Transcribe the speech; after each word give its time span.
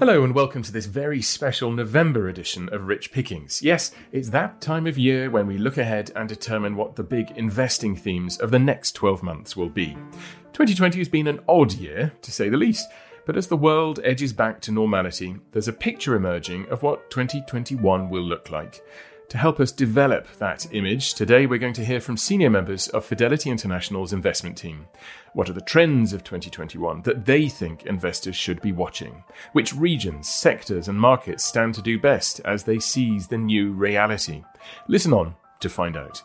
Hello 0.00 0.24
and 0.24 0.34
welcome 0.34 0.62
to 0.62 0.72
this 0.72 0.86
very 0.86 1.20
special 1.20 1.70
November 1.70 2.30
edition 2.30 2.70
of 2.72 2.86
Rich 2.86 3.12
Pickings. 3.12 3.60
Yes, 3.60 3.92
it's 4.12 4.30
that 4.30 4.58
time 4.58 4.86
of 4.86 4.96
year 4.96 5.28
when 5.28 5.46
we 5.46 5.58
look 5.58 5.76
ahead 5.76 6.10
and 6.16 6.26
determine 6.26 6.74
what 6.74 6.96
the 6.96 7.02
big 7.02 7.32
investing 7.32 7.94
themes 7.94 8.38
of 8.38 8.50
the 8.50 8.58
next 8.58 8.92
12 8.92 9.22
months 9.22 9.58
will 9.58 9.68
be. 9.68 9.88
2020 10.54 10.96
has 10.96 11.08
been 11.10 11.26
an 11.26 11.40
odd 11.46 11.74
year, 11.74 12.10
to 12.22 12.32
say 12.32 12.48
the 12.48 12.56
least, 12.56 12.88
but 13.26 13.36
as 13.36 13.46
the 13.46 13.58
world 13.58 14.00
edges 14.02 14.32
back 14.32 14.62
to 14.62 14.72
normality, 14.72 15.36
there's 15.50 15.68
a 15.68 15.72
picture 15.72 16.14
emerging 16.14 16.66
of 16.70 16.82
what 16.82 17.10
2021 17.10 18.08
will 18.08 18.22
look 18.22 18.50
like. 18.50 18.82
To 19.30 19.38
help 19.38 19.60
us 19.60 19.70
develop 19.70 20.26
that 20.38 20.66
image, 20.74 21.14
today 21.14 21.46
we're 21.46 21.60
going 21.60 21.74
to 21.74 21.84
hear 21.84 22.00
from 22.00 22.16
senior 22.16 22.50
members 22.50 22.88
of 22.88 23.04
Fidelity 23.04 23.48
International's 23.48 24.12
investment 24.12 24.58
team. 24.58 24.88
What 25.34 25.48
are 25.48 25.52
the 25.52 25.60
trends 25.60 26.12
of 26.12 26.24
2021 26.24 27.02
that 27.02 27.26
they 27.26 27.48
think 27.48 27.86
investors 27.86 28.34
should 28.34 28.60
be 28.60 28.72
watching? 28.72 29.22
Which 29.52 29.72
regions, 29.72 30.28
sectors, 30.28 30.88
and 30.88 31.00
markets 31.00 31.44
stand 31.44 31.74
to 31.74 31.82
do 31.82 31.96
best 31.96 32.40
as 32.44 32.64
they 32.64 32.80
seize 32.80 33.28
the 33.28 33.38
new 33.38 33.70
reality? 33.70 34.42
Listen 34.88 35.12
on 35.12 35.36
to 35.60 35.68
find 35.68 35.96
out. 35.96 36.20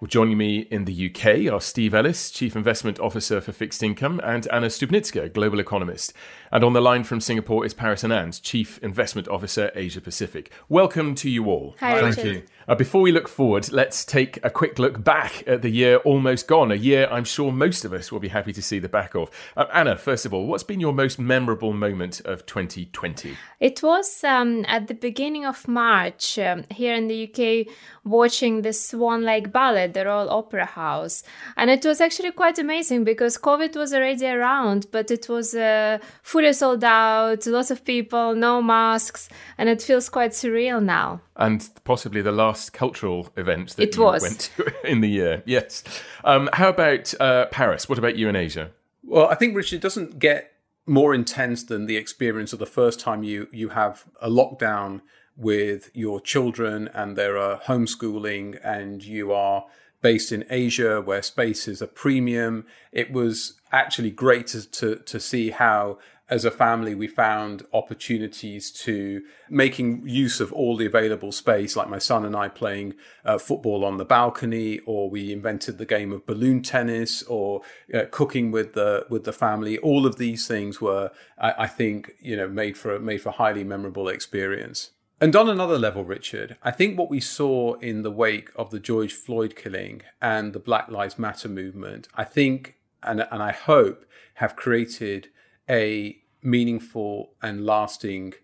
Well, 0.00 0.06
joining 0.06 0.38
me 0.38 0.60
in 0.70 0.84
the 0.84 1.10
UK 1.10 1.52
are 1.52 1.60
Steve 1.60 1.92
Ellis, 1.92 2.30
Chief 2.30 2.54
Investment 2.54 3.00
Officer 3.00 3.40
for 3.40 3.50
Fixed 3.50 3.82
Income, 3.82 4.20
and 4.22 4.46
Anna 4.52 4.68
Stupnytska, 4.68 5.34
Global 5.34 5.58
Economist. 5.58 6.12
And 6.52 6.62
on 6.62 6.72
the 6.72 6.80
line 6.80 7.02
from 7.02 7.20
Singapore 7.20 7.66
is 7.66 7.74
Paras 7.74 8.04
Anand, 8.04 8.40
Chief 8.40 8.78
Investment 8.78 9.26
Officer, 9.26 9.72
Asia 9.74 10.00
Pacific. 10.00 10.52
Welcome 10.68 11.16
to 11.16 11.28
you 11.28 11.46
all. 11.46 11.74
Hi, 11.80 12.00
Thank 12.00 12.24
you. 12.24 12.44
Uh, 12.68 12.74
before 12.74 13.00
we 13.00 13.10
look 13.10 13.28
forward, 13.28 13.72
let's 13.72 14.04
take 14.04 14.38
a 14.44 14.50
quick 14.50 14.78
look 14.78 15.02
back 15.02 15.42
at 15.46 15.62
the 15.62 15.70
year 15.70 15.96
almost 15.98 16.46
gone. 16.46 16.70
A 16.70 16.74
year 16.74 17.08
I'm 17.10 17.24
sure 17.24 17.50
most 17.50 17.86
of 17.86 17.94
us 17.94 18.12
will 18.12 18.20
be 18.20 18.28
happy 18.28 18.52
to 18.52 18.60
see 18.60 18.78
the 18.78 18.90
back 18.90 19.14
of. 19.14 19.30
Uh, 19.56 19.64
Anna, 19.72 19.96
first 19.96 20.26
of 20.26 20.34
all, 20.34 20.46
what's 20.46 20.64
been 20.64 20.78
your 20.78 20.92
most 20.92 21.18
memorable 21.18 21.72
moment 21.72 22.20
of 22.26 22.44
2020? 22.44 23.38
It 23.58 23.82
was 23.82 24.22
um, 24.22 24.66
at 24.68 24.86
the 24.86 24.92
beginning 24.92 25.46
of 25.46 25.66
March 25.66 26.38
um, 26.38 26.64
here 26.68 26.94
in 26.94 27.08
the 27.08 27.24
UK, 27.24 27.74
watching 28.04 28.60
the 28.60 28.74
Swan 28.74 29.22
Lake 29.22 29.50
Ballet, 29.50 29.86
the 29.86 30.04
Royal 30.04 30.28
Opera 30.28 30.66
House. 30.66 31.22
And 31.56 31.70
it 31.70 31.86
was 31.86 32.02
actually 32.02 32.32
quite 32.32 32.58
amazing 32.58 33.02
because 33.02 33.38
COVID 33.38 33.76
was 33.76 33.94
already 33.94 34.26
around, 34.26 34.88
but 34.92 35.10
it 35.10 35.26
was 35.26 35.54
uh, 35.54 36.00
fully 36.22 36.52
sold 36.52 36.84
out, 36.84 37.46
lots 37.46 37.70
of 37.70 37.82
people, 37.82 38.34
no 38.34 38.60
masks, 38.60 39.30
and 39.56 39.70
it 39.70 39.80
feels 39.80 40.10
quite 40.10 40.32
surreal 40.32 40.82
now. 40.84 41.22
And 41.34 41.66
possibly 41.84 42.20
the 42.20 42.32
last 42.32 42.57
cultural 42.70 43.30
event 43.36 43.76
that 43.76 43.88
It 43.88 43.96
you 43.96 44.02
was. 44.02 44.22
went 44.22 44.40
to 44.56 44.72
in 44.90 45.00
the 45.00 45.08
year. 45.08 45.42
Yes. 45.46 45.82
Um, 46.24 46.48
how 46.52 46.68
about 46.68 47.14
uh, 47.20 47.46
Paras? 47.46 47.88
What 47.88 47.98
about 47.98 48.16
you 48.16 48.28
in 48.28 48.36
Asia? 48.36 48.70
Well, 49.02 49.28
I 49.28 49.34
think 49.34 49.56
Richard 49.56 49.76
it 49.76 49.82
doesn't 49.82 50.18
get 50.18 50.52
more 50.86 51.14
intense 51.14 51.64
than 51.64 51.86
the 51.86 51.96
experience 51.96 52.52
of 52.52 52.58
the 52.58 52.66
first 52.66 52.98
time 53.00 53.22
you 53.22 53.48
you 53.52 53.70
have 53.70 54.04
a 54.20 54.28
lockdown 54.30 55.00
with 55.36 55.90
your 55.94 56.20
children 56.20 56.88
and 56.94 57.16
there 57.16 57.36
are 57.38 57.60
homeschooling 57.60 58.58
and 58.64 59.04
you 59.04 59.32
are 59.32 59.64
based 60.00 60.32
in 60.32 60.44
Asia 60.50 61.00
where 61.00 61.22
space 61.22 61.68
is 61.68 61.80
a 61.82 61.86
premium. 61.86 62.64
It 62.92 63.12
was 63.12 63.54
actually 63.72 64.10
great 64.10 64.46
to 64.48 64.68
to, 64.70 64.96
to 64.96 65.20
see 65.20 65.50
how 65.50 65.98
as 66.30 66.44
a 66.44 66.50
family 66.50 66.94
we 66.94 67.06
found 67.06 67.64
opportunities 67.72 68.70
to 68.70 69.22
making 69.48 70.06
use 70.06 70.40
of 70.40 70.52
all 70.52 70.76
the 70.76 70.86
available 70.86 71.32
space 71.32 71.76
like 71.76 71.88
my 71.88 71.98
son 71.98 72.24
and 72.24 72.36
i 72.36 72.48
playing 72.48 72.94
uh, 73.24 73.38
football 73.38 73.84
on 73.84 73.96
the 73.96 74.04
balcony 74.04 74.78
or 74.80 75.08
we 75.08 75.32
invented 75.32 75.78
the 75.78 75.86
game 75.86 76.12
of 76.12 76.26
balloon 76.26 76.62
tennis 76.62 77.22
or 77.24 77.62
uh, 77.94 78.04
cooking 78.10 78.50
with 78.50 78.74
the 78.74 79.06
with 79.08 79.24
the 79.24 79.32
family. 79.32 79.78
All 79.78 80.06
of 80.06 80.16
these 80.16 80.46
things 80.46 80.80
were 80.80 81.10
I, 81.38 81.64
I 81.64 81.66
think 81.66 82.12
you 82.20 82.36
know 82.36 82.48
made 82.48 82.76
for 82.76 82.98
made 82.98 83.22
for 83.22 83.30
highly 83.30 83.64
memorable 83.64 84.08
experience. 84.08 84.90
And 85.20 85.34
on 85.34 85.48
another 85.48 85.78
level, 85.78 86.04
Richard, 86.04 86.56
I 86.62 86.70
think 86.70 86.96
what 86.96 87.10
we 87.10 87.18
saw 87.18 87.74
in 87.74 88.02
the 88.02 88.10
wake 88.10 88.50
of 88.54 88.70
the 88.70 88.78
George 88.78 89.12
Floyd 89.12 89.56
killing 89.56 90.02
and 90.22 90.52
the 90.52 90.60
Black 90.60 90.88
Lives 90.88 91.18
Matter 91.18 91.48
movement, 91.48 92.06
I 92.14 92.22
think 92.22 92.76
and, 93.02 93.26
and 93.32 93.42
I 93.42 93.50
hope 93.50 94.04
have 94.34 94.54
created 94.54 95.28
a 95.68 96.18
meaningful 96.42 97.32
and 97.42 97.64
lasting 97.64 98.34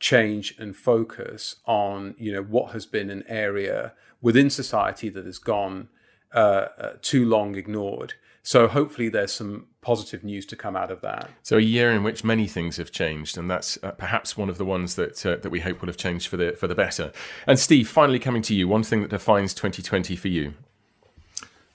change 0.00 0.54
and 0.58 0.76
focus 0.76 1.56
on 1.66 2.14
you 2.18 2.32
know 2.32 2.42
what 2.42 2.72
has 2.72 2.86
been 2.86 3.10
an 3.10 3.24
area 3.26 3.92
within 4.20 4.50
society 4.50 5.08
that 5.08 5.24
has 5.24 5.38
gone 5.38 5.88
uh, 6.34 6.66
uh, 6.78 6.92
too 7.00 7.24
long 7.24 7.54
ignored. 7.54 8.14
So 8.42 8.66
hopefully 8.66 9.08
there's 9.08 9.32
some 9.32 9.66
positive 9.82 10.24
news 10.24 10.46
to 10.46 10.56
come 10.56 10.74
out 10.76 10.90
of 10.90 11.00
that. 11.02 11.30
So 11.42 11.58
a 11.58 11.60
year 11.60 11.92
in 11.92 12.02
which 12.02 12.24
many 12.24 12.46
things 12.46 12.76
have 12.76 12.90
changed, 12.90 13.36
and 13.36 13.50
that's 13.50 13.78
uh, 13.82 13.90
perhaps 13.92 14.36
one 14.36 14.48
of 14.48 14.58
the 14.58 14.64
ones 14.64 14.94
that 14.94 15.24
uh, 15.26 15.36
that 15.36 15.50
we 15.50 15.60
hope 15.60 15.80
will 15.80 15.88
have 15.88 15.96
changed 15.96 16.28
for 16.28 16.36
the 16.36 16.52
for 16.52 16.66
the 16.66 16.74
better. 16.74 17.12
And 17.46 17.58
Steve, 17.58 17.88
finally 17.88 18.18
coming 18.18 18.42
to 18.42 18.54
you, 18.54 18.68
one 18.68 18.82
thing 18.82 19.02
that 19.02 19.10
defines 19.10 19.52
2020 19.54 20.16
for 20.16 20.28
you. 20.28 20.54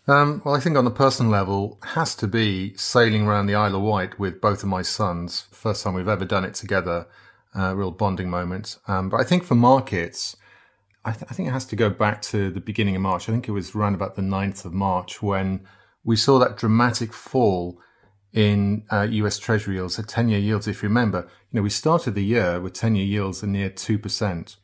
Um, 0.06 0.41
well, 0.44 0.53
I 0.53 0.59
think 0.59 0.75
on 0.75 0.86
a 0.86 0.91
personal 0.91 1.31
level, 1.31 1.80
has 1.84 2.14
to 2.16 2.28
be 2.28 2.75
sailing 2.75 3.25
around 3.25 3.46
the 3.46 3.56
Isle 3.56 3.75
of 3.75 3.81
Wight 3.84 4.19
with 4.19 4.41
both 4.41 4.62
of 4.62 4.68
my 4.68 4.81
sons. 4.81 5.47
First 5.52 5.84
time 5.84 5.94
we've 5.94 6.09
ever 6.09 6.25
done 6.25 6.44
it 6.44 6.56
together, 6.56 7.08
uh, 7.56 7.74
real 7.74 7.91
bonding 7.91 8.30
moment. 8.30 8.80
Um, 8.86 9.08
but 9.08 9.22
I 9.22 9.24
think 9.24 9.46
for 9.46 9.56
markets, 9.56 10.36
I, 11.06 11.12
th- 11.14 11.25
I 11.30 11.34
think 11.34 11.47
it 11.47 11.53
has 11.53 11.66
to 11.68 11.78
go 11.78 11.90
back 11.90 12.22
to 12.24 12.50
the 12.52 12.59
beginning 12.59 12.97
of 12.97 13.02
March. 13.02 13.30
I 13.30 13.31
think 13.31 13.47
it 13.47 13.53
was 13.53 13.75
around 13.75 13.96
about 13.96 14.16
the 14.16 14.22
9th 14.22 14.66
of 14.66 14.74
March 14.74 15.22
when 15.22 15.66
we 16.03 16.18
saw 16.18 16.38
that 16.40 16.58
dramatic 16.58 17.14
fall 17.14 17.80
in 18.34 18.84
uh, 18.91 19.08
US 19.09 19.40
Treasury 19.40 19.75
yields, 19.75 19.96
the 19.96 20.03
10 20.03 20.28
year 20.28 20.40
yields. 20.40 20.68
If 20.68 20.84
you 20.84 20.90
remember, 20.90 21.30
you 21.52 21.58
know, 21.58 21.62
we 21.62 21.70
started 21.70 22.16
the 22.16 22.25
year 22.25 22.59
with 22.59 22.74
10 22.74 22.96
year 22.96 23.06
yields 23.06 23.41
at 23.41 23.47
near 23.47 23.70
2%. 23.70 24.56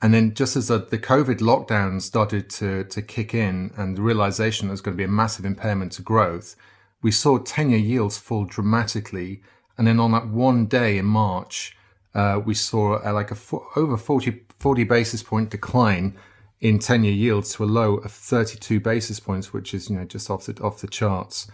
And 0.00 0.14
then 0.14 0.34
just 0.34 0.56
as 0.56 0.68
the, 0.68 0.78
the 0.78 0.98
COVID 0.98 1.38
lockdown 1.38 2.00
started 2.00 2.48
to, 2.50 2.84
to 2.84 3.02
kick 3.02 3.34
in 3.34 3.72
and 3.76 3.96
the 3.96 4.02
realization 4.02 4.68
there 4.68 4.72
was 4.72 4.80
going 4.80 4.96
to 4.96 4.98
be 4.98 5.04
a 5.04 5.08
massive 5.08 5.44
impairment 5.44 5.92
to 5.92 6.02
growth, 6.02 6.54
we 7.02 7.10
saw 7.10 7.38
10 7.38 7.70
year 7.70 7.78
yields 7.78 8.16
fall 8.16 8.44
dramatically. 8.44 9.42
And 9.76 9.86
then 9.86 9.98
on 9.98 10.12
that 10.12 10.28
one 10.28 10.66
day 10.66 10.98
in 10.98 11.06
March, 11.06 11.76
uh, 12.14 12.40
we 12.44 12.54
saw 12.54 13.04
uh, 13.04 13.12
like 13.12 13.30
a 13.30 13.36
over 13.76 13.96
40, 13.96 14.42
40 14.58 14.84
basis 14.84 15.22
point 15.22 15.50
decline 15.50 16.16
in 16.60 16.78
10 16.78 17.04
year 17.04 17.12
yields 17.12 17.54
to 17.54 17.64
a 17.64 17.66
low 17.66 17.96
of 17.96 18.12
32 18.12 18.80
basis 18.80 19.20
points, 19.20 19.52
which 19.52 19.74
is, 19.74 19.90
you 19.90 19.96
know, 19.96 20.04
just 20.04 20.30
off 20.30 20.46
the, 20.46 20.60
off 20.62 20.80
the 20.80 20.88
charts. 20.88 21.48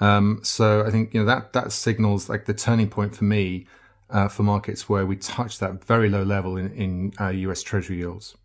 Um, 0.00 0.40
so 0.42 0.84
I 0.84 0.90
think, 0.90 1.14
you 1.14 1.20
know, 1.20 1.26
that, 1.26 1.52
that 1.52 1.72
signals 1.72 2.28
like 2.28 2.44
the 2.46 2.54
turning 2.54 2.88
point 2.88 3.16
for 3.16 3.24
me 3.24 3.66
uh, 4.10 4.28
for 4.28 4.42
markets 4.42 4.88
where 4.88 5.06
we 5.06 5.16
touch 5.16 5.58
that 5.58 5.84
very 5.84 6.08
low 6.08 6.22
level 6.22 6.56
in, 6.56 6.72
in 6.72 7.12
uh, 7.20 7.28
US 7.28 7.62
Treasury 7.62 7.98
yields. 7.98 8.36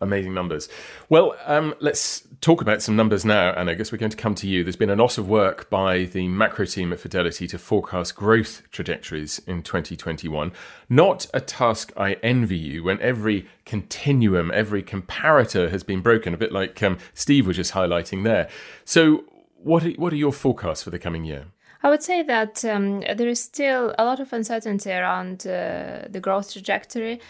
Amazing 0.00 0.32
numbers. 0.32 0.68
Well, 1.08 1.34
um, 1.44 1.74
let's 1.80 2.22
talk 2.40 2.60
about 2.60 2.82
some 2.82 2.94
numbers 2.94 3.24
now, 3.24 3.52
and 3.52 3.68
I 3.68 3.74
guess 3.74 3.90
we're 3.90 3.98
going 3.98 4.12
to 4.12 4.16
come 4.16 4.36
to 4.36 4.46
you. 4.46 4.62
There's 4.62 4.76
been 4.76 4.90
a 4.90 4.96
lot 4.96 5.18
of 5.18 5.28
work 5.28 5.68
by 5.70 6.04
the 6.04 6.28
macro 6.28 6.66
team 6.66 6.92
at 6.92 7.00
Fidelity 7.00 7.48
to 7.48 7.58
forecast 7.58 8.14
growth 8.14 8.62
trajectories 8.70 9.40
in 9.40 9.64
2021. 9.64 10.52
Not 10.88 11.26
a 11.34 11.40
task 11.40 11.92
I 11.96 12.12
envy 12.22 12.56
you 12.56 12.84
when 12.84 13.00
every 13.00 13.48
continuum, 13.64 14.52
every 14.54 14.84
comparator 14.84 15.68
has 15.70 15.82
been 15.82 16.00
broken, 16.00 16.32
a 16.32 16.38
bit 16.38 16.52
like 16.52 16.80
um, 16.80 16.98
Steve 17.12 17.48
was 17.48 17.56
just 17.56 17.72
highlighting 17.72 18.22
there. 18.22 18.48
So, 18.84 19.24
what 19.56 19.84
are, 19.84 19.90
what 19.92 20.12
are 20.12 20.16
your 20.16 20.32
forecasts 20.32 20.84
for 20.84 20.90
the 20.90 21.00
coming 21.00 21.24
year? 21.24 21.46
I 21.82 21.90
would 21.90 22.02
say 22.02 22.22
that 22.22 22.64
um, 22.64 23.00
there 23.00 23.28
is 23.28 23.40
still 23.40 23.94
a 23.98 24.04
lot 24.04 24.20
of 24.20 24.32
uncertainty 24.32 24.90
around 24.90 25.46
uh, 25.46 26.06
the 26.08 26.20
growth 26.20 26.52
trajectory. 26.52 27.20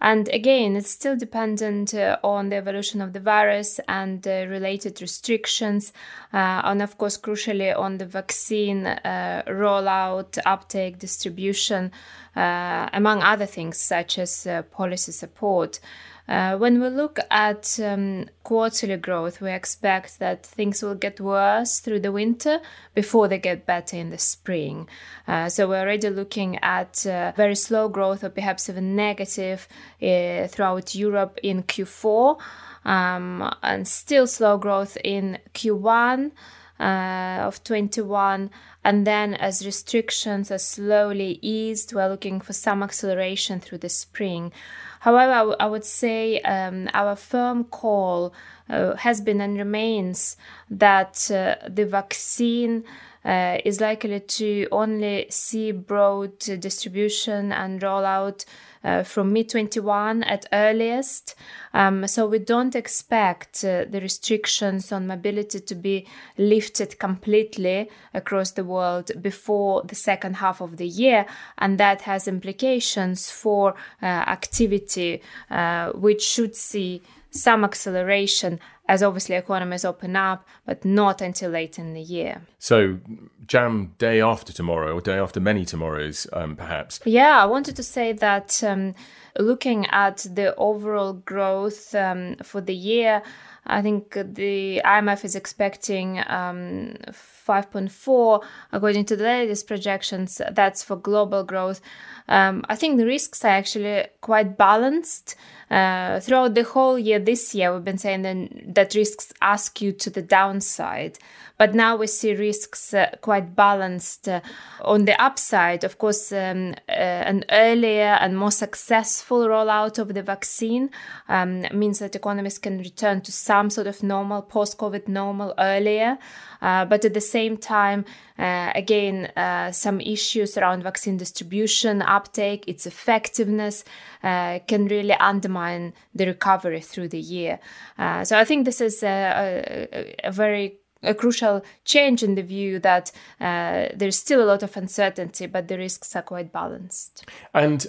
And 0.00 0.28
again, 0.28 0.76
it's 0.76 0.90
still 0.90 1.16
dependent 1.16 1.92
uh, 1.92 2.18
on 2.22 2.50
the 2.50 2.56
evolution 2.56 3.00
of 3.00 3.12
the 3.12 3.20
virus 3.20 3.80
and 3.88 4.24
related 4.24 5.00
restrictions, 5.02 5.92
uh, 6.32 6.62
and 6.64 6.80
of 6.80 6.96
course, 6.98 7.18
crucially, 7.18 7.76
on 7.76 7.98
the 7.98 8.06
vaccine 8.06 8.86
uh, 8.86 9.42
rollout, 9.48 10.38
uptake, 10.46 11.00
distribution, 11.00 11.90
uh, 12.36 12.88
among 12.92 13.24
other 13.24 13.46
things 13.46 13.78
such 13.78 14.20
as 14.20 14.46
uh, 14.46 14.62
policy 14.62 15.10
support. 15.10 15.80
Uh, 16.28 16.58
when 16.58 16.78
we 16.78 16.88
look 16.88 17.18
at 17.30 17.80
um, 17.82 18.26
quarterly 18.42 18.98
growth, 18.98 19.40
we 19.40 19.50
expect 19.50 20.18
that 20.18 20.44
things 20.44 20.82
will 20.82 20.94
get 20.94 21.18
worse 21.20 21.80
through 21.80 22.00
the 22.00 22.12
winter 22.12 22.60
before 22.94 23.28
they 23.28 23.38
get 23.38 23.64
better 23.64 23.96
in 23.96 24.10
the 24.10 24.18
spring. 24.18 24.86
Uh, 25.26 25.48
so 25.48 25.66
we're 25.66 25.80
already 25.80 26.10
looking 26.10 26.58
at 26.58 27.06
uh, 27.06 27.32
very 27.34 27.54
slow 27.54 27.88
growth 27.88 28.22
or 28.22 28.28
perhaps 28.28 28.68
even 28.68 28.94
negative 28.94 29.66
throughout 30.00 30.94
Europe 30.94 31.38
in 31.42 31.62
Q4 31.62 32.38
um, 32.84 33.50
and 33.62 33.88
still 33.88 34.26
slow 34.26 34.58
growth 34.58 34.98
in 35.02 35.38
Q1. 35.54 36.32
Uh, 36.80 37.40
of 37.42 37.64
21 37.64 38.48
and 38.84 39.04
then 39.04 39.34
as 39.34 39.66
restrictions 39.66 40.48
are 40.52 40.58
slowly 40.58 41.40
eased 41.42 41.92
we're 41.92 42.06
looking 42.06 42.40
for 42.40 42.52
some 42.52 42.84
acceleration 42.84 43.58
through 43.58 43.78
the 43.78 43.88
spring 43.88 44.52
However, 45.00 45.32
I, 45.32 45.38
w- 45.38 45.56
I 45.60 45.66
would 45.66 45.84
say 45.84 46.40
um, 46.40 46.88
our 46.94 47.16
firm 47.16 47.64
call 47.64 48.32
uh, 48.68 48.96
has 48.96 49.20
been 49.20 49.40
and 49.40 49.56
remains 49.56 50.36
that 50.70 51.30
uh, 51.30 51.56
the 51.68 51.86
vaccine 51.86 52.84
uh, 53.24 53.58
is 53.64 53.80
likely 53.80 54.20
to 54.20 54.66
only 54.72 55.26
see 55.30 55.72
broad 55.72 56.38
distribution 56.38 57.52
and 57.52 57.80
rollout 57.80 58.44
uh, 58.84 59.02
from 59.02 59.32
mid 59.32 59.48
21 59.48 60.22
at 60.24 60.46
earliest. 60.52 61.34
Um, 61.74 62.06
so 62.06 62.26
we 62.26 62.38
don't 62.38 62.74
expect 62.74 63.64
uh, 63.64 63.84
the 63.88 64.00
restrictions 64.00 64.92
on 64.92 65.06
mobility 65.06 65.60
to 65.60 65.74
be 65.74 66.06
lifted 66.36 66.98
completely 66.98 67.90
across 68.14 68.52
the 68.52 68.64
world 68.64 69.10
before 69.20 69.82
the 69.82 69.94
second 69.94 70.36
half 70.36 70.60
of 70.60 70.76
the 70.76 70.86
year, 70.86 71.26
and 71.58 71.78
that 71.78 72.02
has 72.02 72.28
implications 72.28 73.30
for 73.30 73.74
uh, 74.02 74.06
activity, 74.06 75.22
uh, 75.50 75.90
which 75.92 76.22
should 76.22 76.56
see 76.56 77.02
some 77.30 77.64
acceleration 77.64 78.58
as 78.88 79.02
obviously 79.02 79.36
economies 79.36 79.84
open 79.84 80.16
up, 80.16 80.46
but 80.64 80.84
not 80.84 81.20
until 81.20 81.50
late 81.50 81.78
in 81.78 81.92
the 81.92 82.00
year. 82.00 82.40
So, 82.58 82.98
jam 83.46 83.94
day 83.98 84.20
after 84.20 84.52
tomorrow, 84.52 84.94
or 84.94 85.00
day 85.02 85.18
after 85.18 85.40
many 85.40 85.66
tomorrows, 85.66 86.26
um, 86.32 86.56
perhaps. 86.56 87.00
Yeah, 87.04 87.42
I 87.42 87.44
wanted 87.44 87.76
to 87.76 87.82
say 87.82 88.12
that 88.14 88.64
um, 88.64 88.94
looking 89.38 89.86
at 89.86 90.26
the 90.30 90.54
overall 90.56 91.12
growth 91.12 91.94
um, 91.94 92.36
for 92.42 92.62
the 92.62 92.74
year, 92.74 93.22
I 93.66 93.82
think 93.82 94.14
the 94.14 94.80
IMF 94.82 95.24
is 95.24 95.36
expecting 95.36 96.20
um, 96.26 96.96
5.4 97.10 98.42
according 98.72 99.04
to 99.06 99.16
the 99.16 99.24
latest 99.24 99.66
projections. 99.66 100.40
That's 100.52 100.82
for 100.82 100.96
global 100.96 101.44
growth. 101.44 101.82
Um, 102.28 102.64
I 102.68 102.76
think 102.76 102.98
the 102.98 103.06
risks 103.06 103.44
are 103.44 103.48
actually 103.48 104.06
quite 104.20 104.56
balanced. 104.56 105.36
Uh, 105.70 106.18
throughout 106.20 106.54
the 106.54 106.64
whole 106.64 106.98
year 106.98 107.18
this 107.18 107.54
year, 107.54 107.72
we've 107.72 107.84
been 107.84 107.98
saying 107.98 108.22
that, 108.22 108.74
that 108.74 108.94
risks 108.94 109.32
ask 109.42 109.80
you 109.82 109.92
to 109.92 110.10
the 110.10 110.22
downside. 110.22 111.18
But 111.58 111.74
now 111.74 111.96
we 111.96 112.06
see 112.06 112.34
risks 112.34 112.94
uh, 112.94 113.10
quite 113.20 113.56
balanced. 113.56 114.28
Uh, 114.28 114.40
on 114.82 115.04
the 115.04 115.20
upside, 115.20 115.82
of 115.82 115.98
course, 115.98 116.32
um, 116.32 116.74
uh, 116.88 116.92
an 116.92 117.44
earlier 117.50 118.16
and 118.20 118.38
more 118.38 118.52
successful 118.52 119.40
rollout 119.46 119.98
of 119.98 120.14
the 120.14 120.22
vaccine 120.22 120.90
um, 121.28 121.66
means 121.74 121.98
that 121.98 122.14
economies 122.14 122.58
can 122.58 122.78
return 122.78 123.20
to 123.22 123.32
some 123.32 123.70
sort 123.70 123.88
of 123.88 124.02
normal, 124.02 124.40
post 124.40 124.78
COVID 124.78 125.08
normal 125.08 125.52
earlier. 125.58 126.16
Uh, 126.62 126.84
but 126.84 127.04
at 127.04 127.14
the 127.14 127.20
same 127.20 127.56
time, 127.56 128.04
uh, 128.38 128.72
again, 128.74 129.26
uh, 129.36 129.72
some 129.72 130.00
issues 130.00 130.56
around 130.56 130.82
vaccine 130.82 131.16
distribution, 131.16 132.02
uptake, 132.02 132.64
its 132.66 132.86
effectiveness 132.86 133.84
can 134.22 134.86
really 134.86 135.14
undermine 135.14 135.92
the 136.14 136.26
recovery 136.26 136.80
through 136.80 137.08
the 137.08 137.18
year. 137.18 137.58
so 137.96 138.38
I 138.38 138.44
think 138.44 138.64
this 138.64 138.80
is 138.80 139.02
a, 139.02 139.88
a, 139.92 140.28
a 140.28 140.32
very 140.32 140.78
a 141.02 141.14
crucial 141.14 141.62
change 141.84 142.22
in 142.22 142.34
the 142.34 142.42
view 142.42 142.78
that 142.80 143.12
uh, 143.40 143.86
there's 143.94 144.18
still 144.18 144.42
a 144.42 144.46
lot 144.46 144.62
of 144.62 144.76
uncertainty, 144.76 145.46
but 145.46 145.68
the 145.68 145.78
risks 145.78 146.14
are 146.16 146.22
quite 146.22 146.52
balanced. 146.52 147.24
And 147.54 147.86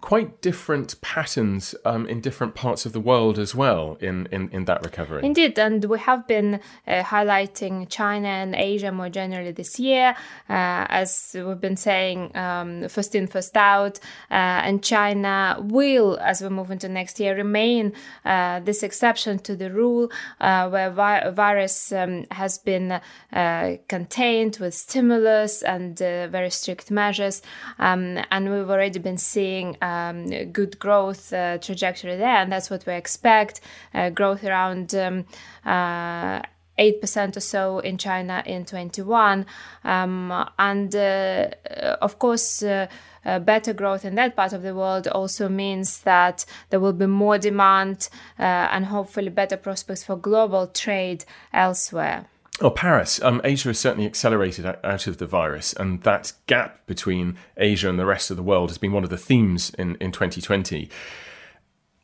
quite 0.00 0.42
different 0.42 1.00
patterns 1.00 1.74
um, 1.84 2.06
in 2.06 2.20
different 2.20 2.54
parts 2.54 2.84
of 2.84 2.92
the 2.92 3.00
world 3.00 3.38
as 3.38 3.54
well 3.54 3.96
in, 4.00 4.26
in, 4.30 4.48
in 4.50 4.66
that 4.66 4.84
recovery. 4.84 5.24
Indeed, 5.24 5.58
and 5.58 5.84
we 5.86 5.98
have 5.98 6.26
been 6.26 6.60
uh, 6.86 7.02
highlighting 7.02 7.88
China 7.88 8.28
and 8.28 8.54
Asia 8.54 8.92
more 8.92 9.08
generally 9.08 9.52
this 9.52 9.80
year, 9.80 10.14
uh, 10.50 10.86
as 10.88 11.34
we've 11.34 11.60
been 11.60 11.76
saying, 11.76 12.36
um, 12.36 12.88
first 12.88 13.14
in, 13.14 13.26
first 13.26 13.56
out. 13.56 13.98
Uh, 14.30 14.34
and 14.66 14.82
China 14.82 15.56
will, 15.60 16.18
as 16.20 16.42
we 16.42 16.50
move 16.50 16.70
into 16.70 16.88
next 16.88 17.18
year, 17.18 17.34
remain 17.34 17.92
uh, 18.24 18.60
this 18.60 18.82
exception 18.82 19.38
to 19.40 19.56
the 19.56 19.72
rule 19.72 20.10
uh, 20.40 20.68
where 20.68 20.90
vi- 20.90 21.30
virus 21.30 21.90
um, 21.92 22.26
has 22.30 22.58
been 22.58 23.00
uh, 23.32 23.76
contained 23.88 24.58
with 24.60 24.74
stimulus 24.74 25.62
and 25.62 25.98
very 25.98 26.50
strict 26.50 26.90
measures. 26.90 27.40
Um, 27.78 28.18
and 28.30 28.50
we've 28.50 28.68
already 28.68 28.98
been 28.98 29.18
seeing 29.18 29.76
um, 29.86 30.52
good 30.52 30.78
growth 30.78 31.32
uh, 31.32 31.58
trajectory 31.58 32.16
there, 32.16 32.36
and 32.36 32.50
that's 32.50 32.70
what 32.70 32.86
we 32.86 32.94
expect. 32.94 33.60
Uh, 33.94 34.10
growth 34.10 34.44
around. 34.44 34.94
Um, 34.94 35.24
uh, 35.64 36.42
8% 36.78 37.36
or 37.36 37.40
so 37.40 37.78
in 37.78 37.96
China 37.96 38.42
in 38.44 38.66
21. 38.66 39.46
Um, 39.82 40.46
and 40.58 40.94
uh, 40.94 41.48
of 42.02 42.18
course, 42.18 42.62
uh, 42.62 42.86
uh, 43.24 43.38
better 43.38 43.72
growth 43.72 44.04
in 44.04 44.14
that 44.16 44.36
part 44.36 44.52
of 44.52 44.62
the 44.62 44.74
world 44.74 45.08
also 45.08 45.48
means 45.48 46.02
that 46.02 46.44
there 46.68 46.78
will 46.78 46.92
be 46.92 47.06
more 47.06 47.38
demand 47.38 48.10
and 48.36 48.84
hopefully 48.84 49.30
better 49.30 49.56
prospects 49.56 50.04
for 50.04 50.16
global 50.16 50.66
trade 50.66 51.24
elsewhere. 51.52 52.26
Well, 52.60 52.70
Paras, 52.70 53.22
um, 53.22 53.42
Asia 53.44 53.68
has 53.68 53.78
certainly 53.78 54.06
accelerated 54.06 54.64
out 54.64 55.06
of 55.06 55.18
the 55.18 55.26
virus, 55.26 55.74
and 55.74 56.02
that 56.04 56.32
gap 56.46 56.86
between 56.86 57.36
Asia 57.58 57.90
and 57.90 57.98
the 57.98 58.06
rest 58.06 58.30
of 58.30 58.38
the 58.38 58.42
world 58.42 58.70
has 58.70 58.78
been 58.78 58.92
one 58.92 59.04
of 59.04 59.10
the 59.10 59.18
themes 59.18 59.72
in, 59.78 59.96
in 59.96 60.10
2020. 60.10 60.88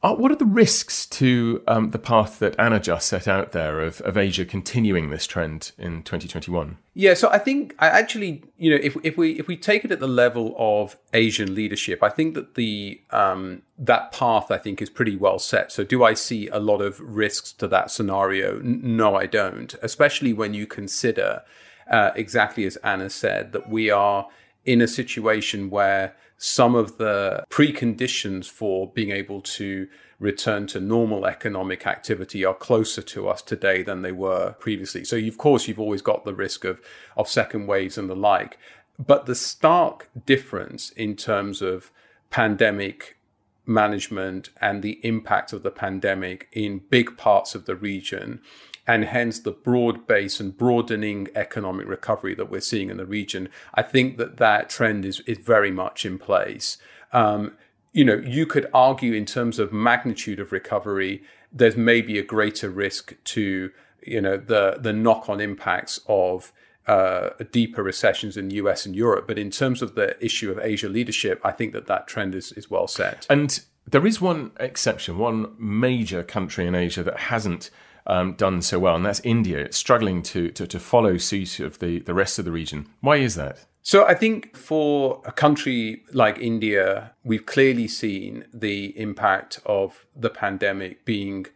Uh, 0.05 0.17
what 0.17 0.33
are 0.33 0.37
the 0.37 0.45
risks 0.45 1.07
to 1.07 1.63
um, 1.69 1.93
the 1.93 1.99
path 1.99 2.41
that 2.41 2.59
Anna 2.59 2.81
just 2.81 3.07
set 3.07 3.29
out 3.29 3.53
there 3.53 3.81
of, 3.81 4.01
of 4.01 4.17
Asia 4.17 4.45
continuing 4.45 5.11
this 5.11 5.29
trend 5.29 5.71
in 5.79 6.03
2021? 6.03 6.77
Yeah, 6.95 7.15
so 7.15 7.31
I 7.31 7.39
think 7.39 7.77
I 7.79 7.87
actually, 7.87 8.43
you 8.57 8.71
know, 8.71 8.81
if 8.83 8.97
if 9.05 9.17
we 9.17 9.39
if 9.39 9.47
we 9.47 9.57
take 9.57 9.85
it 9.85 9.93
at 9.93 10.01
the 10.01 10.09
level 10.09 10.57
of 10.59 10.97
Asian 11.13 11.55
leadership, 11.55 12.03
I 12.03 12.09
think 12.09 12.35
that 12.35 12.57
the 12.57 13.01
um, 13.11 13.63
that 13.79 14.11
path 14.11 14.51
I 14.51 14.59
think 14.59 14.83
is 14.83 14.91
pretty 14.91 15.15
well 15.15 15.39
set. 15.39 15.71
So 15.71 15.85
do 15.85 16.03
I 16.03 16.15
see 16.15 16.49
a 16.49 16.59
lot 16.59 16.83
of 16.83 16.99
risks 16.99 17.53
to 17.53 17.69
that 17.69 17.93
scenario? 17.93 18.59
No, 18.61 19.15
I 19.15 19.27
don't. 19.27 19.73
Especially 19.83 20.33
when 20.33 20.53
you 20.53 20.67
consider 20.67 21.43
uh, 21.89 22.11
exactly 22.17 22.65
as 22.65 22.75
Anna 22.79 23.09
said 23.09 23.53
that 23.53 23.69
we 23.69 23.89
are 23.89 24.27
in 24.65 24.81
a 24.81 24.89
situation 24.89 25.71
where 25.71 26.17
some 26.45 26.75
of 26.75 26.99
the 26.99 27.45
preconditions 27.51 28.51
for 28.51 28.91
being 28.91 29.13
able 29.13 29.41
to 29.41 29.87
return 30.19 30.67
to 30.67 30.81
normal 30.81 31.25
economic 31.25 31.87
activity 31.87 32.45
are 32.45 32.53
closer 32.53 33.01
to 33.01 33.29
us 33.29 33.43
today 33.43 33.85
than 33.85 34.03
they 34.03 34.11
were 34.11 34.51
previously. 34.59 35.05
So, 35.05 35.17
of 35.17 35.39
course, 35.39 35.69
you've 35.69 35.79
always 35.79 36.03
got 36.03 36.25
the 36.25 36.35
risk 36.35 36.65
of, 36.65 36.81
of 37.17 37.29
second 37.29 37.69
waves 37.69 37.97
and 37.97 38.11
the 38.11 38.17
like. 38.17 38.59
But 38.99 39.27
the 39.27 39.37
stark 39.37 40.11
difference 40.27 40.91
in 40.91 41.15
terms 41.15 41.63
of 41.63 41.93
pandemic 42.31 43.17
management 43.65 44.51
and 44.61 44.83
the 44.83 44.99
impact 45.07 45.53
of 45.53 45.63
the 45.63 45.71
pandemic 45.71 46.49
in 46.51 46.81
big 46.91 47.17
parts 47.17 47.55
of 47.55 47.67
the 47.67 47.77
region 47.77 48.41
and 48.87 49.05
hence 49.05 49.39
the 49.39 49.53
broad 49.53 50.07
base 50.07 50.41
and 50.41 50.57
broadening 50.57 51.29
economic 51.35 51.87
recovery 51.87 52.35
that 52.35 52.51
we're 52.51 52.61
seeing 52.61 52.91
in 52.91 52.97
the 52.97 53.07
region. 53.07 53.49
I 53.75 53.83
think 53.83 54.17
that 54.19 54.39
that 54.39 54.69
trend 54.69 55.05
is, 55.05 55.21
is 55.21 55.39
very 55.39 55.71
much 55.71 56.05
in 56.05 56.19
place. 56.19 56.79
Um, 57.13 57.53
you 57.93 58.05
know, 58.05 58.17
you 58.17 58.47
could 58.47 58.69
argue 58.75 59.13
in 59.13 59.27
terms 59.27 59.59
of 59.59 59.73
magnitude 59.73 60.41
of 60.41 60.51
recovery, 60.51 61.23
there's 61.53 61.77
maybe 61.77 62.19
a 62.19 62.23
greater 62.23 62.71
risk 62.71 63.15
to, 63.25 63.71
you 64.03 64.21
know, 64.21 64.37
the, 64.37 64.79
the 64.81 64.93
knock 64.93 65.29
on 65.29 65.41
impacts 65.41 66.01
of 66.09 66.53
uh, 66.87 67.31
deeper 67.53 67.83
recessions 67.83 68.37
in 68.37 68.49
the 68.49 68.57
US 68.57 68.87
and 68.87 68.97
Europe. 68.97 69.29
But 69.29 69.39
in 69.39 69.51
terms 69.51 69.83
of 69.83 69.95
the 69.95 70.23
issue 70.25 70.51
of 70.51 70.59
Asia 70.59 70.89
leadership, 70.89 71.41
I 71.45 71.53
think 71.53 71.73
that 71.75 71.87
that 71.87 72.09
trend 72.09 72.35
is, 72.35 72.51
is 72.53 72.71
well 72.71 72.89
set. 72.89 73.27
And 73.31 73.61
there 73.87 74.07
is 74.07 74.21
one 74.21 74.53
exception, 74.59 75.19
one 75.19 75.55
major 75.59 76.23
country 76.23 76.67
in 76.67 76.75
Asia 76.75 77.03
that 77.03 77.19
hasn't 77.19 77.71
um, 78.07 78.35
done 78.35 78.63
so 78.63 78.79
well, 78.79 78.97
and 78.97 79.07
that's 79.07 79.21
India. 79.21 79.59
It's 79.59 79.77
struggling 79.77 80.23
to, 80.25 80.51
to, 80.51 80.67
to 80.67 80.79
follow 80.79 81.17
suit 81.17 81.61
of 81.61 81.79
the, 81.79 82.01
the 82.01 82.15
rest 82.15 82.39
of 82.39 82.45
the 82.45 82.53
region. 82.53 82.89
Why 83.01 83.17
is 83.17 83.35
that? 83.37 83.67
So 83.83 84.07
I 84.07 84.15
think 84.15 84.57
for 84.57 85.21
a 85.25 85.33
country 85.33 86.05
like 86.13 86.39
India, 86.39 87.13
we've 87.25 87.47
clearly 87.47 87.89
seen 87.89 88.45
the 88.55 88.97
impact 88.99 89.61
of 89.67 90.07
the 90.15 90.31
pandemic 90.31 91.05
being 91.05 91.47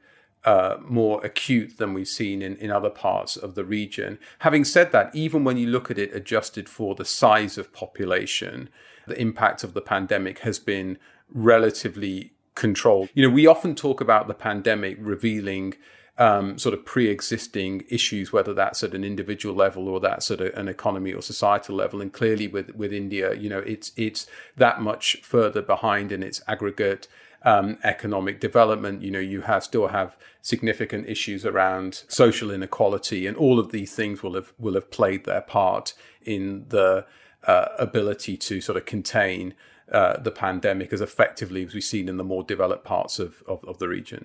uh, 0.44 0.76
more 0.80 1.24
acute 1.24 1.78
than 1.78 1.92
we've 1.92 2.08
seen 2.08 2.42
in, 2.42 2.56
in 2.56 2.70
other 2.70 2.90
parts 2.90 3.36
of 3.36 3.54
the 3.54 3.64
region. 3.64 4.18
Having 4.40 4.64
said 4.64 4.92
that, 4.92 5.14
even 5.14 5.44
when 5.44 5.56
you 5.56 5.68
look 5.68 5.90
at 5.90 5.98
it 5.98 6.14
adjusted 6.14 6.68
for 6.68 6.94
the 6.94 7.04
size 7.04 7.58
of 7.58 7.72
population, 7.72 8.68
the 9.06 9.20
impact 9.20 9.62
of 9.64 9.74
the 9.74 9.80
pandemic 9.80 10.40
has 10.40 10.58
been 10.58 10.98
relatively 11.32 12.32
controlled. 12.54 13.08
You 13.14 13.28
know, 13.28 13.34
we 13.34 13.46
often 13.46 13.74
talk 13.74 14.00
about 14.00 14.26
the 14.26 14.34
pandemic 14.34 14.96
revealing 15.00 15.74
um, 16.18 16.58
sort 16.58 16.74
of 16.74 16.84
pre-existing 16.84 17.84
issues, 17.88 18.32
whether 18.32 18.54
that's 18.54 18.82
at 18.82 18.94
an 18.94 19.04
individual 19.04 19.54
level 19.54 19.88
or 19.88 20.00
that's 20.00 20.30
at 20.30 20.40
a, 20.40 20.58
an 20.58 20.68
economy 20.68 21.12
or 21.12 21.20
societal 21.20 21.76
level. 21.76 22.00
And 22.00 22.12
clearly, 22.12 22.48
with 22.48 22.74
with 22.74 22.92
India, 22.92 23.34
you 23.34 23.48
know, 23.48 23.58
it's 23.60 23.92
it's 23.96 24.26
that 24.56 24.80
much 24.80 25.16
further 25.22 25.62
behind 25.62 26.12
in 26.12 26.22
its 26.22 26.40
aggregate 26.48 27.06
um, 27.42 27.78
economic 27.84 28.40
development. 28.40 29.02
You 29.02 29.10
know, 29.10 29.18
you 29.18 29.42
have 29.42 29.64
still 29.64 29.88
have 29.88 30.16
significant 30.42 31.08
issues 31.08 31.44
around 31.44 32.04
social 32.08 32.50
inequality, 32.50 33.26
and 33.26 33.36
all 33.36 33.58
of 33.58 33.70
these 33.70 33.94
things 33.94 34.22
will 34.22 34.34
have 34.34 34.52
will 34.58 34.74
have 34.74 34.90
played 34.90 35.24
their 35.24 35.42
part 35.42 35.92
in 36.22 36.64
the 36.68 37.06
uh, 37.46 37.66
ability 37.78 38.36
to 38.36 38.60
sort 38.60 38.76
of 38.76 38.86
contain 38.86 39.54
uh, 39.92 40.18
the 40.18 40.32
pandemic 40.32 40.92
as 40.92 41.00
effectively 41.00 41.64
as 41.64 41.74
we've 41.74 41.84
seen 41.84 42.08
in 42.08 42.16
the 42.16 42.24
more 42.24 42.42
developed 42.42 42.84
parts 42.84 43.20
of, 43.20 43.42
of, 43.46 43.64
of 43.64 43.78
the 43.78 43.86
region. 43.86 44.24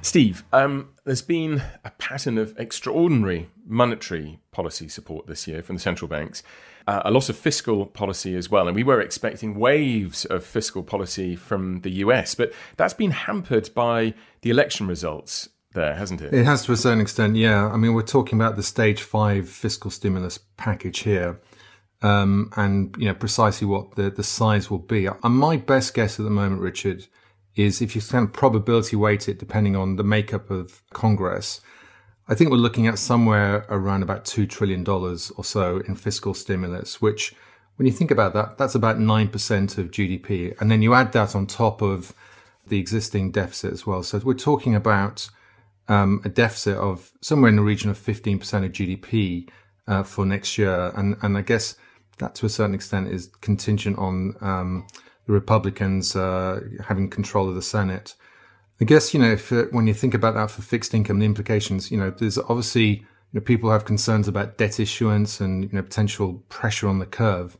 Steve, 0.00 0.44
um, 0.52 0.90
there's 1.04 1.22
been 1.22 1.62
a 1.84 1.90
pattern 1.90 2.38
of 2.38 2.58
extraordinary 2.58 3.50
monetary 3.66 4.38
policy 4.52 4.88
support 4.88 5.26
this 5.26 5.46
year 5.46 5.62
from 5.62 5.76
the 5.76 5.82
central 5.82 6.08
banks, 6.08 6.42
uh, 6.86 7.02
a 7.04 7.10
lot 7.10 7.28
of 7.28 7.36
fiscal 7.36 7.84
policy 7.84 8.34
as 8.34 8.50
well. 8.50 8.66
And 8.66 8.74
we 8.74 8.82
were 8.82 9.00
expecting 9.00 9.58
waves 9.58 10.24
of 10.24 10.44
fiscal 10.44 10.82
policy 10.82 11.36
from 11.36 11.80
the 11.80 11.90
US, 11.90 12.34
but 12.34 12.52
that's 12.76 12.94
been 12.94 13.10
hampered 13.10 13.70
by 13.74 14.14
the 14.42 14.50
election 14.50 14.86
results 14.86 15.48
there, 15.74 15.94
hasn't 15.94 16.22
it? 16.22 16.32
It 16.32 16.44
has 16.44 16.64
to 16.64 16.72
a 16.72 16.76
certain 16.76 17.00
extent, 17.00 17.36
yeah. 17.36 17.68
I 17.68 17.76
mean, 17.76 17.92
we're 17.92 18.02
talking 18.02 18.38
about 18.38 18.56
the 18.56 18.62
stage 18.62 19.02
five 19.02 19.48
fiscal 19.48 19.90
stimulus 19.90 20.38
package 20.56 21.00
here. 21.00 21.40
Um, 22.00 22.52
and 22.56 22.94
you 22.96 23.06
know 23.06 23.14
precisely 23.14 23.66
what 23.66 23.96
the, 23.96 24.08
the 24.08 24.22
size 24.22 24.70
will 24.70 24.78
be. 24.78 25.06
And 25.06 25.34
my 25.34 25.56
best 25.56 25.94
guess 25.94 26.20
at 26.20 26.24
the 26.24 26.30
moment, 26.30 26.62
Richard, 26.62 27.08
is 27.58 27.82
if 27.82 27.96
you 27.96 28.00
kind 28.00 28.24
of 28.24 28.32
probability 28.32 28.94
weight 28.94 29.28
it 29.28 29.38
depending 29.38 29.74
on 29.74 29.96
the 29.96 30.04
makeup 30.04 30.48
of 30.48 30.80
Congress, 30.92 31.60
I 32.28 32.34
think 32.34 32.50
we're 32.50 32.56
looking 32.56 32.86
at 32.86 32.98
somewhere 32.98 33.66
around 33.68 34.04
about 34.04 34.24
$2 34.24 34.48
trillion 34.48 34.88
or 34.88 35.44
so 35.44 35.78
in 35.88 35.96
fiscal 35.96 36.34
stimulus, 36.34 37.02
which 37.02 37.34
when 37.76 37.86
you 37.86 37.92
think 37.92 38.12
about 38.12 38.32
that, 38.34 38.58
that's 38.58 38.76
about 38.76 38.98
9% 38.98 39.78
of 39.78 39.90
GDP. 39.90 40.54
And 40.60 40.70
then 40.70 40.82
you 40.82 40.94
add 40.94 41.12
that 41.12 41.34
on 41.34 41.46
top 41.46 41.82
of 41.82 42.14
the 42.68 42.78
existing 42.78 43.32
deficit 43.32 43.72
as 43.72 43.84
well. 43.84 44.04
So 44.04 44.18
we're 44.18 44.34
talking 44.34 44.76
about 44.76 45.28
um, 45.88 46.20
a 46.24 46.28
deficit 46.28 46.76
of 46.76 47.10
somewhere 47.20 47.48
in 47.48 47.56
the 47.56 47.62
region 47.62 47.90
of 47.90 47.98
15% 47.98 48.36
of 48.64 48.72
GDP 48.72 49.48
uh, 49.88 50.04
for 50.04 50.24
next 50.24 50.58
year. 50.58 50.92
And, 50.94 51.16
and 51.22 51.36
I 51.36 51.42
guess 51.42 51.74
that 52.18 52.36
to 52.36 52.46
a 52.46 52.48
certain 52.48 52.74
extent 52.74 53.08
is 53.08 53.30
contingent 53.40 53.98
on 53.98 54.36
um, 54.40 54.86
the 55.28 55.34
Republicans 55.34 56.16
uh, 56.16 56.60
having 56.84 57.08
control 57.08 57.48
of 57.48 57.54
the 57.54 57.62
Senate. 57.62 58.14
I 58.80 58.84
guess 58.84 59.12
you 59.12 59.20
know 59.20 59.30
if 59.32 59.52
uh, 59.52 59.64
when 59.70 59.86
you 59.86 59.94
think 59.94 60.14
about 60.14 60.34
that 60.34 60.50
for 60.50 60.62
fixed 60.62 60.94
income, 60.94 61.20
the 61.20 61.26
implications, 61.26 61.92
you 61.92 61.98
know, 61.98 62.10
there's 62.10 62.38
obviously 62.38 62.86
you 62.86 63.34
know 63.34 63.40
people 63.42 63.70
have 63.70 63.84
concerns 63.84 64.26
about 64.26 64.56
debt 64.56 64.80
issuance 64.80 65.40
and 65.40 65.64
you 65.64 65.70
know 65.72 65.82
potential 65.82 66.42
pressure 66.48 66.88
on 66.88 66.98
the 66.98 67.06
curve, 67.06 67.56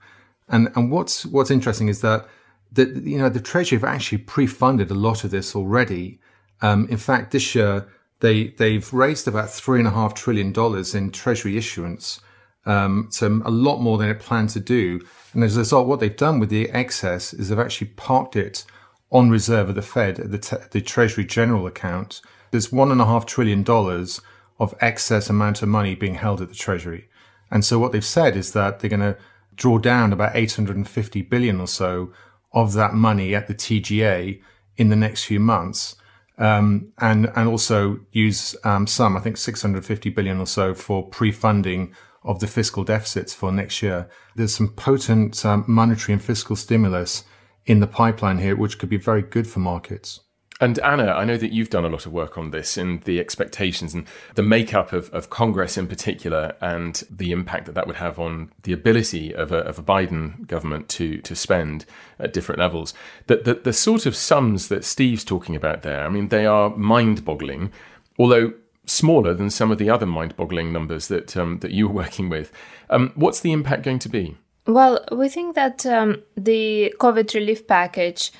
and 0.48 0.70
and 0.74 0.90
what's 0.90 1.26
what's 1.26 1.50
interesting 1.50 1.88
is 1.88 2.00
that 2.00 2.26
that 2.72 2.88
you 2.96 3.18
know 3.18 3.28
the 3.28 3.40
Treasury 3.40 3.78
have 3.78 3.84
actually 3.84 4.18
pre-funded 4.18 4.90
a 4.90 4.94
lot 4.94 5.22
of 5.22 5.30
this 5.30 5.54
already. 5.54 6.18
Um, 6.62 6.88
in 6.88 6.96
fact, 6.96 7.32
this 7.32 7.54
year 7.54 7.86
they 8.20 8.48
they've 8.48 8.90
raised 8.94 9.28
about 9.28 9.50
three 9.50 9.78
and 9.78 9.88
a 9.88 9.92
half 9.92 10.14
trillion 10.14 10.52
dollars 10.52 10.94
in 10.94 11.10
Treasury 11.10 11.58
issuance. 11.58 12.20
Um, 12.68 13.08
so 13.10 13.40
a 13.46 13.50
lot 13.50 13.78
more 13.78 13.96
than 13.96 14.10
it 14.10 14.20
planned 14.20 14.50
to 14.50 14.60
do. 14.60 15.00
And 15.32 15.42
as 15.42 15.56
a 15.56 15.60
result, 15.60 15.88
what 15.88 16.00
they've 16.00 16.14
done 16.14 16.38
with 16.38 16.50
the 16.50 16.68
excess 16.70 17.32
is 17.32 17.48
they've 17.48 17.58
actually 17.58 17.88
parked 17.88 18.36
it 18.36 18.66
on 19.10 19.30
reserve 19.30 19.70
of 19.70 19.74
the 19.74 19.82
Fed, 19.82 20.16
the, 20.16 20.38
te- 20.38 20.56
the 20.70 20.82
Treasury 20.82 21.24
General 21.24 21.66
account. 21.66 22.20
There's 22.50 22.70
one 22.70 22.92
and 22.92 23.00
a 23.00 23.06
half 23.06 23.24
trillion 23.24 23.62
dollars 23.62 24.20
of 24.60 24.74
excess 24.82 25.30
amount 25.30 25.62
of 25.62 25.68
money 25.70 25.94
being 25.94 26.16
held 26.16 26.42
at 26.42 26.50
the 26.50 26.54
Treasury. 26.54 27.08
And 27.50 27.64
so 27.64 27.78
what 27.78 27.92
they've 27.92 28.04
said 28.04 28.36
is 28.36 28.52
that 28.52 28.80
they're 28.80 28.90
going 28.90 29.00
to 29.00 29.16
draw 29.56 29.78
down 29.78 30.12
about 30.12 30.36
850 30.36 31.22
billion 31.22 31.60
or 31.60 31.66
so 31.66 32.12
of 32.52 32.74
that 32.74 32.92
money 32.92 33.34
at 33.34 33.46
the 33.46 33.54
TGA 33.54 34.42
in 34.76 34.90
the 34.90 34.96
next 34.96 35.24
few 35.24 35.40
months. 35.40 35.96
Um, 36.36 36.92
and, 36.98 37.32
and 37.34 37.48
also 37.48 38.00
use, 38.12 38.54
um, 38.62 38.86
some, 38.86 39.16
I 39.16 39.20
think 39.20 39.38
650 39.38 40.10
billion 40.10 40.38
or 40.38 40.46
so 40.46 40.74
for 40.74 41.08
pre-funding 41.08 41.94
of 42.28 42.40
the 42.40 42.46
fiscal 42.46 42.84
deficits 42.84 43.32
for 43.32 43.50
next 43.50 43.82
year. 43.82 44.06
There's 44.36 44.54
some 44.54 44.68
potent 44.68 45.44
um, 45.46 45.64
monetary 45.66 46.12
and 46.12 46.22
fiscal 46.22 46.56
stimulus 46.56 47.24
in 47.64 47.80
the 47.80 47.86
pipeline 47.86 48.38
here, 48.38 48.54
which 48.54 48.78
could 48.78 48.90
be 48.90 48.98
very 48.98 49.22
good 49.22 49.46
for 49.48 49.60
markets. 49.60 50.20
And 50.60 50.78
Anna, 50.80 51.12
I 51.12 51.24
know 51.24 51.36
that 51.36 51.52
you've 51.52 51.70
done 51.70 51.84
a 51.84 51.88
lot 51.88 52.04
of 52.04 52.12
work 52.12 52.36
on 52.36 52.50
this 52.50 52.76
and 52.76 53.00
the 53.04 53.18
expectations 53.18 53.94
and 53.94 54.06
the 54.34 54.42
makeup 54.42 54.92
of, 54.92 55.08
of 55.10 55.30
Congress 55.30 55.78
in 55.78 55.86
particular 55.86 56.54
and 56.60 57.02
the 57.08 57.30
impact 57.30 57.66
that 57.66 57.76
that 57.76 57.86
would 57.86 57.96
have 57.96 58.18
on 58.18 58.52
the 58.64 58.72
ability 58.72 59.34
of 59.34 59.50
a, 59.50 59.58
of 59.58 59.78
a 59.78 59.82
Biden 59.82 60.46
government 60.46 60.88
to, 60.90 61.18
to 61.22 61.34
spend 61.34 61.86
at 62.18 62.32
different 62.34 62.58
levels. 62.58 62.92
The, 63.28 63.36
the, 63.36 63.54
the 63.54 63.72
sort 63.72 64.04
of 64.04 64.16
sums 64.16 64.68
that 64.68 64.84
Steve's 64.84 65.24
talking 65.24 65.56
about 65.56 65.82
there, 65.82 66.04
I 66.04 66.08
mean, 66.08 66.28
they 66.28 66.44
are 66.44 66.76
mind 66.76 67.24
boggling, 67.24 67.72
although 68.18 68.52
smaller 68.88 69.34
than 69.34 69.50
some 69.50 69.70
of 69.70 69.78
the 69.78 69.90
other 69.90 70.06
mind-boggling 70.06 70.72
numbers 70.72 71.08
that 71.08 71.36
um, 71.36 71.58
that 71.60 71.70
you 71.70 71.88
were 71.88 71.94
working 71.94 72.28
with. 72.28 72.52
Um, 72.90 73.12
what's 73.14 73.40
the 73.40 73.52
impact 73.52 73.82
going 73.82 73.98
to 74.00 74.08
be? 74.08 74.36
Well, 74.66 75.04
we 75.12 75.28
think 75.30 75.54
that 75.54 75.86
um, 75.86 76.22
the 76.36 76.94
COVID 76.98 77.32
relief 77.34 77.66
package, 77.66 78.32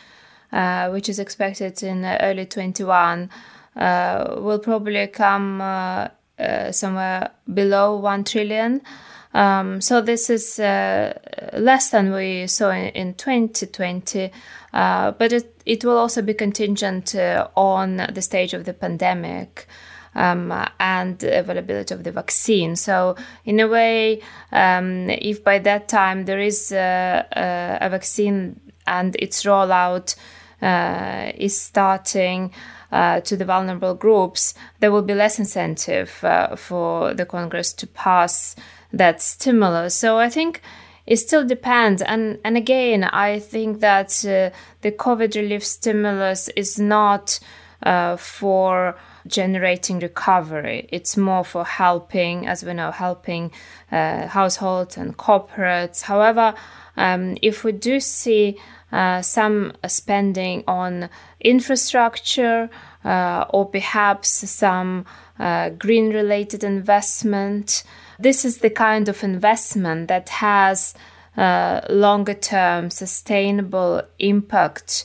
uh, 0.53 0.91
which 0.91 1.09
is 1.09 1.19
expected 1.19 1.83
in 1.83 2.05
early 2.05 2.45
21, 2.45 3.31
uh, 3.77 4.35
will 4.39 4.59
probably 4.59 5.07
come 5.07 5.61
uh, 5.61 6.09
uh 6.39 6.71
somewhere 6.71 7.31
below 7.53 7.97
1 7.97 8.25
trillion. 8.25 8.83
Um, 9.33 9.81
so 9.81 10.01
this 10.03 10.29
is 10.29 10.59
uh, 10.59 11.19
less 11.55 11.91
than 11.91 12.13
we 12.13 12.47
saw 12.47 12.71
in, 12.71 12.89
in 12.89 13.15
2020, 13.15 14.31
uh, 14.73 15.13
but 15.13 15.33
it, 15.33 15.63
it 15.65 15.85
will 15.85 15.97
also 15.97 16.23
be 16.23 16.35
contingent 16.35 17.15
on 17.57 17.97
the 18.13 18.23
stage 18.23 18.53
of 18.53 18.65
the 18.65 18.75
pandemic 18.75 19.67
um, 20.15 20.53
and 20.81 21.23
availability 21.23 21.95
of 21.95 22.05
the 22.05 22.13
vaccine. 22.13 22.77
So, 22.77 23.17
in 23.45 23.61
a 23.61 23.69
way, 23.69 24.21
um, 24.53 25.11
if 25.11 25.45
by 25.45 25.59
that 25.61 25.89
time 25.89 26.25
there 26.25 26.41
is 26.41 26.73
a, 26.73 27.27
a, 27.33 27.87
a 27.87 27.91
vaccine 27.91 28.61
and 28.87 29.17
its 29.17 29.45
rollout 29.45 30.17
uh, 30.63 31.33
is 31.37 31.61
starting. 31.61 32.53
Uh, 32.91 33.21
to 33.21 33.37
the 33.37 33.45
vulnerable 33.45 33.95
groups, 33.95 34.55
there 34.81 34.91
will 34.91 35.03
be 35.03 35.13
less 35.13 35.39
incentive 35.39 36.25
uh, 36.25 36.57
for 36.57 37.13
the 37.13 37.27
Congress 37.27 37.75
to 37.75 37.87
pass 37.87 38.57
that 38.95 39.21
stimulus. 39.21 39.95
So 39.95 40.17
I 40.17 40.31
think 40.31 40.63
it 41.07 41.17
still 41.17 41.45
depends. 41.45 42.03
And 42.03 42.39
and 42.45 42.57
again, 42.57 43.05
I 43.05 43.39
think 43.39 43.81
that 43.81 44.11
uh, 44.25 44.55
the 44.83 44.93
COVID 44.93 45.35
relief 45.35 45.65
stimulus 45.65 46.49
is 46.51 46.79
not 46.79 47.41
uh, 47.83 48.17
for 48.17 48.97
generating 49.29 50.01
recovery. 50.01 50.89
It's 50.91 51.17
more 51.17 51.45
for 51.45 51.65
helping, 51.65 52.47
as 52.47 52.65
we 52.65 52.73
know, 52.73 52.91
helping 52.91 53.53
uh, 53.93 54.27
households 54.27 54.97
and 54.97 55.17
corporates. 55.17 56.03
However, 56.03 56.55
um, 56.97 57.37
if 57.43 57.65
we 57.65 57.73
do 57.73 58.01
see 58.01 58.59
uh, 58.91 59.23
some 59.23 59.73
spending 59.87 60.65
on 60.67 61.09
infrastructure 61.41 62.71
uh, 63.05 63.45
or 63.51 63.67
perhaps 63.67 64.29
some 64.29 65.07
uh, 65.39 65.71
green 65.71 66.11
related 66.11 66.65
investment, 66.65 67.85
this 68.19 68.45
is 68.45 68.59
the 68.59 68.71
kind 68.71 69.09
of 69.09 69.23
investment 69.23 70.09
that 70.09 70.29
has 70.29 70.95
uh, 71.37 71.81
longer 71.89 72.35
term 72.35 72.91
sustainable 72.91 74.03
impact 74.19 75.05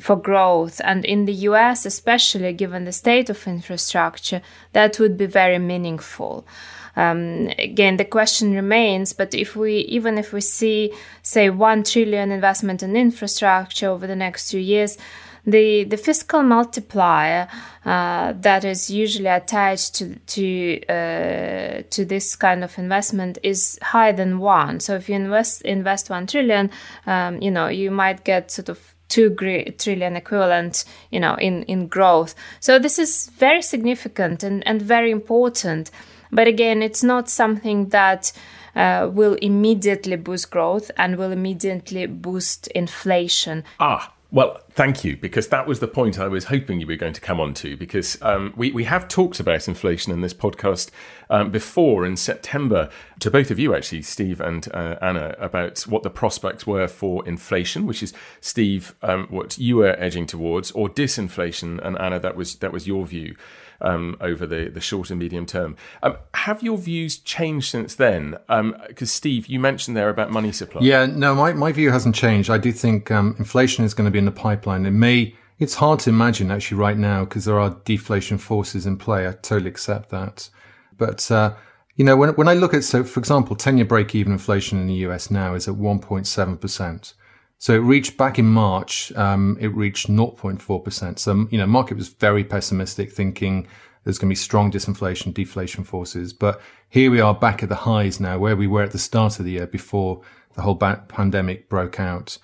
for 0.00 0.16
growth. 0.16 0.80
And 0.84 1.04
in 1.04 1.24
the 1.24 1.32
US, 1.48 1.86
especially 1.86 2.52
given 2.52 2.84
the 2.84 2.92
state 2.92 3.30
of 3.30 3.46
infrastructure, 3.46 4.42
that 4.72 4.98
would 4.98 5.16
be 5.16 5.26
very 5.26 5.58
meaningful. 5.58 6.46
Um, 6.96 7.50
again, 7.58 7.96
the 7.96 8.04
question 8.04 8.54
remains, 8.54 9.12
but 9.12 9.34
if 9.34 9.56
we, 9.56 9.78
even 9.78 10.16
if 10.16 10.32
we 10.32 10.40
see, 10.40 10.92
say, 11.22 11.50
1 11.50 11.82
trillion 11.84 12.30
investment 12.30 12.82
in 12.82 12.96
infrastructure 12.96 13.88
over 13.88 14.06
the 14.06 14.16
next 14.16 14.48
two 14.48 14.60
years, 14.60 14.96
the, 15.46 15.84
the 15.84 15.96
fiscal 15.96 16.42
multiplier 16.42 17.48
uh, 17.84 18.32
that 18.40 18.64
is 18.64 18.88
usually 18.88 19.26
attached 19.26 19.94
to 19.96 20.16
to 20.26 20.82
uh, 20.86 21.82
to 21.90 22.04
this 22.06 22.34
kind 22.34 22.64
of 22.64 22.78
investment 22.78 23.36
is 23.42 23.78
higher 23.82 24.14
than 24.14 24.38
one. 24.38 24.80
So 24.80 24.94
if 24.94 25.06
you 25.06 25.16
invest 25.16 25.60
invest 25.62 26.08
one 26.08 26.26
trillion, 26.26 26.70
um, 27.06 27.42
you 27.42 27.50
know 27.50 27.68
you 27.68 27.90
might 27.90 28.24
get 28.24 28.50
sort 28.50 28.70
of 28.70 28.93
two 29.14 29.30
trillion 29.78 30.16
equivalent, 30.16 30.84
you 31.10 31.20
know, 31.20 31.36
in, 31.36 31.62
in 31.64 31.86
growth. 31.86 32.34
So 32.58 32.80
this 32.80 32.98
is 32.98 33.30
very 33.38 33.62
significant 33.62 34.42
and, 34.42 34.66
and 34.66 34.82
very 34.82 35.12
important. 35.12 35.92
But 36.32 36.48
again, 36.48 36.82
it's 36.82 37.04
not 37.04 37.28
something 37.28 37.90
that 37.90 38.32
uh, 38.74 39.08
will 39.12 39.34
immediately 39.34 40.16
boost 40.16 40.50
growth 40.50 40.90
and 40.96 41.16
will 41.16 41.30
immediately 41.30 42.06
boost 42.06 42.66
inflation. 42.68 43.62
Ah, 43.78 44.12
well, 44.34 44.60
thank 44.72 45.04
you, 45.04 45.16
because 45.16 45.46
that 45.50 45.68
was 45.68 45.78
the 45.78 45.86
point 45.86 46.18
I 46.18 46.26
was 46.26 46.46
hoping 46.46 46.80
you 46.80 46.88
were 46.88 46.96
going 46.96 47.12
to 47.12 47.20
come 47.20 47.38
on 47.38 47.54
to. 47.54 47.76
Because 47.76 48.20
um, 48.20 48.52
we, 48.56 48.72
we 48.72 48.82
have 48.82 49.06
talked 49.06 49.38
about 49.38 49.68
inflation 49.68 50.12
in 50.12 50.22
this 50.22 50.34
podcast 50.34 50.90
um, 51.30 51.52
before 51.52 52.04
in 52.04 52.16
September 52.16 52.90
to 53.20 53.30
both 53.30 53.52
of 53.52 53.60
you, 53.60 53.76
actually, 53.76 54.02
Steve 54.02 54.40
and 54.40 54.66
uh, 54.74 54.96
Anna, 55.00 55.36
about 55.38 55.82
what 55.82 56.02
the 56.02 56.10
prospects 56.10 56.66
were 56.66 56.88
for 56.88 57.24
inflation, 57.28 57.86
which 57.86 58.02
is 58.02 58.12
Steve, 58.40 58.96
um, 59.02 59.28
what 59.30 59.56
you 59.56 59.76
were 59.76 59.94
edging 60.00 60.26
towards, 60.26 60.72
or 60.72 60.88
disinflation, 60.88 61.78
and 61.86 61.96
Anna, 62.00 62.18
that 62.18 62.34
was 62.34 62.56
that 62.56 62.72
was 62.72 62.88
your 62.88 63.06
view 63.06 63.36
um, 63.80 64.16
over 64.20 64.46
the, 64.46 64.68
the 64.68 64.80
short 64.80 65.10
and 65.10 65.18
medium 65.18 65.46
term. 65.46 65.76
Um, 66.02 66.16
have 66.34 66.62
your 66.62 66.78
views 66.78 67.18
changed 67.18 67.70
since 67.70 67.94
then? 67.94 68.36
Because, 68.48 68.48
um, 68.48 69.06
Steve, 69.06 69.46
you 69.46 69.60
mentioned 69.60 69.96
there 69.96 70.08
about 70.08 70.30
money 70.30 70.52
supply. 70.52 70.82
Yeah, 70.82 71.06
no, 71.06 71.34
my, 71.34 71.52
my 71.52 71.72
view 71.72 71.90
hasn't 71.90 72.14
changed. 72.14 72.50
I 72.50 72.58
do 72.58 72.72
think 72.72 73.10
um, 73.10 73.34
inflation 73.38 73.84
is 73.84 73.94
going 73.94 74.06
to 74.06 74.10
be 74.10 74.18
in 74.18 74.24
the 74.24 74.32
pipeline. 74.32 74.86
It 74.86 74.92
may, 74.92 75.34
it's 75.58 75.74
hard 75.74 76.00
to 76.00 76.10
imagine 76.10 76.50
actually 76.50 76.78
right 76.78 76.96
now 76.96 77.24
because 77.24 77.44
there 77.44 77.58
are 77.58 77.76
deflation 77.84 78.38
forces 78.38 78.86
in 78.86 78.96
play. 78.96 79.26
I 79.26 79.32
totally 79.32 79.70
accept 79.70 80.10
that. 80.10 80.48
But, 80.96 81.30
uh, 81.30 81.54
you 81.96 82.04
know, 82.04 82.16
when, 82.16 82.30
when 82.30 82.48
I 82.48 82.54
look 82.54 82.74
at, 82.74 82.84
so 82.84 83.04
for 83.04 83.20
example, 83.20 83.56
10 83.56 83.78
year 83.78 83.86
break 83.86 84.14
even 84.14 84.32
inflation 84.32 84.78
in 84.80 84.86
the 84.86 84.94
US 85.06 85.30
now 85.30 85.54
is 85.54 85.68
at 85.68 85.74
1.7%. 85.74 87.14
So 87.64 87.72
it 87.72 87.78
reached 87.78 88.18
back 88.18 88.38
in 88.38 88.44
March, 88.44 89.10
um, 89.16 89.56
it 89.58 89.68
reached 89.68 90.08
0.4%. 90.08 91.18
So, 91.18 91.48
you 91.50 91.56
know, 91.56 91.66
market 91.66 91.96
was 91.96 92.08
very 92.08 92.44
pessimistic 92.44 93.10
thinking 93.10 93.66
there's 94.04 94.18
going 94.18 94.28
to 94.28 94.32
be 94.32 94.34
strong 94.34 94.70
disinflation, 94.70 95.32
deflation 95.32 95.82
forces. 95.82 96.34
But 96.34 96.60
here 96.90 97.10
we 97.10 97.22
are 97.22 97.34
back 97.34 97.62
at 97.62 97.70
the 97.70 97.74
highs 97.74 98.20
now 98.20 98.36
where 98.36 98.54
we 98.54 98.66
were 98.66 98.82
at 98.82 98.90
the 98.90 98.98
start 98.98 99.38
of 99.38 99.46
the 99.46 99.52
year 99.52 99.66
before 99.66 100.20
the 100.52 100.60
whole 100.60 100.74
ba- 100.74 101.04
pandemic 101.08 101.70
broke 101.70 101.98
out. 101.98 102.36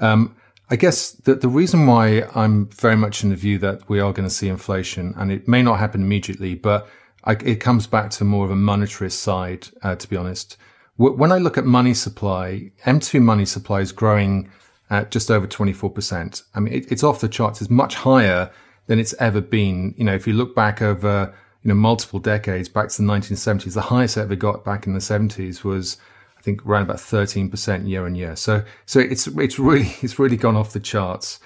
Um, 0.00 0.36
I 0.68 0.76
guess 0.76 1.12
the, 1.12 1.34
the 1.34 1.48
reason 1.48 1.86
why 1.86 2.28
I'm 2.34 2.66
very 2.66 2.96
much 2.96 3.24
in 3.24 3.30
the 3.30 3.36
view 3.36 3.56
that 3.60 3.88
we 3.88 4.00
are 4.00 4.12
going 4.12 4.28
to 4.28 4.34
see 4.34 4.50
inflation, 4.50 5.14
and 5.16 5.32
it 5.32 5.48
may 5.48 5.62
not 5.62 5.78
happen 5.78 6.02
immediately, 6.02 6.54
but 6.54 6.86
I, 7.24 7.38
it 7.42 7.58
comes 7.58 7.86
back 7.86 8.10
to 8.10 8.24
more 8.24 8.44
of 8.44 8.50
a 8.50 8.54
monetarist 8.54 9.12
side, 9.12 9.68
uh, 9.82 9.94
to 9.94 10.06
be 10.06 10.16
honest. 10.18 10.58
When 10.98 11.30
I 11.30 11.38
look 11.38 11.56
at 11.56 11.64
money 11.64 11.94
supply, 11.94 12.72
M2 12.84 13.22
money 13.22 13.44
supply 13.44 13.80
is 13.80 13.92
growing 13.92 14.50
at 14.90 15.12
just 15.12 15.30
over 15.30 15.46
24%. 15.46 16.42
I 16.56 16.60
mean, 16.60 16.74
it, 16.74 16.90
it's 16.90 17.04
off 17.04 17.20
the 17.20 17.28
charts. 17.28 17.62
It's 17.62 17.70
much 17.70 17.94
higher 17.94 18.50
than 18.86 18.98
it's 18.98 19.14
ever 19.20 19.40
been. 19.40 19.94
You 19.96 20.04
know, 20.04 20.14
if 20.14 20.26
you 20.26 20.32
look 20.32 20.56
back 20.56 20.82
over, 20.82 21.32
you 21.62 21.68
know, 21.68 21.76
multiple 21.76 22.18
decades, 22.18 22.68
back 22.68 22.88
to 22.88 23.02
the 23.02 23.06
1970s, 23.06 23.74
the 23.74 23.82
highest 23.82 24.16
it 24.16 24.22
ever 24.22 24.34
got 24.34 24.64
back 24.64 24.88
in 24.88 24.94
the 24.94 24.98
70s 24.98 25.62
was 25.62 25.98
I 26.36 26.42
think 26.42 26.66
around 26.66 26.82
about 26.82 26.96
13% 26.96 27.88
year 27.88 28.04
on 28.04 28.16
year. 28.16 28.34
So, 28.34 28.64
so 28.86 28.98
it's, 28.98 29.28
it's 29.28 29.58
really, 29.58 29.94
it's 30.02 30.18
really 30.18 30.36
gone 30.36 30.56
off 30.56 30.72
the 30.72 30.80
charts. 30.80 31.38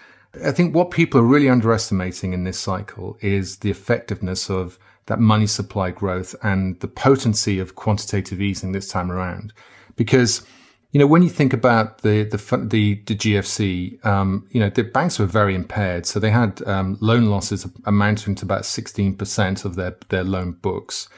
I 0.43 0.53
think 0.53 0.75
what 0.75 0.91
people 0.91 1.21
are 1.21 1.25
really 1.25 1.51
underestimating 1.51 2.33
in 2.33 2.45
this 2.45 2.59
cycle 2.59 3.19
is 3.21 3.59
the 3.59 3.71
effectiveness 3.71 4.49
of 4.49 4.79
that 5.07 5.19
money 5.19 5.47
supply 5.47 5.91
growth 5.91 6.35
and 6.43 6.79
the 6.81 6.89
potency 6.89 7.59
of 7.59 7.75
quantitative 7.75 8.41
easing 8.41 8.73
this 8.73 8.89
time 8.89 9.11
around. 9.11 9.53
Because, 9.97 10.47
you 10.93 11.01
know, 11.01 11.07
when 11.07 11.23
you 11.23 11.29
think 11.29 11.53
about 11.53 12.03
the, 12.03 12.25
the, 12.25 12.37
the, 12.69 12.95
the 13.07 13.17
GFC, 13.17 14.05
um, 14.07 14.47
you 14.51 14.61
know, 14.61 14.71
the 14.71 14.85
banks 14.85 15.19
were 15.19 15.27
very 15.27 15.55
impaired. 15.55 16.07
So 16.07 16.21
they 16.21 16.31
had, 16.31 16.63
um, 16.67 16.97
loan 17.01 17.27
losses 17.27 17.67
amounting 17.85 18.35
to 18.37 18.45
about 18.45 18.63
16% 18.63 19.65
of 19.65 19.75
their, 19.75 19.97
their 20.09 20.25
loan 20.25 20.53
books. 20.53 21.09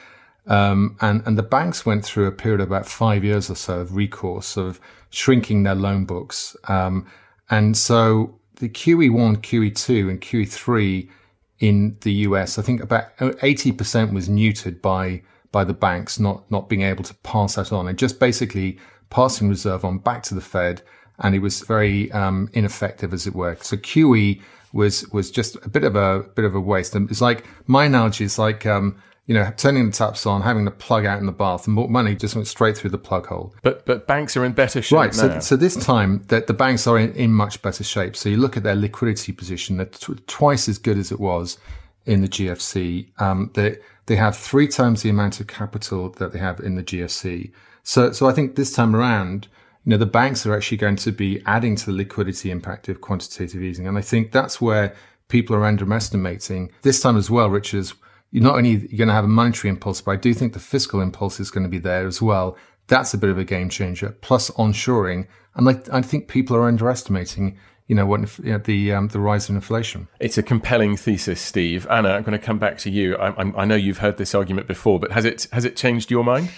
Um, 0.47 0.97
and, 1.01 1.23
and 1.25 1.37
the 1.37 1.43
banks 1.43 1.85
went 1.85 2.05
through 2.05 2.27
a 2.27 2.31
period 2.31 2.61
of 2.61 2.67
about 2.67 2.85
five 2.85 3.23
years 3.23 3.49
or 3.49 3.55
so 3.55 3.79
of 3.79 3.95
recourse 3.95 4.57
of 4.57 4.79
shrinking 5.09 5.63
their 5.63 5.75
loan 5.75 6.05
books. 6.05 6.55
Um, 6.67 7.07
and 7.49 7.77
so 7.77 8.39
the 8.55 8.69
QE1, 8.69 9.37
QE2 9.37 10.09
and 10.09 10.21
QE3 10.21 11.09
in 11.59 11.97
the 12.01 12.11
US, 12.27 12.57
I 12.57 12.61
think 12.61 12.81
about 12.81 13.15
80% 13.17 14.13
was 14.13 14.27
neutered 14.29 14.81
by, 14.81 15.21
by 15.51 15.63
the 15.63 15.73
banks 15.73 16.19
not, 16.19 16.49
not 16.51 16.69
being 16.69 16.81
able 16.81 17.03
to 17.03 17.13
pass 17.15 17.55
that 17.55 17.71
on 17.71 17.87
and 17.87 17.97
just 17.97 18.19
basically 18.19 18.77
passing 19.09 19.49
reserve 19.49 19.85
on 19.85 19.99
back 19.99 20.23
to 20.23 20.35
the 20.35 20.41
Fed. 20.41 20.81
And 21.19 21.33
it 21.33 21.39
was 21.39 21.61
very, 21.61 22.11
um, 22.11 22.49
ineffective 22.53 23.13
as 23.13 23.25
it 23.25 23.33
were. 23.33 23.57
So 23.61 23.77
QE 23.77 24.41
was, 24.73 25.07
was 25.09 25.31
just 25.31 25.55
a 25.63 25.69
bit 25.69 25.85
of 25.85 25.95
a, 25.95 26.23
bit 26.35 26.43
of 26.43 26.55
a 26.55 26.59
waste. 26.59 26.93
And 26.93 27.09
it's 27.09 27.21
like, 27.21 27.45
my 27.67 27.85
analogy 27.85 28.25
is 28.25 28.37
like, 28.37 28.65
um, 28.65 29.01
you 29.27 29.33
know, 29.33 29.51
turning 29.57 29.87
the 29.87 29.91
taps 29.91 30.25
on, 30.27 30.41
having 30.41 30.65
the 30.65 30.71
plug 30.71 31.05
out 31.05 31.19
in 31.19 31.25
the 31.25 31.31
bath, 31.31 31.65
and 31.65 31.75
money 31.89 32.15
just 32.15 32.35
went 32.35 32.47
straight 32.47 32.77
through 32.77 32.91
the 32.91 32.97
plug 32.97 33.25
hole. 33.25 33.55
But 33.63 33.85
but 33.85 34.05
banks 34.05 34.37
are 34.37 34.45
in 34.45 34.53
better 34.53 34.81
shape 34.81 34.97
right. 34.97 35.15
now. 35.15 35.39
So, 35.39 35.39
so 35.39 35.55
this 35.55 35.75
time 35.75 36.23
that 36.27 36.45
the 36.45 36.53
banks 36.53 36.85
are 36.85 36.99
in, 36.99 37.11
in 37.13 37.31
much 37.31 37.61
better 37.61 37.83
shape. 37.83 38.15
So 38.15 38.29
you 38.29 38.37
look 38.37 38.55
at 38.55 38.63
their 38.63 38.75
liquidity 38.75 39.31
position; 39.31 39.77
they're 39.77 39.87
tw- 39.87 40.25
twice 40.27 40.69
as 40.69 40.77
good 40.77 40.97
as 40.97 41.11
it 41.11 41.19
was 41.19 41.57
in 42.05 42.21
the 42.21 42.27
GFC. 42.27 43.09
Um, 43.19 43.49
they 43.55 43.77
they 44.05 44.15
have 44.15 44.37
three 44.37 44.67
times 44.67 45.01
the 45.01 45.09
amount 45.09 45.39
of 45.39 45.47
capital 45.47 46.09
that 46.11 46.31
they 46.31 46.39
have 46.39 46.59
in 46.59 46.75
the 46.75 46.83
GFC. 46.83 47.51
So 47.81 48.11
so 48.11 48.29
I 48.29 48.31
think 48.31 48.55
this 48.55 48.73
time 48.73 48.95
around, 48.95 49.47
you 49.85 49.89
know, 49.89 49.97
the 49.97 50.05
banks 50.05 50.45
are 50.45 50.55
actually 50.55 50.77
going 50.77 50.97
to 50.97 51.11
be 51.11 51.41
adding 51.47 51.75
to 51.77 51.87
the 51.87 51.93
liquidity 51.93 52.51
impact 52.51 52.89
of 52.89 53.01
quantitative 53.01 53.63
easing, 53.63 53.87
and 53.87 53.97
I 53.97 54.01
think 54.01 54.31
that's 54.31 54.61
where 54.61 54.93
people 55.29 55.55
are 55.55 55.65
underestimating 55.65 56.71
this 56.83 57.01
time 57.01 57.17
as 57.17 57.31
well, 57.31 57.49
Richard 57.49 57.91
you're 58.35 58.43
not 58.43 58.57
only 58.57 58.71
you're 58.71 58.97
going 58.97 59.07
to 59.07 59.13
have 59.13 59.23
a 59.23 59.29
monetary 59.29 59.69
impulse, 59.69 60.01
but 60.01 60.11
I 60.11 60.15
do 60.17 60.33
think 60.33 60.51
the 60.51 60.59
fiscal 60.59 60.99
impulse 60.99 61.39
is 61.39 61.49
going 61.49 61.63
to 61.63 61.69
be 61.69 61.79
there 61.79 62.05
as 62.05 62.21
well. 62.21 62.57
That's 62.87 63.13
a 63.13 63.17
bit 63.17 63.29
of 63.29 63.37
a 63.37 63.45
game 63.45 63.69
changer. 63.69 64.13
Plus 64.19 64.51
onshoring, 64.51 65.25
and 65.55 65.65
like 65.65 65.87
I 65.89 66.01
think 66.01 66.27
people 66.27 66.53
are 66.57 66.67
underestimating, 66.67 67.57
you 67.87 67.95
know, 67.95 68.05
what 68.05 68.37
you 68.39 68.51
know, 68.51 68.57
the 68.57 68.91
um, 68.91 69.07
the 69.07 69.21
rise 69.21 69.49
in 69.49 69.55
inflation. 69.55 70.09
It's 70.19 70.37
a 70.37 70.43
compelling 70.43 70.97
thesis, 70.97 71.39
Steve. 71.39 71.87
Anna, 71.89 72.09
I'm 72.09 72.23
going 72.23 72.37
to 72.37 72.45
come 72.45 72.59
back 72.59 72.77
to 72.79 72.89
you. 72.89 73.15
I, 73.15 73.29
I, 73.41 73.61
I 73.61 73.65
know 73.65 73.75
you've 73.75 73.99
heard 73.99 74.17
this 74.17 74.35
argument 74.35 74.67
before, 74.67 74.99
but 74.99 75.13
has 75.13 75.23
it 75.23 75.47
has 75.53 75.63
it 75.63 75.77
changed 75.77 76.11
your 76.11 76.25
mind? 76.25 76.49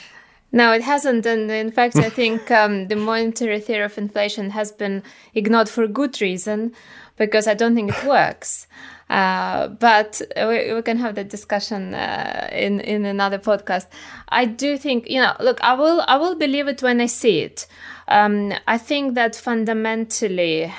No, 0.51 0.71
it 0.71 0.81
hasn't. 0.81 1.27
And 1.27 1.51
in 1.51 1.69
fact, 1.69 1.97
I 1.97 2.09
think 2.09 2.49
um, 2.61 2.87
the 2.87 2.95
monetary 2.95 3.59
theory 3.59 3.83
of 3.83 3.99
inflation 3.99 4.49
has 4.49 4.71
been 4.71 5.03
ignored 5.35 5.69
for 5.69 5.87
good 5.87 6.19
reason 6.21 6.73
because 7.17 7.45
I 7.45 7.53
don't 7.53 7.75
think 7.75 7.91
it 7.91 8.03
works. 8.03 8.65
Uh, 9.09 9.69
but 9.69 10.21
we, 10.35 10.73
we, 10.73 10.81
can 10.81 10.97
have 10.97 11.15
that 11.15 11.29
discussion 11.29 11.93
uh, 11.93 12.49
in 12.51 12.81
in 12.81 13.05
another 13.05 13.39
podcast. 13.39 13.87
I 14.27 14.43
do 14.45 14.77
think 14.77 15.09
you 15.09 15.21
know. 15.21 15.33
Look, 15.39 15.63
I 15.63 15.75
will 15.75 16.03
I 16.07 16.17
will 16.17 16.35
believe 16.35 16.67
it 16.67 16.83
when 16.83 16.99
I 16.99 17.05
see 17.05 17.39
it. 17.39 17.67
Um, 18.09 18.53
I 18.67 18.77
think 18.77 19.15
that 19.15 19.35
fundamentally, 19.35 20.73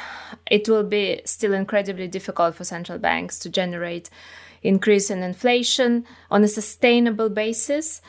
it 0.50 0.68
will 0.68 0.84
be 0.84 1.22
still 1.24 1.54
incredibly 1.54 2.06
difficult 2.06 2.54
for 2.54 2.64
central 2.64 2.98
banks 2.98 3.38
to 3.40 3.48
generate 3.48 4.10
increase 4.62 5.10
in 5.10 5.22
inflation 5.22 6.04
on 6.30 6.44
a 6.44 6.48
sustainable 6.48 7.28
basis 7.28 8.00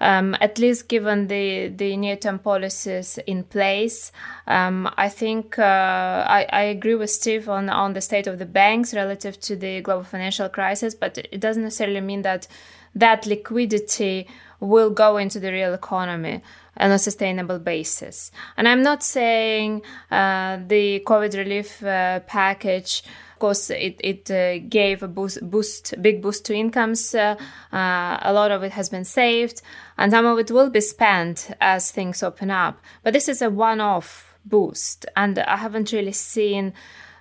um, 0.00 0.36
at 0.40 0.58
least 0.58 0.88
given 0.88 1.26
the, 1.26 1.68
the 1.68 1.96
near 1.96 2.16
term 2.16 2.38
policies 2.38 3.18
in 3.26 3.44
place. 3.44 4.12
Um, 4.46 4.92
I 4.96 5.08
think 5.08 5.58
uh, 5.58 5.62
I, 5.62 6.46
I, 6.52 6.62
agree 6.62 6.94
with 6.94 7.10
Steve 7.10 7.48
on, 7.48 7.68
on 7.68 7.94
the 7.94 8.00
state 8.00 8.26
of 8.26 8.38
the 8.38 8.46
banks 8.46 8.94
relative 8.94 9.40
to 9.40 9.56
the 9.56 9.80
global 9.80 10.04
financial 10.04 10.48
crisis, 10.48 10.94
but 10.94 11.18
it 11.18 11.40
doesn't 11.40 11.64
necessarily 11.64 12.00
mean 12.00 12.22
that 12.22 12.46
that 12.94 13.26
liquidity 13.26 14.28
will 14.60 14.90
go 14.90 15.16
into 15.16 15.38
the 15.38 15.52
real 15.52 15.74
economy 15.74 16.42
on 16.76 16.90
a 16.90 16.98
sustainable 16.98 17.58
basis. 17.58 18.30
And 18.56 18.68
I'm 18.68 18.82
not 18.82 19.02
saying 19.02 19.82
uh, 20.10 20.58
the 20.66 21.00
COVID 21.06 21.36
relief 21.36 21.82
uh, 21.82 22.20
package 22.20 23.02
of 23.38 23.40
course, 23.40 23.70
it, 23.70 24.00
it 24.02 24.30
uh, 24.32 24.58
gave 24.68 25.04
a 25.04 25.06
boost, 25.06 25.48
boost, 25.48 25.94
big 26.02 26.20
boost 26.20 26.44
to 26.46 26.54
incomes. 26.54 27.14
Uh, 27.14 27.36
uh, 27.72 28.18
a 28.20 28.32
lot 28.32 28.50
of 28.50 28.64
it 28.64 28.72
has 28.72 28.88
been 28.88 29.04
saved, 29.04 29.62
and 29.96 30.10
some 30.10 30.26
of 30.26 30.40
it 30.40 30.50
will 30.50 30.70
be 30.70 30.80
spent 30.80 31.52
as 31.60 31.92
things 31.92 32.24
open 32.24 32.50
up. 32.50 32.80
But 33.04 33.12
this 33.12 33.28
is 33.28 33.40
a 33.40 33.48
one-off 33.48 34.34
boost, 34.44 35.06
and 35.16 35.38
I 35.38 35.56
haven't 35.56 35.92
really 35.92 36.10
seen 36.10 36.72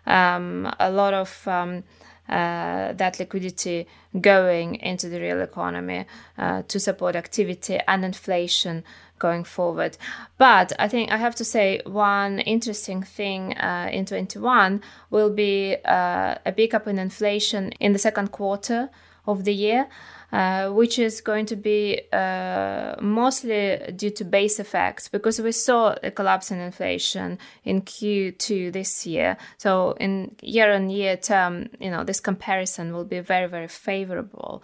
um, 0.08 0.73
a 0.80 0.89
lot 0.89 1.13
of 1.13 1.47
um, 1.47 1.84
uh, 2.27 2.93
that 2.93 3.19
liquidity 3.19 3.86
going 4.19 4.75
into 4.77 5.10
the 5.10 5.21
real 5.21 5.41
economy 5.41 6.08
uh, 6.39 6.63
to 6.63 6.80
support 6.80 7.15
activity 7.15 7.80
and 7.88 8.03
inflation 8.03 8.84
going 9.19 9.43
forward. 9.43 9.97
But 10.38 10.73
I 10.80 10.88
think 10.88 11.12
I 11.12 11.17
have 11.17 11.36
to 11.36 11.45
say 11.45 11.82
one 11.86 12.39
interesting 12.39 13.03
thing 13.03 13.58
uh, 13.58 13.89
in 13.91 14.06
21 14.06 14.82
will 15.10 15.30
be 15.30 15.77
uh, 15.86 16.36
a 16.45 16.51
pickup 16.51 16.88
in 16.88 16.99
inflation 16.99 17.71
in 17.80 17.93
the 17.93 17.99
second 17.99 18.32
quarter 18.32 18.89
of 19.25 19.43
the 19.43 19.53
year. 19.53 19.88
Uh, 20.34 20.69
which 20.71 20.99
is 20.99 21.21
going 21.21 21.45
to 21.45 21.56
be 21.56 22.01
uh, 22.12 22.93
mostly 22.99 23.80
due 23.95 24.10
to 24.10 24.25
base 24.25 24.60
effects 24.60 25.08
because 25.08 25.39
we 25.39 25.53
saw 25.53 25.95
a 26.03 26.12
collapse 26.12 26.51
in 26.51 26.60
inflation 26.60 27.39
in 27.63 27.82
Q2 27.82 28.73
this 28.73 29.08
year. 29.08 29.38
So 29.58 29.91
in 30.01 30.36
year 30.41 30.73
on 30.73 30.89
year 30.89 31.15
term, 31.15 31.69
you 31.80 31.89
know, 31.89 32.03
this 32.03 32.19
comparison 32.19 32.93
will 32.93 33.06
be 33.06 33.21
very, 33.21 33.47
very 33.47 33.69
favorable. 33.69 34.62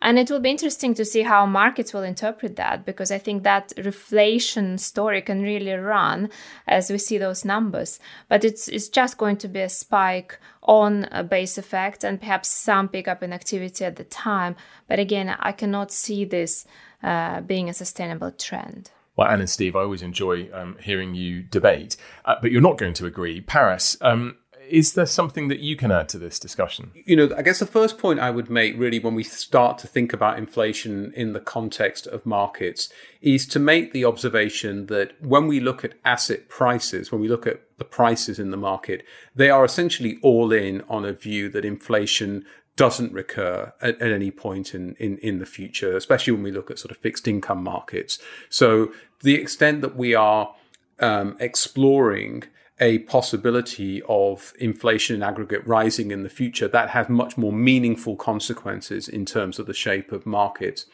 And 0.00 0.18
it 0.18 0.30
will 0.30 0.40
be 0.40 0.50
interesting 0.50 0.94
to 0.94 1.04
see 1.04 1.22
how 1.22 1.44
markets 1.46 1.92
will 1.92 2.02
interpret 2.02 2.56
that 2.56 2.84
because 2.84 3.10
I 3.10 3.18
think 3.18 3.42
that 3.42 3.72
reflation 3.76 4.78
story 4.78 5.22
can 5.22 5.42
really 5.42 5.72
run 5.72 6.30
as 6.66 6.90
we 6.90 6.98
see 6.98 7.18
those 7.18 7.44
numbers. 7.44 7.98
But 8.28 8.44
it's, 8.44 8.68
it's 8.68 8.88
just 8.88 9.18
going 9.18 9.36
to 9.38 9.48
be 9.48 9.60
a 9.60 9.68
spike 9.68 10.38
on 10.62 11.08
a 11.10 11.24
base 11.24 11.58
effect 11.58 12.04
and 12.04 12.20
perhaps 12.20 12.48
some 12.48 12.88
pickup 12.88 13.22
in 13.22 13.32
activity 13.32 13.84
at 13.84 13.96
the 13.96 14.04
time. 14.04 14.54
But 14.86 14.98
again, 14.98 15.34
I 15.40 15.52
cannot 15.52 15.90
see 15.90 16.24
this 16.24 16.66
uh, 17.02 17.40
being 17.40 17.68
a 17.68 17.74
sustainable 17.74 18.30
trend. 18.32 18.90
Well, 19.16 19.26
Anne 19.26 19.40
and 19.40 19.50
Steve, 19.50 19.74
I 19.74 19.80
always 19.80 20.02
enjoy 20.02 20.48
um, 20.52 20.76
hearing 20.80 21.16
you 21.16 21.42
debate, 21.42 21.96
uh, 22.24 22.36
but 22.40 22.52
you're 22.52 22.60
not 22.60 22.78
going 22.78 22.92
to 22.94 23.06
agree. 23.06 23.40
Paras, 23.40 23.96
um, 24.00 24.36
is 24.70 24.94
there 24.94 25.06
something 25.06 25.48
that 25.48 25.60
you 25.60 25.76
can 25.76 25.90
add 25.90 26.08
to 26.10 26.18
this 26.18 26.38
discussion? 26.38 26.92
You 27.04 27.16
know, 27.16 27.30
I 27.36 27.42
guess 27.42 27.58
the 27.58 27.66
first 27.66 27.98
point 27.98 28.20
I 28.20 28.30
would 28.30 28.50
make 28.50 28.78
really 28.78 28.98
when 28.98 29.14
we 29.14 29.22
start 29.22 29.78
to 29.78 29.86
think 29.86 30.12
about 30.12 30.38
inflation 30.38 31.12
in 31.14 31.32
the 31.32 31.40
context 31.40 32.06
of 32.06 32.24
markets 32.24 32.88
is 33.20 33.46
to 33.48 33.58
make 33.58 33.92
the 33.92 34.04
observation 34.04 34.86
that 34.86 35.12
when 35.22 35.46
we 35.46 35.60
look 35.60 35.84
at 35.84 35.94
asset 36.04 36.48
prices, 36.48 37.10
when 37.10 37.20
we 37.20 37.28
look 37.28 37.46
at 37.46 37.60
the 37.78 37.84
prices 37.84 38.38
in 38.38 38.50
the 38.50 38.56
market, 38.56 39.04
they 39.34 39.50
are 39.50 39.64
essentially 39.64 40.18
all 40.22 40.52
in 40.52 40.82
on 40.88 41.04
a 41.04 41.12
view 41.12 41.48
that 41.48 41.64
inflation 41.64 42.44
doesn't 42.76 43.12
recur 43.12 43.72
at, 43.82 44.00
at, 44.00 44.12
any 44.12 44.30
point 44.30 44.72
in, 44.72 44.94
in, 45.00 45.18
in 45.18 45.40
the 45.40 45.46
future, 45.46 45.96
especially 45.96 46.32
when 46.32 46.44
we 46.44 46.52
look 46.52 46.70
at 46.70 46.78
sort 46.78 46.92
of 46.92 46.96
fixed 46.96 47.26
income 47.26 47.62
markets. 47.62 48.20
So 48.48 48.92
the 49.22 49.34
extent 49.34 49.80
that 49.80 49.96
we 49.96 50.14
are 50.14 50.54
um, 51.00 51.36
exploring 51.40 52.44
a 52.80 52.98
possibility 53.00 54.02
of 54.08 54.52
inflation 54.58 55.16
in 55.16 55.22
aggregate 55.22 55.66
rising 55.66 56.10
in 56.10 56.22
the 56.22 56.28
future, 56.28 56.68
that 56.68 56.90
has 56.90 57.08
much 57.08 57.36
more 57.36 57.52
meaningful 57.52 58.16
consequences 58.16 59.08
in 59.08 59.24
terms 59.24 59.58
of 59.58 59.66
the 59.66 59.74
shape 59.74 60.12
of 60.12 60.26
markets. 60.26 60.86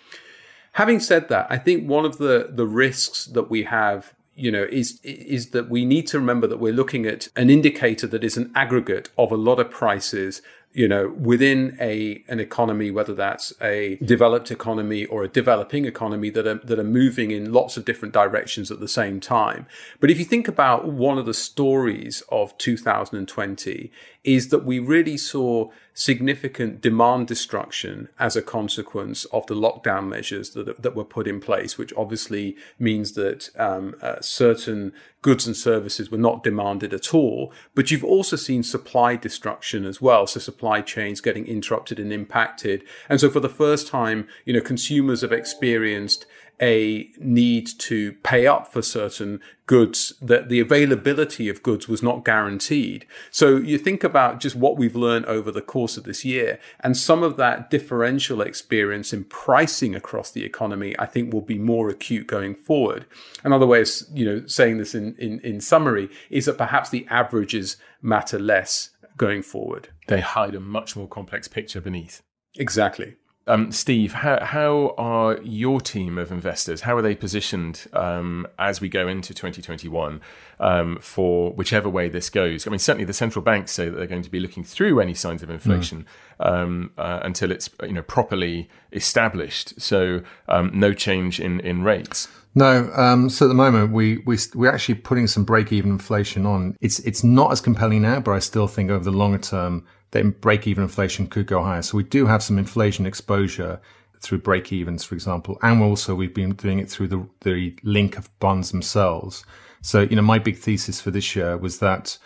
Having 0.72 1.00
said 1.00 1.28
that, 1.28 1.46
I 1.50 1.58
think 1.58 1.88
one 1.88 2.04
of 2.04 2.18
the, 2.18 2.50
the 2.50 2.66
risks 2.66 3.26
that 3.26 3.50
we 3.50 3.64
have 3.64 4.14
you 4.36 4.50
know 4.50 4.64
is 4.64 5.00
is 5.04 5.50
that 5.50 5.70
we 5.70 5.84
need 5.84 6.08
to 6.08 6.18
remember 6.18 6.48
that 6.48 6.58
we're 6.58 6.72
looking 6.72 7.06
at 7.06 7.28
an 7.36 7.50
indicator 7.50 8.06
that 8.08 8.24
is 8.24 8.36
an 8.36 8.50
aggregate 8.54 9.08
of 9.16 9.30
a 9.30 9.36
lot 9.36 9.60
of 9.60 9.70
prices 9.70 10.42
you 10.74 10.88
know, 10.88 11.14
within 11.16 11.76
a 11.80 12.24
an 12.26 12.40
economy, 12.40 12.90
whether 12.90 13.14
that's 13.14 13.52
a 13.62 13.96
developed 14.04 14.50
economy 14.50 15.04
or 15.06 15.22
a 15.22 15.28
developing 15.28 15.84
economy 15.84 16.30
that 16.30 16.48
are 16.48 16.56
that 16.56 16.80
are 16.80 16.84
moving 16.84 17.30
in 17.30 17.52
lots 17.52 17.76
of 17.76 17.84
different 17.84 18.12
directions 18.12 18.72
at 18.72 18.80
the 18.80 18.88
same 18.88 19.20
time. 19.20 19.66
But 20.00 20.10
if 20.10 20.18
you 20.18 20.24
think 20.24 20.48
about 20.48 20.86
one 20.86 21.16
of 21.16 21.26
the 21.26 21.32
stories 21.32 22.24
of 22.28 22.58
2020 22.58 23.92
is 24.24 24.48
that 24.48 24.64
we 24.64 24.80
really 24.80 25.16
saw 25.16 25.70
significant 25.92 26.80
demand 26.80 27.28
destruction 27.28 28.08
as 28.18 28.34
a 28.34 28.42
consequence 28.42 29.26
of 29.26 29.46
the 29.46 29.54
lockdown 29.54 30.08
measures 30.08 30.50
that, 30.50 30.82
that 30.82 30.96
were 30.96 31.04
put 31.04 31.28
in 31.28 31.40
place, 31.40 31.78
which 31.78 31.92
obviously 31.96 32.56
means 32.80 33.12
that 33.12 33.48
um, 33.60 33.94
uh, 34.02 34.20
certain 34.20 34.92
goods 35.24 35.46
and 35.46 35.56
services 35.56 36.10
were 36.10 36.18
not 36.18 36.42
demanded 36.42 36.92
at 36.92 37.14
all. 37.14 37.50
But 37.74 37.90
you've 37.90 38.04
also 38.04 38.36
seen 38.36 38.62
supply 38.62 39.16
destruction 39.16 39.86
as 39.86 39.98
well. 39.98 40.26
So 40.26 40.38
supply 40.38 40.82
chains 40.82 41.22
getting 41.22 41.46
interrupted 41.46 41.98
and 41.98 42.12
impacted. 42.12 42.84
And 43.08 43.18
so 43.18 43.30
for 43.30 43.40
the 43.40 43.48
first 43.48 43.88
time, 43.88 44.28
you 44.44 44.52
know, 44.52 44.60
consumers 44.60 45.22
have 45.22 45.32
experienced 45.32 46.26
a 46.60 47.10
need 47.18 47.66
to 47.78 48.12
pay 48.22 48.46
up 48.46 48.72
for 48.72 48.82
certain 48.82 49.40
goods 49.66 50.12
that 50.20 50.48
the 50.48 50.60
availability 50.60 51.48
of 51.48 51.62
goods 51.62 51.88
was 51.88 52.02
not 52.02 52.24
guaranteed. 52.24 53.06
So 53.30 53.56
you 53.56 53.78
think 53.78 54.04
about 54.04 54.40
just 54.40 54.54
what 54.54 54.76
we've 54.76 54.94
learned 54.94 55.26
over 55.26 55.50
the 55.50 55.62
course 55.62 55.96
of 55.96 56.04
this 56.04 56.24
year 56.24 56.58
and 56.80 56.96
some 56.96 57.22
of 57.22 57.36
that 57.38 57.70
differential 57.70 58.40
experience 58.40 59.12
in 59.12 59.24
pricing 59.24 59.94
across 59.94 60.30
the 60.30 60.44
economy, 60.44 60.94
I 60.98 61.06
think 61.06 61.32
will 61.32 61.40
be 61.40 61.58
more 61.58 61.88
acute 61.88 62.26
going 62.26 62.54
forward. 62.54 63.06
Another 63.42 63.66
way 63.66 63.80
of, 63.80 63.88
you 64.12 64.24
know, 64.24 64.46
saying 64.46 64.78
this 64.78 64.94
in, 64.94 65.14
in, 65.18 65.40
in 65.40 65.60
summary 65.60 66.10
is 66.30 66.46
that 66.46 66.58
perhaps 66.58 66.90
the 66.90 67.06
averages 67.08 67.76
matter 68.02 68.38
less 68.38 68.90
going 69.16 69.42
forward. 69.42 69.88
They 70.08 70.20
hide 70.20 70.54
a 70.54 70.60
much 70.60 70.96
more 70.96 71.08
complex 71.08 71.48
picture 71.48 71.80
beneath. 71.80 72.22
Exactly. 72.56 73.16
Um, 73.46 73.72
Steve, 73.72 74.14
how, 74.14 74.42
how 74.42 74.94
are 74.96 75.38
your 75.42 75.80
team 75.80 76.16
of 76.16 76.32
investors? 76.32 76.80
How 76.80 76.96
are 76.96 77.02
they 77.02 77.14
positioned 77.14 77.86
um, 77.92 78.46
as 78.58 78.80
we 78.80 78.88
go 78.88 79.06
into 79.06 79.34
2021 79.34 80.22
um, 80.60 80.98
for 81.00 81.52
whichever 81.52 81.88
way 81.88 82.08
this 82.08 82.30
goes? 82.30 82.66
I 82.66 82.70
mean, 82.70 82.78
certainly 82.78 83.04
the 83.04 83.12
central 83.12 83.42
banks 83.42 83.72
say 83.72 83.90
that 83.90 83.96
they're 83.96 84.06
going 84.06 84.22
to 84.22 84.30
be 84.30 84.40
looking 84.40 84.64
through 84.64 84.98
any 84.98 85.12
signs 85.12 85.42
of 85.42 85.50
inflation 85.50 86.06
mm. 86.40 86.90
uh, 86.96 87.20
until 87.22 87.50
it's 87.50 87.68
you 87.82 87.92
know 87.92 88.02
properly 88.02 88.70
established. 88.92 89.78
So 89.80 90.22
um, 90.48 90.70
no 90.72 90.94
change 90.94 91.38
in 91.38 91.60
in 91.60 91.82
rates. 91.82 92.28
No, 92.54 92.90
um, 92.94 93.28
so 93.28 93.46
at 93.46 93.48
the 93.48 93.54
moment 93.54 93.92
we 93.92 94.18
we 94.18 94.38
we're 94.54 94.72
actually 94.72 94.94
putting 94.94 95.26
some 95.26 95.44
break 95.44 95.72
even 95.72 95.90
inflation 95.90 96.46
on. 96.46 96.76
It's 96.80 97.00
it's 97.00 97.24
not 97.24 97.52
as 97.52 97.60
compelling 97.60 98.02
now, 98.02 98.20
but 98.20 98.32
I 98.32 98.38
still 98.38 98.68
think 98.68 98.90
over 98.90 99.04
the 99.04 99.10
longer 99.10 99.38
term 99.38 99.84
that 100.14 100.40
break 100.40 100.66
even 100.66 100.84
inflation 100.84 101.26
could 101.26 101.46
go 101.46 101.62
higher. 101.62 101.82
So 101.82 101.96
we 101.96 102.04
do 102.04 102.24
have 102.26 102.42
some 102.42 102.56
inflation 102.56 103.04
exposure 103.04 103.80
through 104.20 104.38
break 104.38 104.72
evens, 104.72 105.04
for 105.04 105.14
example. 105.14 105.58
And 105.62 105.82
also 105.82 106.14
we've 106.14 106.32
been 106.32 106.54
doing 106.54 106.78
it 106.78 106.88
through 106.88 107.08
the, 107.08 107.28
the 107.40 107.76
link 107.82 108.16
of 108.16 108.30
bonds 108.38 108.70
themselves. 108.70 109.44
So, 109.82 110.02
you 110.02 110.16
know, 110.16 110.22
my 110.22 110.38
big 110.38 110.56
thesis 110.56 111.00
for 111.00 111.10
this 111.10 111.34
year 111.36 111.58
was 111.58 111.80
that 111.80 112.16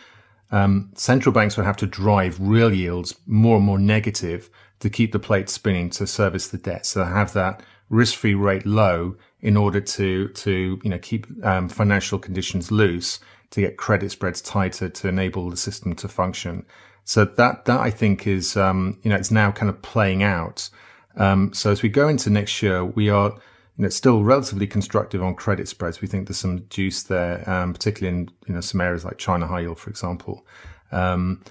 um, 0.51 0.91
central 0.95 1.33
banks 1.33 1.57
would 1.57 1.67
have 1.67 1.79
to 1.79 1.87
drive 1.87 2.37
real 2.39 2.73
yields 2.73 3.15
more 3.27 3.57
and 3.57 3.65
more 3.65 3.79
negative 3.79 4.51
to 4.81 4.91
keep 4.91 5.13
the 5.13 5.19
plate 5.19 5.49
spinning 5.49 5.91
to 5.91 6.07
service 6.07 6.49
the 6.49 6.59
debt. 6.59 6.87
So 6.87 7.05
have 7.05 7.33
that 7.33 7.63
risk-free 7.89 8.35
rate 8.35 8.67
low 8.67 9.17
in 9.41 9.57
order 9.57 9.81
to, 9.81 10.29
to, 10.29 10.79
you 10.83 10.91
know, 10.91 10.99
keep 10.99 11.27
um, 11.43 11.69
financial 11.69 12.19
conditions 12.19 12.71
loose 12.71 13.19
to 13.51 13.63
get 13.63 13.79
credit 13.79 14.11
spreads 14.11 14.43
tighter 14.43 14.91
to 14.91 15.09
enable 15.09 15.49
the 15.49 15.57
system 15.57 15.95
to 15.97 16.07
function. 16.07 16.67
So 17.09 17.25
that 17.25 17.65
that 17.65 17.81
I 17.81 17.91
think 17.91 18.27
is 18.27 18.55
um, 18.55 18.99
you 19.03 19.09
know 19.09 19.17
it's 19.17 19.31
now 19.31 19.51
kind 19.51 19.71
of 19.71 19.81
playing 19.81 20.23
out. 20.23 20.69
Um, 21.17 21.55
so 21.55 21.71
as 21.71 21.83
we 21.83 21.89
go 21.89 22.07
into 22.07 22.29
next 22.29 22.63
year, 22.63 22.85
we 22.85 23.09
are 23.09 23.31
you 23.31 23.85
know 23.85 23.89
still 23.89 24.23
relatively 24.23 24.67
constructive 24.67 25.23
on 25.23 25.35
credit 25.35 25.69
spreads. 25.69 26.03
We 26.03 26.07
think 26.07 26.29
there's 26.29 26.37
some 26.37 26.67
juice 26.69 27.05
there, 27.05 27.49
um, 27.49 27.73
particularly 27.73 28.15
in 28.15 28.31
you 28.47 28.53
know 28.53 28.61
some 28.61 28.83
areas 28.83 29.07
like 29.07 29.17
China 29.17 29.47
high 29.47 29.61
yield, 29.61 29.79
for 29.79 29.89
example. 29.89 30.47
Um, 30.93 31.43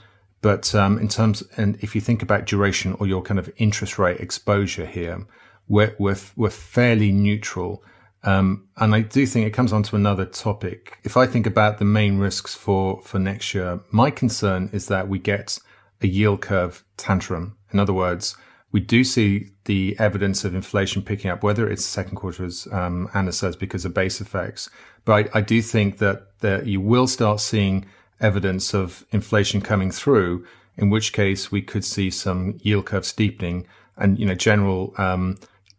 but 0.43 0.75
um, 0.75 0.99
in 0.99 1.07
terms 1.07 1.41
and 1.57 1.75
if 1.81 1.95
you 1.95 2.01
think 2.01 2.21
about 2.21 2.45
duration 2.45 2.93
or 2.99 3.07
your 3.07 3.23
kind 3.23 3.39
of 3.39 3.49
interest 3.57 3.97
rate 3.97 4.19
exposure 4.19 4.85
here, 4.85 5.25
we're 5.67 5.95
we're, 5.97 6.17
we're 6.35 6.51
fairly 6.51 7.11
neutral. 7.11 7.83
Um, 8.23 8.67
and 8.77 8.93
I 8.95 9.01
do 9.01 9.25
think 9.25 9.45
it 9.45 9.51
comes 9.51 9.71
on 9.71 9.83
to 9.83 9.95
another 9.95 10.25
topic. 10.25 10.97
If 11.03 11.15
I 11.17 11.27
think 11.27 11.45
about 11.45 11.77
the 11.77 11.85
main 11.85 12.17
risks 12.17 12.55
for, 12.55 13.01
for 13.03 13.19
next 13.19 13.53
year, 13.53 13.79
my 13.91 14.11
concern 14.11 14.69
is 14.73 14.87
that 14.87 15.07
we 15.07 15.19
get 15.19 15.59
a 16.01 16.07
yield 16.07 16.41
curve 16.41 16.83
tantrum. 16.97 17.57
In 17.71 17.79
other 17.79 17.93
words, 17.93 18.35
we 18.71 18.79
do 18.81 19.03
see 19.03 19.51
the 19.65 19.95
evidence 19.97 20.43
of 20.43 20.53
inflation 20.53 21.01
picking 21.01 21.31
up, 21.31 21.41
whether 21.41 21.69
it's 21.69 21.85
second 21.85 22.17
quarter, 22.17 22.43
as 22.43 22.67
um, 22.71 23.09
Anna 23.13 23.31
says, 23.31 23.55
because 23.55 23.85
of 23.85 23.93
base 23.93 24.19
effects. 24.19 24.69
But 25.05 25.29
I, 25.33 25.39
I 25.39 25.41
do 25.41 25.61
think 25.61 25.99
that, 25.99 26.39
that 26.39 26.65
you 26.65 26.81
will 26.81 27.07
start 27.07 27.39
seeing 27.39 27.85
evidence 28.19 28.73
of 28.73 29.05
inflation 29.11 29.61
coming 29.61 29.91
through, 29.91 30.45
in 30.75 30.89
which 30.89 31.13
case 31.13 31.51
we 31.51 31.61
could 31.61 31.85
see 31.85 32.09
some 32.09 32.57
yield 32.61 32.85
curve 32.85 33.05
steepening 33.05 33.67
and, 33.95 34.19
you 34.19 34.25
know, 34.25 34.35
general, 34.35 34.93
um, 34.97 35.37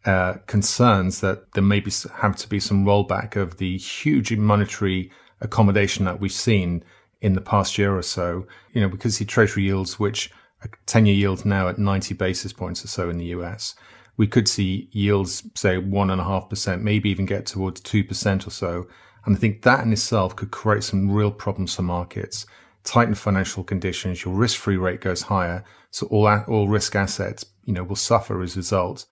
uh, 0.08 0.38
concerns 0.46 1.20
that 1.20 1.52
there 1.52 1.62
may 1.62 1.80
be 1.80 1.92
have 2.14 2.34
to 2.34 2.48
be 2.48 2.58
some 2.58 2.86
rollback 2.86 3.36
of 3.36 3.58
the 3.58 3.76
huge 3.76 4.34
monetary 4.34 5.12
accommodation 5.42 6.06
that 6.06 6.18
we've 6.18 6.32
seen 6.32 6.82
in 7.20 7.34
the 7.34 7.42
past 7.42 7.76
year 7.76 7.94
or 7.94 8.00
so. 8.00 8.46
You 8.72 8.80
know, 8.80 8.88
because 8.88 9.18
the 9.18 9.26
treasury 9.26 9.64
yields, 9.64 10.00
which 10.00 10.30
a 10.64 10.68
10 10.86 11.04
year 11.04 11.14
yield 11.14 11.44
now 11.44 11.68
at 11.68 11.78
90 11.78 12.14
basis 12.14 12.54
points 12.54 12.82
or 12.82 12.88
so 12.88 13.10
in 13.10 13.18
the 13.18 13.26
US, 13.36 13.74
we 14.16 14.26
could 14.26 14.48
see 14.48 14.88
yields, 14.92 15.42
say, 15.54 15.76
one 15.76 16.08
and 16.08 16.22
a 16.22 16.24
half 16.24 16.48
percent, 16.48 16.82
maybe 16.82 17.10
even 17.10 17.26
get 17.26 17.44
towards 17.44 17.82
2% 17.82 18.46
or 18.46 18.50
so. 18.50 18.86
And 19.26 19.36
I 19.36 19.38
think 19.38 19.60
that 19.60 19.84
in 19.84 19.92
itself 19.92 20.34
could 20.36 20.50
create 20.50 20.84
some 20.84 21.10
real 21.10 21.30
problems 21.30 21.74
for 21.74 21.82
markets. 21.82 22.46
Tighten 22.82 23.14
financial 23.14 23.62
conditions, 23.62 24.24
your 24.24 24.32
risk 24.32 24.58
free 24.58 24.78
rate 24.78 25.02
goes 25.02 25.20
higher. 25.20 25.64
So 25.90 26.06
all, 26.06 26.26
all 26.48 26.66
risk 26.66 26.96
assets, 26.96 27.44
you 27.66 27.74
know, 27.74 27.84
will 27.84 27.94
suffer 27.94 28.40
as 28.40 28.56
a 28.56 28.60
result. 28.60 29.04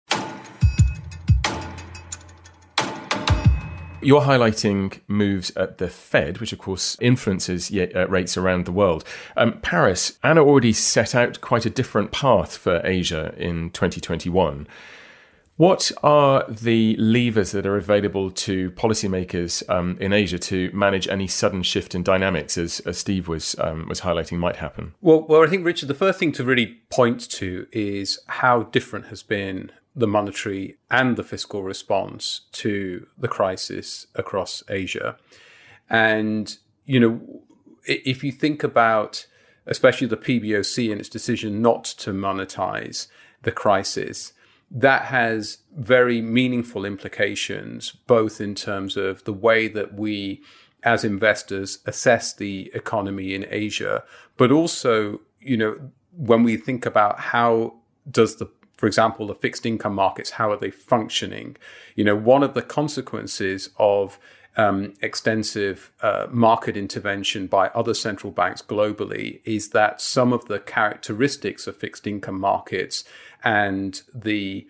You're 4.07 4.21
highlighting 4.21 5.01
moves 5.09 5.51
at 5.57 5.79
the 5.79 5.89
Fed, 5.89 6.39
which 6.39 6.53
of 6.53 6.61
course 6.61 6.97
influences 7.01 7.73
uh, 7.73 8.07
rates 8.07 8.37
around 8.37 8.65
the 8.65 8.71
world. 8.71 9.03
Um, 9.37 9.59
Paras, 9.63 10.17
Anna 10.23 10.45
already 10.45 10.73
set 10.73 11.17
out 11.17 11.41
quite 11.41 11.67
a 11.67 11.71
different 11.71 12.13
path 12.13 12.57
for 12.57 12.81
Asia 12.85 13.35
in 13.37 13.71
2021. 13.71 14.69
What 15.57 15.91
are 16.05 16.45
the 16.49 16.95
levers 16.99 17.51
that 17.51 17.67
are 17.67 17.77
available 17.77 18.31
to 18.31 18.71
policymakers 18.71 19.69
um, 19.69 19.99
in 20.01 20.13
Asia 20.13 20.39
to 20.39 20.71
manage 20.73 21.09
any 21.09 21.27
sudden 21.27 21.65
shift 21.65 21.93
in 21.93 22.05
dynamics, 22.05 22.57
as, 22.57 22.79
as 22.87 22.99
Steve 22.99 23.27
was 23.27 23.57
um, 23.59 23.89
was 23.89 24.03
highlighting, 24.03 24.39
might 24.39 24.57
happen? 24.57 24.95
Well, 25.01 25.27
well, 25.29 25.43
I 25.43 25.49
think 25.49 25.67
Richard, 25.67 25.89
the 25.89 25.95
first 25.95 26.21
thing 26.21 26.31
to 26.33 26.45
really 26.45 26.79
point 26.91 27.29
to 27.31 27.67
is 27.73 28.21
how 28.29 28.63
different 28.65 29.07
has 29.07 29.25
been 29.25 29.73
the 29.97 30.07
monetary 30.07 30.77
and 30.91 31.17
the 31.17 31.25
fiscal 31.25 31.63
response 31.63 32.43
to 32.53 33.07
the 33.19 33.29
crisis 33.29 34.07
across 34.15 34.63
Asia. 34.69 35.17
And, 35.89 36.57
you 36.85 37.01
know, 37.01 37.43
if 37.85 38.23
you 38.23 38.31
think 38.31 38.63
about 38.63 39.27
especially 39.67 40.07
the 40.07 40.17
PBOC 40.17 40.91
and 40.91 41.01
its 41.01 41.09
decision 41.09 41.61
not 41.61 41.85
to 41.85 42.13
monetize 42.13 43.09
the 43.43 43.53
crisis, 43.53 44.33
that 44.71 45.03
has 45.03 45.59
very 45.77 46.21
meaningful 46.21 46.85
implications, 46.85 47.93
both 48.07 48.41
in 48.41 48.55
terms 48.55 48.97
of 48.97 49.25
the 49.25 49.33
way 49.33 49.69
that 49.69 49.95
we 49.95 50.43
as 50.83 51.05
investors 51.05 51.81
assess 51.87 52.33
the 52.33 52.71
economy 52.75 53.35
in 53.35 53.47
Asia, 53.51 54.05
but 54.37 54.53
also, 54.53 55.21
you 55.41 55.57
know, 55.57 55.77
when 56.17 56.45
we 56.45 56.57
think 56.57 56.87
about 56.87 57.19
how 57.19 57.75
does 58.09 58.37
the 58.37 58.47
for 58.77 58.87
example, 58.87 59.27
the 59.27 59.35
fixed 59.35 59.65
income 59.65 59.95
markets, 59.95 60.31
how 60.31 60.51
are 60.51 60.57
they 60.57 60.71
functioning? 60.71 61.57
You 61.95 62.05
know, 62.05 62.17
one 62.17 62.43
of 62.43 62.55
the 62.55 62.63
consequences 62.63 63.71
of 63.79 64.19
um, 64.57 64.95
extensive 65.01 65.93
uh, 66.03 66.27
market 66.31 66.77
intervention 66.77 67.47
by 67.47 67.69
other 67.69 67.95
central 67.95 68.33
banks 68.33 68.63
globally 68.63 69.41
is 69.45 69.71
that 69.71 70.01
some 70.01 70.33
of 70.33 70.47
the 70.47 70.59
characteristics 70.59 71.67
of 71.67 71.77
fixed 71.77 72.07
income 72.07 72.41
markets 72.41 73.05
and 73.45 74.03
the 74.15 74.67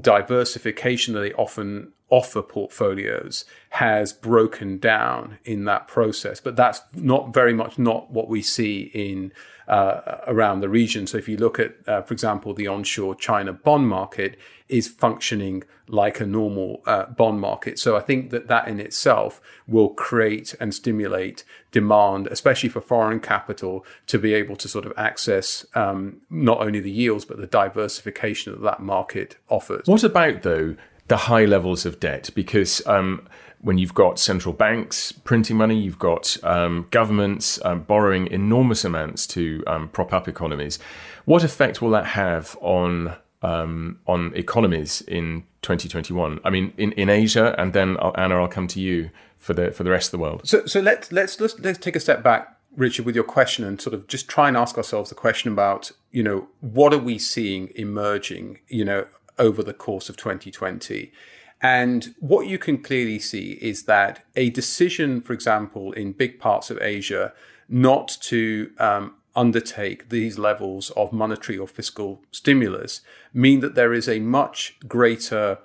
diversification 0.00 1.14
that 1.14 1.20
they 1.20 1.32
often 1.34 1.92
offer 2.10 2.42
portfolios 2.42 3.44
has 3.70 4.12
broken 4.12 4.78
down 4.78 5.38
in 5.44 5.64
that 5.64 5.86
process. 5.86 6.40
But 6.40 6.56
that's 6.56 6.80
not 6.94 7.34
very 7.34 7.52
much 7.52 7.78
not 7.78 8.10
what 8.10 8.28
we 8.28 8.42
see 8.42 8.90
in 8.94 9.32
uh, 9.68 10.18
around 10.26 10.60
the 10.60 10.68
region. 10.68 11.06
So 11.06 11.18
if 11.18 11.28
you 11.28 11.36
look 11.36 11.58
at, 11.60 11.74
uh, 11.86 12.02
for 12.02 12.14
example, 12.14 12.54
the 12.54 12.66
onshore 12.66 13.14
China 13.14 13.52
bond 13.52 13.86
market 13.88 14.38
is 14.68 14.88
functioning 14.88 15.62
like 15.86 16.20
a 16.20 16.26
normal 16.26 16.82
uh, 16.86 17.06
bond 17.06 17.40
market. 17.40 17.78
So 17.78 17.96
I 17.96 18.00
think 18.00 18.30
that 18.30 18.48
that 18.48 18.68
in 18.68 18.80
itself 18.80 19.40
will 19.66 19.90
create 19.90 20.54
and 20.60 20.74
stimulate 20.74 21.44
demand, 21.70 22.26
especially 22.28 22.68
for 22.68 22.80
foreign 22.80 23.20
capital, 23.20 23.84
to 24.06 24.18
be 24.18 24.34
able 24.34 24.56
to 24.56 24.68
sort 24.68 24.86
of 24.86 24.92
access 24.96 25.66
um, 25.74 26.22
not 26.30 26.60
only 26.60 26.80
the 26.80 26.90
yields 26.90 27.24
but 27.24 27.38
the 27.38 27.46
diversification 27.46 28.52
that 28.52 28.62
that 28.62 28.80
market 28.80 29.36
offers. 29.48 29.86
What 29.86 30.04
about 30.04 30.42
though? 30.42 30.76
The 31.08 31.16
high 31.16 31.44
levels 31.44 31.84
of 31.84 31.98
debt 32.00 32.30
because 32.34 32.86
um, 32.86 33.26
when 33.60 33.78
you've 33.78 33.94
got 33.94 34.18
central 34.18 34.54
banks 34.54 35.10
printing 35.12 35.56
money, 35.56 35.76
you've 35.78 35.98
got 35.98 36.36
um, 36.44 36.86
governments 36.90 37.58
um, 37.64 37.82
borrowing 37.82 38.28
enormous 38.28 38.84
amounts 38.84 39.26
to 39.28 39.64
um, 39.66 39.88
prop 39.88 40.12
up 40.12 40.28
economies. 40.28 40.78
What 41.24 41.42
effect 41.42 41.82
will 41.82 41.90
that 41.90 42.06
have 42.06 42.56
on 42.60 43.16
um, 43.42 43.98
on 44.06 44.32
economies 44.34 45.02
in 45.02 45.44
2021? 45.62 46.40
I 46.44 46.50
mean, 46.50 46.72
in, 46.76 46.92
in 46.92 47.08
Asia, 47.08 47.54
and 47.58 47.72
then 47.72 47.96
I'll, 48.00 48.14
Anna, 48.16 48.40
I'll 48.40 48.48
come 48.48 48.68
to 48.68 48.80
you 48.80 49.10
for 49.38 49.54
the 49.54 49.72
for 49.72 49.84
the 49.84 49.90
rest 49.90 50.08
of 50.08 50.12
the 50.12 50.18
world. 50.18 50.42
So, 50.44 50.66
so 50.66 50.80
let's 50.80 51.10
let's 51.10 51.40
let's, 51.40 51.58
let's 51.58 51.78
take 51.78 51.96
a 51.96 52.00
step 52.00 52.22
back. 52.22 52.54
Richard, 52.76 53.06
with 53.06 53.16
your 53.16 53.24
question, 53.24 53.64
and 53.64 53.80
sort 53.80 53.94
of 53.94 54.06
just 54.06 54.28
try 54.28 54.46
and 54.46 54.56
ask 54.56 54.76
ourselves 54.76 55.08
the 55.08 55.16
question 55.16 55.50
about, 55.50 55.90
you 56.12 56.22
know, 56.22 56.48
what 56.60 56.92
are 56.94 56.98
we 56.98 57.18
seeing 57.18 57.70
emerging, 57.74 58.58
you 58.68 58.84
know, 58.84 59.06
over 59.38 59.62
the 59.62 59.74
course 59.74 60.08
of 60.08 60.16
2020. 60.16 61.12
And 61.60 62.14
what 62.20 62.46
you 62.46 62.58
can 62.58 62.78
clearly 62.78 63.18
see 63.18 63.58
is 63.60 63.84
that 63.84 64.24
a 64.36 64.50
decision, 64.50 65.20
for 65.20 65.32
example, 65.32 65.92
in 65.92 66.12
big 66.12 66.38
parts 66.38 66.70
of 66.70 66.80
Asia, 66.80 67.32
not 67.68 68.16
to 68.22 68.70
um, 68.78 69.14
undertake 69.34 70.08
these 70.08 70.38
levels 70.38 70.90
of 70.90 71.12
monetary 71.12 71.58
or 71.58 71.66
fiscal 71.66 72.22
stimulus 72.30 73.00
mean 73.32 73.60
that 73.60 73.74
there 73.74 73.92
is 73.92 74.08
a 74.08 74.20
much 74.20 74.76
greater 74.86 75.58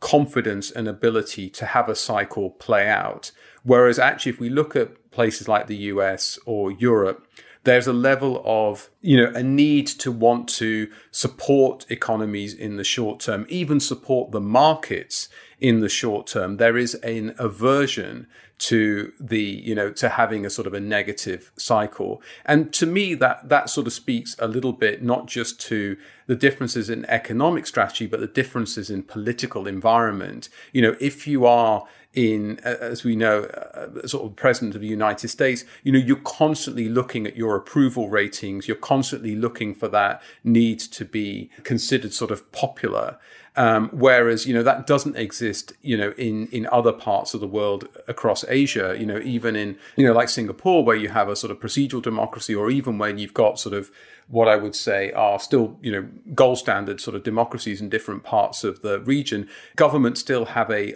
confidence 0.00 0.70
and 0.70 0.86
ability 0.86 1.50
to 1.50 1.66
have 1.66 1.88
a 1.88 1.94
cycle 1.94 2.50
play 2.50 2.88
out. 2.88 3.32
Whereas 3.62 3.98
actually, 3.98 4.32
if 4.32 4.40
we 4.40 4.48
look 4.48 4.76
at 4.76 5.10
places 5.10 5.48
like 5.48 5.66
the 5.66 5.76
US 5.76 6.38
or 6.46 6.70
Europe, 6.70 7.26
there's 7.68 7.86
a 7.86 7.92
level 7.92 8.42
of 8.44 8.90
you 9.02 9.16
know 9.16 9.30
a 9.34 9.42
need 9.42 9.86
to 9.86 10.10
want 10.10 10.48
to 10.48 10.90
support 11.10 11.86
economies 11.90 12.54
in 12.54 12.76
the 12.76 12.84
short 12.84 13.20
term 13.20 13.46
even 13.48 13.78
support 13.78 14.30
the 14.30 14.40
markets 14.40 15.28
in 15.60 15.80
the 15.80 15.88
short 15.88 16.26
term. 16.26 16.56
There 16.56 16.76
is 16.76 16.94
an 16.96 17.34
aversion 17.38 18.26
to 18.58 19.12
the 19.20 19.40
you 19.40 19.74
know 19.74 19.90
to 19.92 20.08
having 20.08 20.44
a 20.44 20.50
sort 20.50 20.66
of 20.66 20.74
a 20.74 20.80
negative 20.80 21.52
cycle. 21.56 22.22
And 22.44 22.72
to 22.74 22.86
me 22.86 23.14
that 23.14 23.48
that 23.48 23.70
sort 23.70 23.86
of 23.86 23.92
speaks 23.92 24.34
a 24.38 24.48
little 24.48 24.72
bit 24.72 25.02
not 25.02 25.26
just 25.26 25.60
to 25.62 25.96
the 26.26 26.34
differences 26.34 26.90
in 26.90 27.04
economic 27.06 27.66
strategy 27.66 28.06
but 28.06 28.20
the 28.20 28.26
differences 28.26 28.90
in 28.90 29.02
political 29.02 29.66
environment. 29.66 30.48
You 30.72 30.82
know 30.82 30.96
if 31.00 31.26
you 31.26 31.46
are 31.46 31.86
in, 32.14 32.58
as 32.60 33.04
we 33.04 33.14
know, 33.14 33.42
uh, 33.42 34.06
sort 34.06 34.24
of 34.24 34.36
president 34.36 34.74
of 34.74 34.80
the 34.80 34.86
United 34.88 35.28
States, 35.28 35.64
you 35.82 35.92
know, 35.92 35.98
you're 35.98 36.16
constantly 36.16 36.88
looking 36.88 37.26
at 37.26 37.36
your 37.36 37.54
approval 37.54 38.08
ratings. 38.08 38.66
You're 38.66 38.76
constantly 38.76 39.36
looking 39.36 39.74
for 39.74 39.88
that 39.88 40.22
need 40.42 40.80
to 40.80 41.04
be 41.04 41.50
considered 41.64 42.12
sort 42.12 42.30
of 42.30 42.50
popular. 42.50 43.18
Um, 43.58 43.88
whereas, 43.92 44.46
you 44.46 44.54
know, 44.54 44.62
that 44.62 44.86
doesn't 44.86 45.16
exist, 45.16 45.72
you 45.82 45.96
know, 45.96 46.14
in, 46.16 46.46
in 46.52 46.68
other 46.70 46.92
parts 46.92 47.34
of 47.34 47.40
the 47.40 47.48
world 47.48 47.88
across 48.06 48.44
Asia, 48.44 48.94
you 48.96 49.04
know, 49.04 49.18
even 49.18 49.56
in, 49.56 49.76
you 49.96 50.06
know, 50.06 50.12
like 50.12 50.28
Singapore, 50.28 50.84
where 50.84 50.94
you 50.94 51.08
have 51.08 51.28
a 51.28 51.34
sort 51.34 51.50
of 51.50 51.58
procedural 51.58 52.00
democracy, 52.00 52.54
or 52.54 52.70
even 52.70 52.98
when 52.98 53.18
you've 53.18 53.34
got 53.34 53.58
sort 53.58 53.74
of 53.74 53.90
what 54.28 54.46
I 54.46 54.54
would 54.54 54.76
say 54.76 55.10
are 55.10 55.40
still, 55.40 55.76
you 55.82 55.90
know, 55.90 56.08
gold 56.36 56.58
standard 56.58 57.00
sort 57.00 57.16
of 57.16 57.24
democracies 57.24 57.80
in 57.80 57.88
different 57.88 58.22
parts 58.22 58.62
of 58.62 58.82
the 58.82 59.00
region, 59.00 59.48
governments 59.74 60.20
still 60.20 60.44
have 60.44 60.70
a 60.70 60.94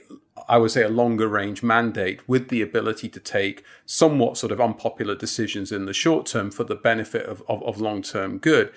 I 0.49 0.59
would 0.59 0.71
say, 0.71 0.83
a 0.83 0.89
longer 0.89 1.29
range 1.29 1.63
mandate 1.63 2.27
with 2.29 2.49
the 2.49 2.63
ability 2.63 3.09
to 3.11 3.21
take 3.21 3.65
somewhat 3.87 4.37
sort 4.37 4.51
of 4.51 4.61
unpopular 4.61 5.15
decisions 5.15 5.71
in 5.71 5.85
the 5.85 5.93
short 5.93 6.27
term 6.27 6.51
for 6.51 6.65
the 6.65 6.75
benefit 6.75 7.27
of, 7.27 7.43
of, 7.49 7.63
of 7.63 7.81
long 7.81 8.03
term 8.03 8.39
good. 8.39 8.73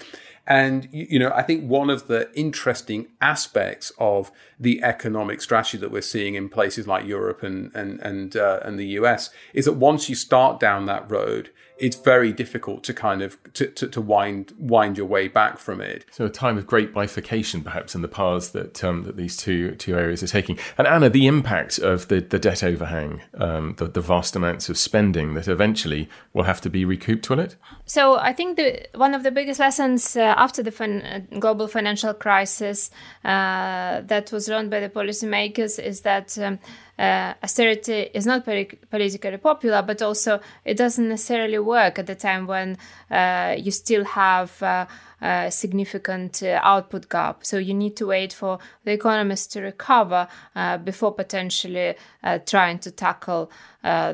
And, 0.47 0.87
you 0.91 1.17
know, 1.17 1.31
I 1.33 1.41
think 1.41 1.67
one 1.67 1.89
of 1.89 2.07
the 2.07 2.31
interesting 2.37 3.07
aspects 3.19 3.91
of 3.97 4.31
the 4.59 4.83
economic 4.83 5.41
strategy 5.41 5.77
that 5.79 5.91
we're 5.91 6.01
seeing 6.01 6.35
in 6.35 6.49
places 6.49 6.87
like 6.87 7.05
Europe 7.05 7.41
and, 7.41 7.73
and, 7.73 7.99
and, 8.01 8.35
uh, 8.35 8.59
and 8.61 8.77
the 8.77 8.85
US 8.99 9.31
is 9.53 9.65
that 9.65 9.73
once 9.73 10.07
you 10.07 10.15
start 10.15 10.59
down 10.59 10.85
that 10.85 11.09
road, 11.09 11.49
it's 11.77 11.95
very 11.95 12.31
difficult 12.31 12.83
to 12.83 12.93
kind 12.93 13.21
of 13.21 13.37
to, 13.53 13.67
to, 13.67 13.87
to, 13.87 14.01
wind 14.01 14.53
wind 14.57 14.97
your 14.97 15.05
way 15.05 15.27
back 15.27 15.57
from 15.57 15.81
it. 15.81 16.05
So 16.11 16.25
a 16.25 16.29
time 16.29 16.57
of 16.57 16.65
great 16.65 16.93
bifurcation, 16.93 17.63
perhaps, 17.63 17.95
in 17.95 18.01
the 18.01 18.07
paths 18.07 18.49
that 18.49 18.83
um, 18.83 19.03
that 19.03 19.17
these 19.17 19.35
two 19.35 19.75
two 19.75 19.97
areas 19.97 20.23
are 20.23 20.27
taking. 20.27 20.57
And 20.77 20.87
Anna, 20.87 21.09
the 21.09 21.27
impact 21.27 21.79
of 21.79 22.07
the, 22.07 22.21
the 22.21 22.39
debt 22.39 22.63
overhang, 22.63 23.21
um, 23.37 23.75
the, 23.77 23.87
the 23.87 24.01
vast 24.01 24.35
amounts 24.35 24.69
of 24.69 24.77
spending 24.77 25.33
that 25.33 25.47
eventually 25.47 26.09
will 26.33 26.43
have 26.43 26.61
to 26.61 26.69
be 26.69 26.85
recouped, 26.85 27.29
will 27.29 27.39
it? 27.39 27.55
So 27.85 28.17
I 28.17 28.33
think 28.33 28.57
the 28.57 28.87
one 28.95 29.13
of 29.13 29.23
the 29.23 29.31
biggest 29.31 29.59
lessons 29.59 30.15
uh, 30.15 30.33
after 30.37 30.63
the 30.63 30.71
fin- 30.71 31.01
uh, 31.01 31.39
global 31.39 31.67
financial 31.67 32.13
crisis 32.13 32.89
uh, 33.23 34.01
that 34.01 34.31
was 34.31 34.47
learned 34.47 34.71
by 34.71 34.79
the 34.79 34.89
policymakers 34.89 35.79
is 35.83 36.01
that. 36.01 36.37
Um, 36.37 36.59
uh, 36.97 37.33
austerity 37.43 38.09
is 38.13 38.25
not 38.25 38.45
politically 38.45 39.37
popular, 39.37 39.81
but 39.81 40.01
also 40.01 40.39
it 40.63 40.77
doesn't 40.77 41.09
necessarily 41.09 41.59
work 41.59 41.99
at 41.99 42.07
the 42.07 42.15
time 42.15 42.47
when 42.47 42.77
uh, 43.11 43.55
you 43.57 43.71
still 43.71 44.05
have 44.05 44.61
uh, 44.63 44.85
a 45.21 45.51
significant 45.51 46.41
uh, 46.43 46.59
output 46.63 47.09
gap. 47.09 47.45
So 47.45 47.57
you 47.57 47.73
need 47.73 47.95
to 47.97 48.07
wait 48.07 48.33
for 48.33 48.59
the 48.83 48.91
economies 48.91 49.47
to 49.47 49.61
recover 49.61 50.27
uh, 50.55 50.77
before 50.77 51.13
potentially 51.13 51.95
uh, 52.23 52.39
trying 52.39 52.79
to 52.79 52.91
tackle 52.91 53.51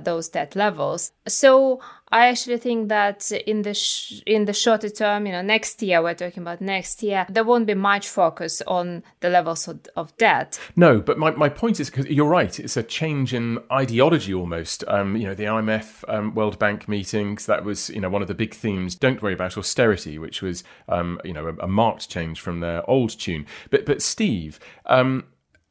those 0.04 0.28
debt 0.28 0.54
levels. 0.58 1.14
So 1.30 1.80
I 2.12 2.28
actually 2.28 2.58
think 2.58 2.90
that 2.90 3.32
in 3.32 3.62
the 3.62 3.74
sh- 3.74 4.22
in 4.26 4.46
the 4.46 4.54
shorter 4.54 4.90
term, 4.90 5.26
you 5.26 5.32
know, 5.32 5.42
next 5.42 5.82
year 5.82 6.02
we're 6.02 6.14
talking 6.14 6.44
about 6.44 6.60
next 6.60 7.02
year, 7.02 7.26
there 7.30 7.46
won't 7.46 7.68
be 7.68 7.74
much 7.74 8.10
focus 8.10 8.62
on 8.68 9.04
the 9.22 9.30
levels 9.30 9.68
of, 9.68 9.80
of 9.96 10.16
debt. 10.18 10.60
No, 10.76 11.00
but 11.00 11.18
my, 11.18 11.32
my 11.32 11.48
point 11.48 11.80
is 11.80 11.90
because 11.90 12.08
you're 12.08 12.28
right, 12.28 12.60
it's 12.60 12.76
a 12.76 12.84
change 12.84 13.34
in 13.34 13.60
ideology 13.72 14.34
almost. 14.34 14.84
Um, 14.88 15.16
you 15.16 15.26
know, 15.26 15.34
the 15.34 15.46
IMF, 15.46 16.04
um, 16.10 16.36
World 16.36 16.60
Bank 16.60 16.90
meetings 16.90 17.46
that 17.46 17.64
was 17.64 17.90
you 17.90 18.02
know 18.02 18.10
one 18.10 18.22
of 18.22 18.28
the 18.28 18.36
big 18.36 18.54
themes. 18.54 18.96
Don't 18.96 19.22
worry 19.22 19.34
about 19.34 19.58
austerity, 19.58 20.18
which 20.18 20.42
was 20.42 20.64
um, 20.90 21.20
you 21.24 21.34
know 21.34 21.48
a, 21.48 21.64
a, 21.64 21.68
marked 21.68 22.10
change 22.10 22.42
from 22.42 22.60
their 22.60 22.88
old 22.90 23.18
tune. 23.18 23.46
But 23.70 23.86
but 23.86 24.02
Steve, 24.02 24.60
um, 24.86 25.26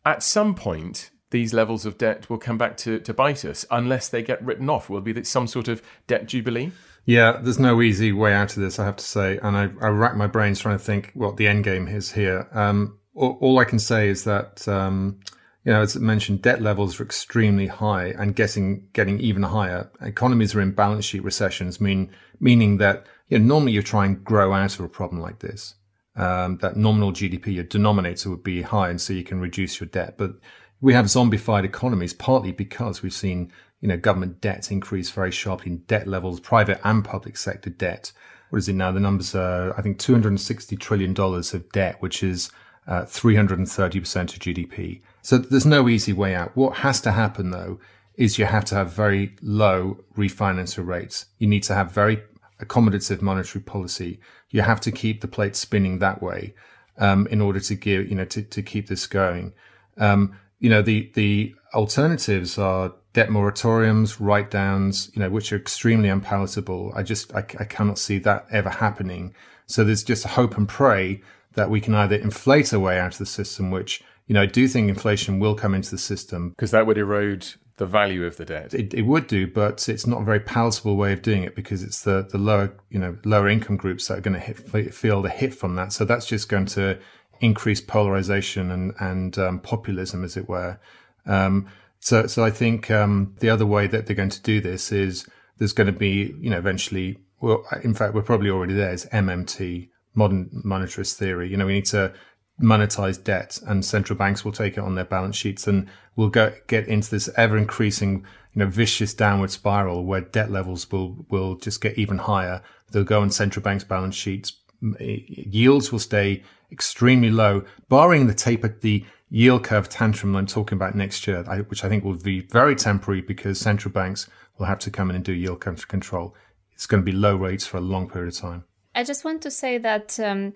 at 0.07 0.22
some 0.22 0.55
point 0.55 1.11
these 1.30 1.54
levels 1.54 1.86
of 1.86 1.96
debt 1.96 2.28
will 2.28 2.38
come 2.38 2.58
back 2.58 2.76
to, 2.78 2.98
to 3.00 3.14
bite 3.14 3.44
us 3.44 3.64
unless 3.70 4.08
they 4.08 4.22
get 4.22 4.44
written 4.44 4.68
off. 4.68 4.90
Will 4.90 5.00
be 5.00 5.24
some 5.24 5.46
sort 5.46 5.68
of 5.68 5.82
debt 6.06 6.26
jubilee. 6.26 6.72
Yeah, 7.06 7.38
there's 7.40 7.58
no 7.58 7.80
easy 7.80 8.12
way 8.12 8.34
out 8.34 8.56
of 8.56 8.62
this, 8.62 8.78
I 8.78 8.84
have 8.84 8.96
to 8.96 9.04
say. 9.04 9.38
And 9.42 9.56
I, 9.56 9.62
I 9.80 9.88
rack 9.88 10.16
my 10.16 10.26
brains 10.26 10.60
trying 10.60 10.78
to 10.78 10.84
think 10.84 11.10
what 11.14 11.36
the 11.36 11.48
end 11.48 11.64
game 11.64 11.88
is 11.88 12.12
here. 12.12 12.48
Um, 12.52 12.98
all, 13.14 13.38
all, 13.40 13.58
I 13.58 13.64
can 13.64 13.78
say 13.78 14.08
is 14.08 14.24
that, 14.24 14.66
um, 14.68 15.18
you 15.64 15.72
know, 15.72 15.82
as 15.82 15.96
I 15.96 16.00
mentioned, 16.00 16.42
debt 16.42 16.62
levels 16.62 17.00
are 17.00 17.04
extremely 17.04 17.66
high 17.66 18.08
and 18.18 18.36
getting 18.36 18.88
getting 18.92 19.18
even 19.20 19.42
higher. 19.42 19.90
Economies 20.00 20.54
are 20.54 20.60
in 20.60 20.72
balance 20.72 21.04
sheet 21.04 21.24
recessions, 21.24 21.80
mean 21.80 22.10
meaning 22.38 22.78
that 22.78 23.06
you 23.28 23.38
know, 23.38 23.44
normally 23.44 23.72
you 23.72 23.82
try 23.82 24.06
and 24.06 24.24
grow 24.24 24.52
out 24.52 24.78
of 24.78 24.84
a 24.84 24.88
problem 24.88 25.20
like 25.20 25.40
this. 25.40 25.74
Um, 26.16 26.58
that 26.58 26.76
nominal 26.76 27.12
GDP, 27.12 27.54
your 27.54 27.64
denominator 27.64 28.30
would 28.30 28.42
be 28.42 28.62
high, 28.62 28.90
and 28.90 29.00
so 29.00 29.12
you 29.12 29.22
can 29.22 29.40
reduce 29.40 29.80
your 29.80 29.88
debt. 29.88 30.18
But 30.18 30.32
we 30.80 30.92
have 30.92 31.06
zombified 31.06 31.64
economies 31.64 32.14
partly 32.14 32.52
because 32.52 33.02
we've 33.02 33.12
seen 33.12 33.52
you 33.80 33.88
know 33.88 33.96
government 33.96 34.40
debt 34.40 34.70
increase 34.70 35.10
very 35.10 35.30
sharply 35.30 35.72
in 35.72 35.78
debt 35.78 36.06
levels, 36.06 36.40
private 36.40 36.80
and 36.84 37.04
public 37.04 37.36
sector 37.36 37.70
debt. 37.70 38.12
What 38.50 38.58
is 38.58 38.68
it 38.68 38.74
now? 38.74 38.90
The 38.92 39.00
numbers 39.00 39.34
are 39.34 39.76
I 39.78 39.82
think 39.82 39.98
260 39.98 40.76
trillion 40.76 41.14
dollars 41.14 41.54
of 41.54 41.70
debt, 41.72 41.96
which 42.00 42.22
is 42.22 42.50
uh, 42.86 43.04
330 43.04 44.00
percent 44.00 44.34
of 44.34 44.40
GDP. 44.40 45.00
So 45.22 45.38
there's 45.38 45.66
no 45.66 45.88
easy 45.88 46.12
way 46.12 46.34
out. 46.34 46.56
What 46.56 46.78
has 46.78 47.00
to 47.02 47.12
happen 47.12 47.50
though 47.50 47.78
is 48.16 48.38
you 48.38 48.44
have 48.44 48.64
to 48.66 48.74
have 48.74 48.92
very 48.92 49.34
low 49.40 49.98
refinancer 50.16 50.86
rates. 50.86 51.26
You 51.38 51.46
need 51.46 51.62
to 51.64 51.74
have 51.74 51.92
very 51.92 52.22
accommodative 52.60 53.22
monetary 53.22 53.62
policy. 53.62 54.20
You 54.50 54.62
have 54.62 54.80
to 54.82 54.92
keep 54.92 55.20
the 55.20 55.28
plate 55.28 55.56
spinning 55.56 56.00
that 56.00 56.22
way 56.22 56.54
um, 56.98 57.26
in 57.28 57.40
order 57.40 57.60
to 57.60 57.74
give 57.74 58.08
you 58.08 58.14
know 58.14 58.24
to, 58.26 58.42
to 58.42 58.62
keep 58.62 58.88
this 58.88 59.06
going. 59.06 59.52
Um, 59.96 60.38
you 60.61 60.70
know, 60.70 60.83
the, 60.83 61.11
the 61.14 61.55
alternatives 61.75 62.59
are 62.59 62.92
debt 63.12 63.29
moratoriums, 63.29 64.16
write 64.20 64.51
downs, 64.51 65.11
you 65.14 65.20
know, 65.20 65.31
which 65.31 65.53
are 65.53 65.57
extremely 65.57 66.09
unpalatable. 66.09 66.92
I 66.94 67.03
just, 67.03 67.35
I, 67.35 67.40
I 67.59 67.64
cannot 67.64 67.99
see 67.99 68.18
that 68.20 68.46
ever 68.53 68.70
happening. 68.70 69.35
So 69.66 69.83
there's 69.83 70.05
just 70.05 70.25
a 70.25 70.29
hope 70.29 70.57
and 70.57 70.68
pray 70.68 71.23
that 71.55 71.70
we 71.70 71.81
can 71.81 71.94
either 71.94 72.16
inflate 72.16 72.73
our 72.73 72.79
way 72.79 72.99
out 72.99 73.12
of 73.12 73.18
the 73.18 73.27
system, 73.27 73.70
which, 73.70 74.03
you 74.27 74.35
know, 74.35 74.42
I 74.42 74.46
do 74.46 74.68
think 74.68 74.88
inflation 74.88 75.40
will 75.40 75.55
come 75.55 75.75
into 75.75 75.90
the 75.90 75.99
system. 75.99 76.51
Because 76.51 76.70
that 76.70 76.87
would 76.87 76.99
erode 76.99 77.46
the 77.79 77.87
value 77.87 78.27
of 78.27 78.37
the 78.37 78.44
debt. 78.44 78.75
It, 78.75 78.92
it, 78.92 79.03
would 79.03 79.27
do, 79.27 79.46
but 79.46 79.88
it's 79.88 80.07
not 80.07 80.20
a 80.20 80.25
very 80.25 80.38
palatable 80.38 80.96
way 80.96 81.14
of 81.14 81.23
doing 81.23 81.42
it 81.44 81.57
because 81.57 81.83
it's 81.83 82.03
the, 82.03 82.29
the 82.31 82.37
lower, 82.37 82.73
you 82.90 82.99
know, 82.99 83.16
lower 83.25 83.49
income 83.49 83.79
groups 83.79 84.07
that 84.07 84.18
are 84.18 84.20
going 84.20 84.35
to 84.35 84.40
hit, 84.40 84.94
feel 84.94 85.23
the 85.23 85.31
hit 85.31 85.55
from 85.55 85.77
that. 85.77 85.92
So 85.92 86.05
that's 86.05 86.27
just 86.27 86.51
going 86.51 86.66
to 86.66 86.99
increase 87.40 87.81
polarization 87.81 88.70
and, 88.70 88.94
and 89.00 89.38
um, 89.38 89.61
populism, 89.61 90.24
as 90.24 90.37
it 90.37 90.48
were. 90.48 90.79
Um, 91.26 91.66
so, 91.98 92.26
so 92.26 92.44
I 92.44 92.50
think 92.50 92.90
um, 92.90 93.35
the 93.40 93.50
other 93.50 93.66
way 93.66 93.87
that 93.87 94.07
they're 94.07 94.16
going 94.16 94.31
to 94.31 94.42
do 94.42 94.61
this 94.61 94.92
is 94.92 95.26
there's 95.59 95.72
going 95.72 95.92
to 95.92 95.98
be, 95.98 96.35
you 96.40 96.50
know, 96.50 96.59
eventually. 96.59 97.18
Well, 97.40 97.64
in 97.83 97.94
fact, 97.94 98.14
we're 98.14 98.22
probably 98.22 98.50
already 98.50 98.74
there. 98.74 98.92
Is 98.92 99.07
MMT, 99.07 99.88
modern 100.14 100.62
monetarist 100.64 101.14
theory. 101.14 101.48
You 101.48 101.57
know, 101.57 101.66
we 101.66 101.74
need 101.74 101.87
to 101.87 102.12
monetize 102.61 103.22
debt, 103.22 103.59
and 103.66 103.85
central 103.85 104.18
banks 104.18 104.44
will 104.44 104.53
take 104.53 104.76
it 104.76 104.81
on 104.81 104.94
their 104.94 105.05
balance 105.05 105.37
sheets, 105.37 105.66
and 105.66 105.88
we'll 106.16 106.29
go 106.29 106.53
get 106.66 106.88
into 106.88 107.11
this 107.11 107.29
ever 107.37 107.57
increasing, 107.57 108.24
you 108.55 108.61
know, 108.61 108.66
vicious 108.66 109.14
downward 109.14 109.50
spiral 109.50 110.05
where 110.05 110.20
debt 110.20 110.50
levels 110.50 110.90
will 110.90 111.26
will 111.31 111.57
just 111.57 111.81
get 111.81 111.98
even 111.98 112.18
higher. 112.18 112.62
They'll 112.90 113.05
go 113.05 113.20
on 113.20 113.31
central 113.31 113.62
banks' 113.62 113.85
balance 113.85 114.16
sheets. 114.16 114.53
Yields 115.00 115.92
will 115.92 115.98
stay 115.98 116.42
extremely 116.72 117.30
low, 117.30 117.64
barring 117.88 118.26
the 118.26 118.34
taper 118.34 118.68
the 118.80 119.04
yield 119.30 119.64
curve 119.64 119.88
tantrum 119.88 120.34
I'm 120.34 120.46
talking 120.46 120.76
about 120.76 120.94
next 120.94 121.26
year, 121.26 121.42
which 121.68 121.84
I 121.84 121.88
think 121.88 122.04
will 122.04 122.16
be 122.16 122.40
very 122.40 122.74
temporary 122.74 123.20
because 123.20 123.60
central 123.60 123.92
banks 123.92 124.28
will 124.58 124.66
have 124.66 124.78
to 124.80 124.90
come 124.90 125.10
in 125.10 125.16
and 125.16 125.24
do 125.24 125.32
yield 125.32 125.60
control. 125.60 126.34
It's 126.74 126.86
going 126.86 127.02
to 127.02 127.04
be 127.04 127.16
low 127.16 127.36
rates 127.36 127.66
for 127.66 127.76
a 127.76 127.80
long 127.80 128.08
period 128.08 128.34
of 128.34 128.40
time. 128.40 128.64
I 128.94 129.04
just 129.04 129.24
want 129.24 129.42
to 129.42 129.50
say 129.50 129.78
that 129.78 130.18
um, 130.18 130.54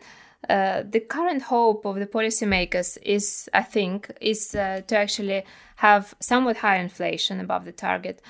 uh, 0.48 0.82
the 0.88 1.00
current 1.00 1.42
hope 1.42 1.84
of 1.84 1.96
the 1.96 2.06
policymakers 2.06 2.98
is, 3.02 3.48
I 3.54 3.62
think, 3.62 4.10
is 4.20 4.54
uh, 4.54 4.82
to 4.87 4.96
actually 4.96 5.44
have 5.76 6.14
somewhat 6.20 6.58
higher 6.58 6.80
inflation 6.80 7.40
above 7.40 7.64
the 7.64 7.72
target 7.72 8.20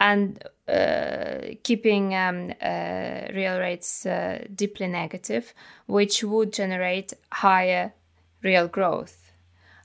and 0.00 0.42
uh, 0.68 1.54
keeping 1.62 2.14
um, 2.14 2.52
uh, 2.60 3.20
real 3.34 3.58
rates 3.58 4.06
uh, 4.06 4.44
deeply 4.54 4.86
negative, 4.86 5.54
which 5.86 6.22
would 6.22 6.52
generate 6.52 7.12
higher 7.32 7.92
real 8.42 8.68
growth. 8.68 9.32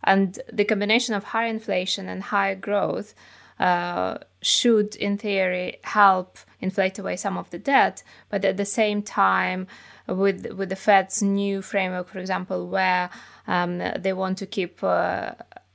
And 0.04 0.39
the 0.52 0.65
combination 0.65 1.15
of 1.15 1.23
high 1.23 1.47
inflation 1.47 2.10
and 2.10 2.23
high 2.23 2.56
growth 2.56 3.15
uh, 3.60 4.17
should, 4.41 4.95
in 4.97 5.17
theory, 5.17 5.80
help 5.84 6.38
inflate 6.60 6.99
away 6.99 7.15
some 7.15 7.38
of 7.38 7.49
the 7.49 7.60
debt. 7.60 8.04
But 8.30 8.43
at 8.43 8.58
the 8.58 8.65
same 8.65 9.02
time, 9.02 9.67
with 10.08 10.52
with 10.52 10.69
the 10.69 10.76
Fed's 10.76 11.21
new 11.21 11.62
framework, 11.62 12.10
for 12.10 12.19
example, 12.19 12.67
where 12.67 13.10
um, 13.47 13.82
they 13.97 14.12
want 14.12 14.38
to 14.39 14.45
keep 14.45 14.84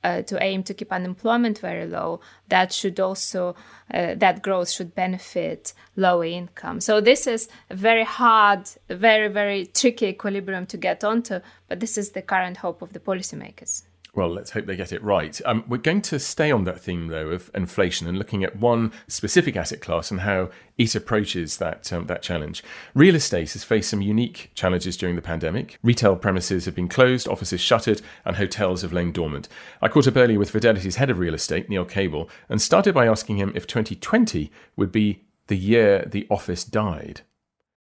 uh, 0.03 0.21
to 0.23 0.41
aim 0.41 0.63
to 0.63 0.73
keep 0.73 0.91
unemployment 0.91 1.59
very 1.59 1.85
low, 1.85 2.19
that 2.47 2.71
should 2.73 2.99
also 2.99 3.55
uh, 3.93 4.15
that 4.15 4.41
growth 4.41 4.69
should 4.69 4.95
benefit 4.95 5.73
low 5.95 6.23
income. 6.23 6.79
So 6.79 7.01
this 7.01 7.27
is 7.27 7.49
a 7.69 7.75
very 7.75 8.03
hard, 8.03 8.69
very 8.89 9.27
very 9.27 9.65
tricky 9.65 10.07
equilibrium 10.07 10.65
to 10.67 10.77
get 10.77 11.03
onto. 11.03 11.39
But 11.67 11.79
this 11.79 11.97
is 11.97 12.11
the 12.11 12.21
current 12.21 12.57
hope 12.57 12.81
of 12.81 12.93
the 12.93 12.99
policymakers. 12.99 13.83
Well, 14.15 14.29
let's 14.29 14.51
hope 14.51 14.65
they 14.65 14.75
get 14.75 14.91
it 14.91 15.03
right. 15.03 15.39
Um, 15.45 15.63
we're 15.67 15.77
going 15.77 16.01
to 16.03 16.19
stay 16.19 16.51
on 16.51 16.63
that 16.63 16.81
theme, 16.81 17.07
though, 17.07 17.29
of 17.29 17.51
inflation 17.53 18.07
and 18.07 18.17
looking 18.17 18.43
at 18.43 18.55
one 18.55 18.91
specific 19.07 19.55
asset 19.55 19.81
class 19.81 20.09
and 20.09 20.21
how 20.21 20.49
it 20.77 20.95
approaches 20.95 21.57
that 21.57 21.93
um, 21.93 22.07
that 22.07 22.23
challenge. 22.23 22.63
Real 22.95 23.15
estate 23.15 23.53
has 23.53 23.63
faced 23.63 23.89
some 23.89 24.01
unique 24.01 24.49
challenges 24.55 24.97
during 24.97 25.15
the 25.15 25.21
pandemic. 25.21 25.77
Retail 25.83 26.15
premises 26.15 26.65
have 26.65 26.75
been 26.75 26.87
closed, 26.87 27.27
offices 27.27 27.61
shuttered, 27.61 28.01
and 28.25 28.37
hotels 28.37 28.81
have 28.81 28.93
lain 28.93 29.11
dormant. 29.11 29.47
I 29.81 29.89
caught 29.89 30.07
up 30.07 30.17
earlier 30.17 30.39
with 30.39 30.51
Fidelity's 30.51 30.95
head 30.95 31.11
of 31.11 31.19
real 31.19 31.35
estate, 31.35 31.69
Neil 31.69 31.85
Cable, 31.85 32.29
and 32.47 32.61
started 32.61 32.95
by 32.95 33.07
asking 33.07 33.37
him 33.37 33.51
if 33.53 33.67
2020 33.67 34.51
would 34.75 34.91
be 34.91 35.23
the 35.47 35.57
year 35.57 36.05
the 36.05 36.25
office 36.31 36.63
died. 36.63 37.21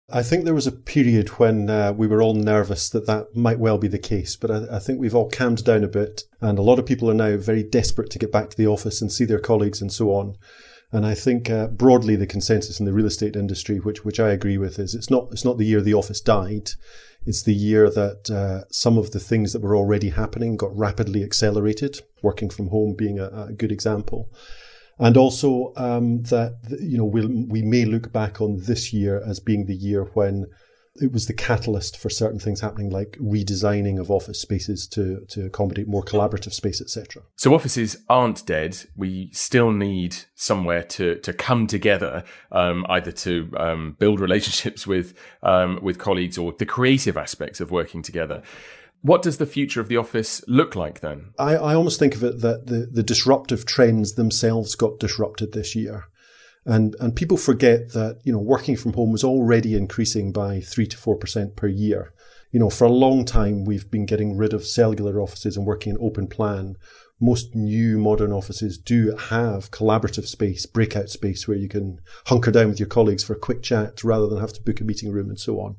I 0.10 0.22
think 0.22 0.46
there 0.46 0.54
was 0.54 0.68
a 0.68 0.72
period 0.72 1.30
when 1.40 1.68
uh, 1.68 1.92
we 1.92 2.06
were 2.06 2.22
all 2.22 2.36
nervous 2.36 2.90
that 2.90 3.08
that 3.08 3.36
might 3.36 3.58
well 3.58 3.80
be 3.80 3.88
the 3.88 3.98
case, 3.98 4.36
but 4.36 4.52
I, 4.52 4.76
I, 4.76 4.80
think 4.80 5.00
we've 5.00 5.16
all 5.16 5.32
calmed 5.32 5.64
down 5.64 5.84
a 5.84 5.88
bit, 5.88 6.24
and 6.42 6.60
a 6.60 6.62
lot 6.62 6.78
of 6.78 6.86
people 6.86 7.10
are 7.10 7.16
now 7.16 7.38
very 7.38 7.64
desperate 7.64 8.12
to 8.12 8.20
get 8.20 8.32
back 8.32 8.52
to 8.52 8.58
the 8.58 8.68
office 8.68 9.02
and 9.02 9.12
see 9.12 9.26
their 9.26 9.40
colleagues 9.40 9.82
and 9.82 9.92
so 9.92 10.12
on. 10.12 10.36
And 10.92 11.08
I 11.08 11.16
think 11.16 11.50
uh, 11.50 11.68
broadly 11.68 12.16
the 12.16 12.28
consensus 12.28 12.80
in 12.80 12.86
the 12.86 12.94
real 12.94 13.08
estate 13.08 13.36
industry, 13.36 13.80
which 13.80 14.06
which 14.06 14.20
I 14.20 14.30
agree 14.30 14.60
with, 14.60 14.78
is 14.78 14.94
it's 14.94 15.10
not 15.10 15.30
it's 15.32 15.44
not 15.44 15.58
the 15.58 15.66
year 15.66 15.82
the 15.82 15.96
office 15.96 16.22
died, 16.22 16.70
it's 17.26 17.42
the 17.42 17.56
year 17.56 17.90
that 17.90 18.30
uh, 18.30 18.70
some 18.70 19.00
of 19.00 19.10
the 19.10 19.20
things 19.20 19.54
that 19.54 19.64
were 19.64 19.76
already 19.76 20.10
happening 20.10 20.56
got 20.56 20.78
rapidly 20.78 21.24
accelerated. 21.24 22.02
Working 22.22 22.52
from 22.52 22.68
home 22.68 22.94
being 22.96 23.20
a, 23.20 23.48
a 23.50 23.54
good 23.54 23.72
example 23.72 24.30
and 25.00 25.18
also 25.18 25.74
um, 25.76 26.24
that 26.24 26.58
you 26.80 26.98
know 26.98 27.06
we'll, 27.06 27.30
we 27.48 27.62
may 27.62 27.86
look 27.86 28.12
back 28.12 28.42
on 28.42 28.58
this 28.62 28.94
year 28.94 29.22
as 29.26 29.40
being 29.40 29.66
the 29.66 29.76
year 29.76 30.04
when 30.14 30.46
it 31.02 31.12
was 31.12 31.26
the 31.26 31.34
catalyst 31.34 31.98
for 31.98 32.10
certain 32.10 32.40
things 32.40 32.62
happening, 32.62 32.90
like 32.90 33.18
redesigning 33.22 34.00
of 34.00 34.10
office 34.10 34.40
spaces 34.40 34.88
to 34.88 35.26
to 35.28 35.46
accommodate 35.46 35.88
more 35.88 36.04
collaborative 36.04 36.54
space, 36.54 36.80
etc. 36.80 37.22
So 37.36 37.54
offices 37.54 37.98
aren't 38.08 38.46
dead. 38.46 38.78
We 38.96 39.30
still 39.34 39.72
need 39.72 40.16
somewhere 40.36 40.84
to 40.84 41.16
to 41.16 41.34
come 41.34 41.68
together, 41.68 42.24
um, 42.52 42.86
either 42.90 43.12
to 43.12 43.52
um, 43.58 43.96
build 44.00 44.20
relationships 44.22 44.88
with 44.88 45.14
um, 45.44 45.80
with 45.82 46.00
colleagues 46.00 46.38
or 46.38 46.54
the 46.58 46.66
creative 46.66 47.18
aspects 47.18 47.60
of 47.60 47.72
working 47.72 48.02
together. 48.02 48.42
What 49.06 49.22
does 49.22 49.38
the 49.38 49.46
future 49.46 49.80
of 49.80 49.88
the 49.88 49.98
office 49.98 50.44
look 50.48 50.76
like 50.76 51.02
then? 51.02 51.32
I, 51.38 51.58
I 51.58 51.76
almost 51.76 52.00
think 52.00 52.16
of 52.16 52.24
it 52.24 52.42
that 52.42 52.66
the, 52.66 52.90
the 52.92 53.04
disruptive 53.04 53.64
trends 53.64 54.14
themselves 54.14 54.74
got 54.74 55.00
disrupted 55.00 55.52
this 55.52 55.76
year. 55.76 56.06
And, 56.66 56.96
and 57.00 57.16
people 57.16 57.38
forget 57.38 57.94
that, 57.94 58.22
you 58.24 58.34
know, 58.34 58.40
working 58.40 58.76
from 58.76 58.94
home 58.94 59.12
was 59.12 59.24
already 59.24 59.76
increasing 59.76 60.32
by 60.32 60.60
three 60.60 60.88
to 60.88 60.98
4% 60.98 61.56
per 61.56 61.68
year. 61.68 62.16
You 62.52 62.60
know, 62.60 62.72
for 62.72 62.86
a 62.86 62.92
long 62.92 63.26
time, 63.26 63.64
we've 63.64 63.92
been 63.92 64.08
getting 64.08 64.38
rid 64.38 64.54
of 64.54 64.66
cellular 64.66 65.22
offices 65.22 65.56
and 65.56 65.68
working 65.68 65.94
in 65.94 66.02
open 66.02 66.26
plan. 66.26 66.76
Most 67.22 67.54
new 67.54 68.00
modern 68.00 68.32
offices 68.32 68.80
do 68.80 69.16
have 69.16 69.70
collaborative 69.70 70.26
space, 70.26 70.66
breakout 70.66 71.10
space 71.10 71.48
where 71.48 71.58
you 71.58 71.70
can 71.70 72.00
hunker 72.26 72.50
down 72.50 72.70
with 72.70 72.80
your 72.80 72.90
colleagues 72.90 73.24
for 73.24 73.34
a 73.34 73.40
quick 73.40 73.62
chat 73.62 74.04
rather 74.04 74.26
than 74.26 74.40
have 74.40 74.54
to 74.54 74.64
book 74.64 74.82
a 74.82 74.84
meeting 74.84 75.12
room 75.12 75.30
and 75.30 75.40
so 75.40 75.60
on. 75.60 75.76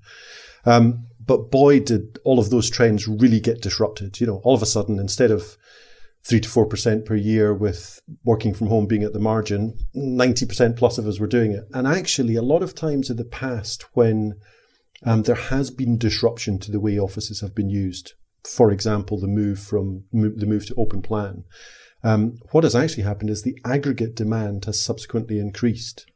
Um, 0.64 1.06
but 1.26 1.50
boy, 1.50 1.80
did 1.80 2.18
all 2.24 2.38
of 2.38 2.50
those 2.50 2.70
trends 2.70 3.08
really 3.08 3.40
get 3.40 3.60
disrupted. 3.60 4.20
You 4.20 4.26
know, 4.26 4.40
all 4.44 4.54
of 4.54 4.62
a 4.62 4.66
sudden, 4.66 4.98
instead 4.98 5.30
of 5.30 5.56
three 6.24 6.40
to 6.40 6.48
four 6.48 6.66
percent 6.66 7.04
per 7.04 7.14
year 7.14 7.54
with 7.54 8.00
working 8.24 8.54
from 8.54 8.68
home 8.68 8.86
being 8.86 9.02
at 9.02 9.12
the 9.12 9.18
margin, 9.18 9.78
90% 9.96 10.76
plus 10.76 10.98
of 10.98 11.06
us 11.06 11.20
were 11.20 11.26
doing 11.26 11.52
it. 11.52 11.64
And 11.72 11.86
actually, 11.86 12.36
a 12.36 12.42
lot 12.42 12.62
of 12.62 12.74
times 12.74 13.10
in 13.10 13.16
the 13.16 13.24
past, 13.24 13.84
when 13.94 14.34
um, 15.04 15.22
there 15.22 15.36
has 15.36 15.70
been 15.70 15.98
disruption 15.98 16.58
to 16.60 16.70
the 16.70 16.80
way 16.80 16.98
offices 16.98 17.40
have 17.40 17.54
been 17.54 17.70
used, 17.70 18.14
for 18.44 18.70
example, 18.70 19.20
the 19.20 19.26
move 19.26 19.58
from 19.58 20.04
the 20.12 20.46
move 20.46 20.66
to 20.66 20.74
open 20.76 21.02
plan, 21.02 21.44
um, 22.02 22.36
what 22.52 22.64
has 22.64 22.76
actually 22.76 23.02
happened 23.02 23.30
is 23.30 23.42
the 23.42 23.58
aggregate 23.64 24.14
demand 24.14 24.64
has 24.66 24.80
subsequently 24.80 25.38
increased. 25.38 26.06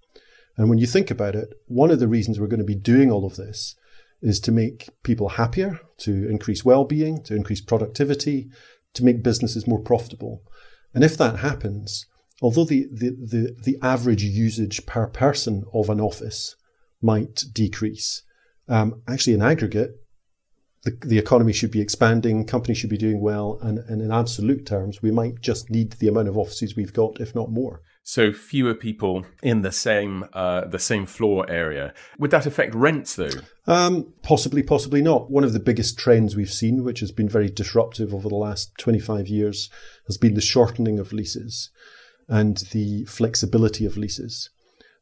And 0.56 0.68
when 0.68 0.78
you 0.78 0.86
think 0.86 1.10
about 1.10 1.34
it, 1.34 1.48
one 1.66 1.90
of 1.90 2.00
the 2.00 2.08
reasons 2.08 2.38
we're 2.38 2.46
going 2.46 2.58
to 2.58 2.64
be 2.64 2.74
doing 2.74 3.10
all 3.10 3.24
of 3.24 3.36
this 3.36 3.74
is 4.22 4.40
to 4.40 4.52
make 4.52 4.88
people 5.02 5.30
happier, 5.30 5.80
to 5.98 6.28
increase 6.28 6.64
well-being, 6.64 7.22
to 7.24 7.34
increase 7.34 7.60
productivity, 7.60 8.50
to 8.94 9.04
make 9.04 9.22
businesses 9.22 9.66
more 9.66 9.80
profitable. 9.80 10.42
And 10.94 11.04
if 11.04 11.16
that 11.18 11.38
happens, 11.38 12.06
although 12.42 12.64
the, 12.64 12.86
the, 12.92 13.10
the, 13.10 13.56
the 13.62 13.78
average 13.82 14.22
usage 14.22 14.84
per 14.86 15.06
person 15.06 15.64
of 15.72 15.88
an 15.88 16.00
office 16.00 16.56
might 17.00 17.44
decrease, 17.52 18.22
um, 18.68 19.02
actually 19.08 19.34
in 19.34 19.42
aggregate, 19.42 19.92
the, 20.82 20.96
the 21.04 21.18
economy 21.18 21.52
should 21.52 21.70
be 21.70 21.80
expanding, 21.80 22.46
companies 22.46 22.78
should 22.78 22.90
be 22.90 22.96
doing 22.96 23.20
well, 23.20 23.58
and, 23.62 23.78
and 23.78 24.00
in 24.00 24.10
absolute 24.10 24.66
terms, 24.66 25.02
we 25.02 25.10
might 25.10 25.40
just 25.40 25.70
need 25.70 25.92
the 25.92 26.08
amount 26.08 26.28
of 26.28 26.38
offices 26.38 26.76
we've 26.76 26.92
got, 26.92 27.20
if 27.20 27.34
not 27.34 27.50
more. 27.50 27.82
So 28.02 28.32
fewer 28.32 28.74
people 28.74 29.26
in 29.42 29.62
the 29.62 29.70
same 29.70 30.24
uh, 30.32 30.66
the 30.66 30.78
same 30.78 31.06
floor 31.06 31.48
area. 31.48 31.94
Would 32.18 32.30
that 32.32 32.46
affect 32.46 32.74
rents 32.74 33.14
though? 33.14 33.30
Um, 33.66 34.14
possibly, 34.22 34.62
possibly 34.62 35.02
not. 35.02 35.30
One 35.30 35.44
of 35.44 35.52
the 35.52 35.60
biggest 35.60 35.98
trends 35.98 36.34
we've 36.34 36.52
seen, 36.52 36.82
which 36.82 37.00
has 37.00 37.12
been 37.12 37.28
very 37.28 37.48
disruptive 37.48 38.12
over 38.12 38.28
the 38.28 38.34
last 38.34 38.72
25 38.78 39.28
years, 39.28 39.70
has 40.06 40.16
been 40.16 40.34
the 40.34 40.40
shortening 40.40 40.98
of 40.98 41.12
leases 41.12 41.70
and 42.26 42.56
the 42.72 43.04
flexibility 43.04 43.84
of 43.84 43.96
leases. 43.96 44.50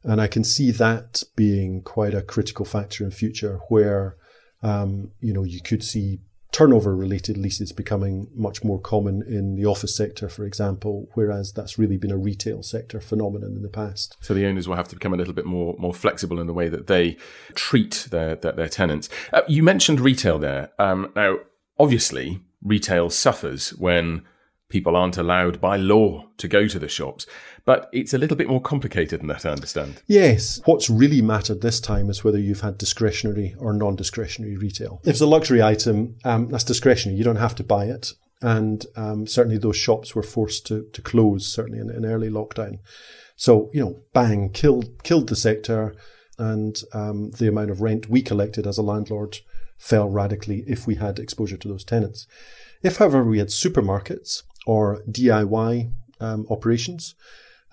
And 0.03 0.21
I 0.21 0.27
can 0.27 0.43
see 0.43 0.71
that 0.71 1.23
being 1.35 1.81
quite 1.81 2.13
a 2.13 2.21
critical 2.21 2.65
factor 2.65 3.03
in 3.03 3.11
future 3.11 3.59
where, 3.69 4.17
um, 4.61 5.11
you 5.19 5.33
know, 5.33 5.43
you 5.43 5.61
could 5.61 5.83
see 5.83 6.19
turnover 6.51 6.95
related 6.95 7.37
leases 7.37 7.71
becoming 7.71 8.27
much 8.35 8.63
more 8.63 8.79
common 8.79 9.21
in 9.21 9.55
the 9.55 9.65
office 9.65 9.95
sector, 9.95 10.27
for 10.29 10.45
example, 10.45 11.09
whereas 11.13 11.53
that's 11.53 11.77
really 11.77 11.97
been 11.97 12.11
a 12.11 12.17
retail 12.17 12.63
sector 12.63 12.99
phenomenon 12.99 13.51
in 13.55 13.61
the 13.61 13.69
past. 13.69 14.17
So 14.19 14.33
the 14.33 14.45
owners 14.45 14.67
will 14.67 14.75
have 14.75 14.87
to 14.89 14.95
become 14.95 15.13
a 15.13 15.17
little 15.17 15.33
bit 15.33 15.45
more 15.45 15.75
more 15.77 15.93
flexible 15.93 16.39
in 16.39 16.47
the 16.47 16.53
way 16.53 16.69
that 16.69 16.87
they 16.87 17.17
treat 17.53 18.07
their 18.11 18.35
their, 18.35 18.53
their 18.53 18.69
tenants. 18.69 19.09
Uh, 19.31 19.41
you 19.47 19.63
mentioned 19.63 19.99
retail 19.99 20.39
there. 20.39 20.71
Um, 20.79 21.11
now, 21.15 21.37
obviously, 21.77 22.41
retail 22.63 23.09
suffers 23.09 23.69
when 23.71 24.23
people 24.69 24.95
aren't 24.95 25.17
allowed 25.17 25.59
by 25.59 25.75
law 25.75 26.25
to 26.37 26.47
go 26.47 26.67
to 26.67 26.79
the 26.79 26.87
shops. 26.87 27.25
But 27.65 27.89
it's 27.91 28.13
a 28.13 28.17
little 28.17 28.37
bit 28.37 28.47
more 28.47 28.61
complicated 28.61 29.19
than 29.19 29.27
that, 29.27 29.45
I 29.45 29.51
understand. 29.51 30.01
Yes. 30.07 30.61
What's 30.65 30.89
really 30.89 31.21
mattered 31.21 31.61
this 31.61 31.79
time 31.79 32.09
is 32.09 32.23
whether 32.23 32.39
you've 32.39 32.61
had 32.61 32.77
discretionary 32.77 33.55
or 33.59 33.73
non 33.73 33.95
discretionary 33.95 34.55
retail. 34.55 35.01
If 35.03 35.11
it's 35.11 35.21
a 35.21 35.27
luxury 35.27 35.61
item, 35.61 36.15
um, 36.23 36.49
that's 36.49 36.63
discretionary. 36.63 37.17
You 37.17 37.23
don't 37.23 37.35
have 37.35 37.55
to 37.55 37.63
buy 37.63 37.85
it. 37.85 38.13
And 38.41 38.85
um, 38.95 39.27
certainly 39.27 39.57
those 39.57 39.75
shops 39.75 40.15
were 40.15 40.23
forced 40.23 40.65
to, 40.67 40.87
to 40.93 41.01
close, 41.01 41.45
certainly 41.45 41.79
in, 41.79 41.89
in 41.89 42.05
early 42.05 42.29
lockdown. 42.29 42.79
So, 43.35 43.69
you 43.73 43.81
know, 43.81 43.99
bang, 44.13 44.49
killed, 44.51 45.03
killed 45.03 45.27
the 45.27 45.35
sector. 45.35 45.95
And 46.37 46.81
um, 46.93 47.31
the 47.31 47.49
amount 47.49 47.69
of 47.69 47.81
rent 47.81 48.09
we 48.09 48.21
collected 48.21 48.65
as 48.65 48.77
a 48.77 48.81
landlord 48.81 49.39
fell 49.77 50.09
radically 50.09 50.63
if 50.67 50.87
we 50.87 50.95
had 50.95 51.19
exposure 51.19 51.57
to 51.57 51.67
those 51.67 51.83
tenants. 51.83 52.27
If, 52.81 52.97
however, 52.97 53.25
we 53.25 53.39
had 53.39 53.47
supermarkets 53.49 54.43
or 54.69 55.01
DIY 55.09 55.91
um, 56.19 56.45
operations, 56.51 57.15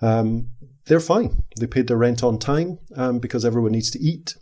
um, 0.01 0.47
they're 0.87 0.99
fine. 0.99 1.43
They 1.59 1.67
paid 1.67 1.85
their 1.85 1.97
rent 1.97 2.23
on 2.23 2.39
time 2.39 2.79
um, 2.95 3.19
because 3.19 3.45
everyone 3.45 3.73
needs 3.73 3.91
to 3.91 3.99
eat. 3.99 4.35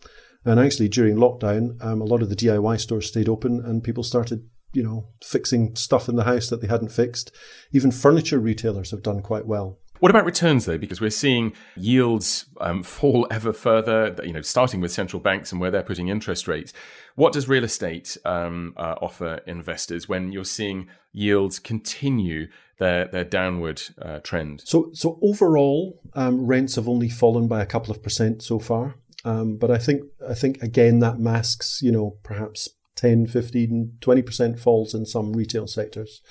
And 0.45 0.57
actually, 0.57 0.87
during 0.87 1.17
lockdown, 1.17 1.83
um, 1.83 1.99
a 1.99 2.05
lot 2.05 2.21
of 2.21 2.29
the 2.29 2.35
DIY 2.35 2.79
stores 2.79 3.07
stayed 3.07 3.27
open 3.27 3.59
and 3.59 3.83
people 3.83 4.03
started, 4.03 4.47
you 4.71 4.83
know, 4.83 5.07
fixing 5.21 5.75
stuff 5.75 6.07
in 6.07 6.15
the 6.15 6.23
house 6.23 6.47
that 6.47 6.61
they 6.61 6.67
hadn't 6.67 6.93
fixed. 6.93 7.35
Even 7.73 7.91
furniture 7.91 8.39
retailers 8.39 8.91
have 8.91 9.03
done 9.03 9.21
quite 9.21 9.45
well. 9.45 9.77
What 9.99 10.11
about 10.11 10.25
returns 10.25 10.65
though? 10.65 10.77
Because 10.77 11.01
we're 11.01 11.09
seeing 11.09 11.53
yields 11.75 12.45
um, 12.61 12.83
fall 12.83 13.27
ever 13.31 13.51
further. 13.51 14.15
You 14.23 14.33
know, 14.33 14.41
starting 14.41 14.79
with 14.79 14.93
central 14.93 15.19
banks 15.19 15.51
and 15.51 15.59
where 15.59 15.71
they're 15.71 15.83
putting 15.83 16.07
interest 16.07 16.47
rates. 16.47 16.71
What 17.16 17.34
does 17.34 17.47
real 17.47 17.63
estate 17.63 18.18
um, 18.26 18.74
uh, 18.76 18.95
offer 19.01 19.39
investors 19.47 20.09
when 20.09 20.34
you're 20.34 20.43
seeing 20.43 20.89
yields 21.13 21.59
continue 21.59 22.47
their 22.78 23.07
their 23.07 23.24
downward 23.24 23.82
uh, 24.01 24.20
trend? 24.20 24.61
So, 24.66 24.89
so 24.93 25.18
overall, 25.22 26.01
um, 26.13 26.45
rents 26.45 26.76
have 26.76 26.89
only 26.89 27.09
fallen 27.09 27.47
by 27.47 27.61
a 27.61 27.66
couple 27.66 27.91
of 27.91 28.03
percent 28.03 28.43
so 28.43 28.59
far. 28.59 28.95
Um, 29.24 29.57
but 29.57 29.72
I 29.72 29.78
think 29.78 30.03
I 30.30 30.34
think 30.34 30.61
again 30.61 30.99
that 30.99 31.18
masks, 31.20 31.82
you 31.82 31.91
know, 31.91 32.18
perhaps 32.22 32.70
10, 32.95 33.28
15, 33.28 33.97
20% 33.99 34.59
falls 34.59 34.93
in 34.93 35.05
some 35.05 35.34
retail 35.34 35.68
sectors. 35.68 36.22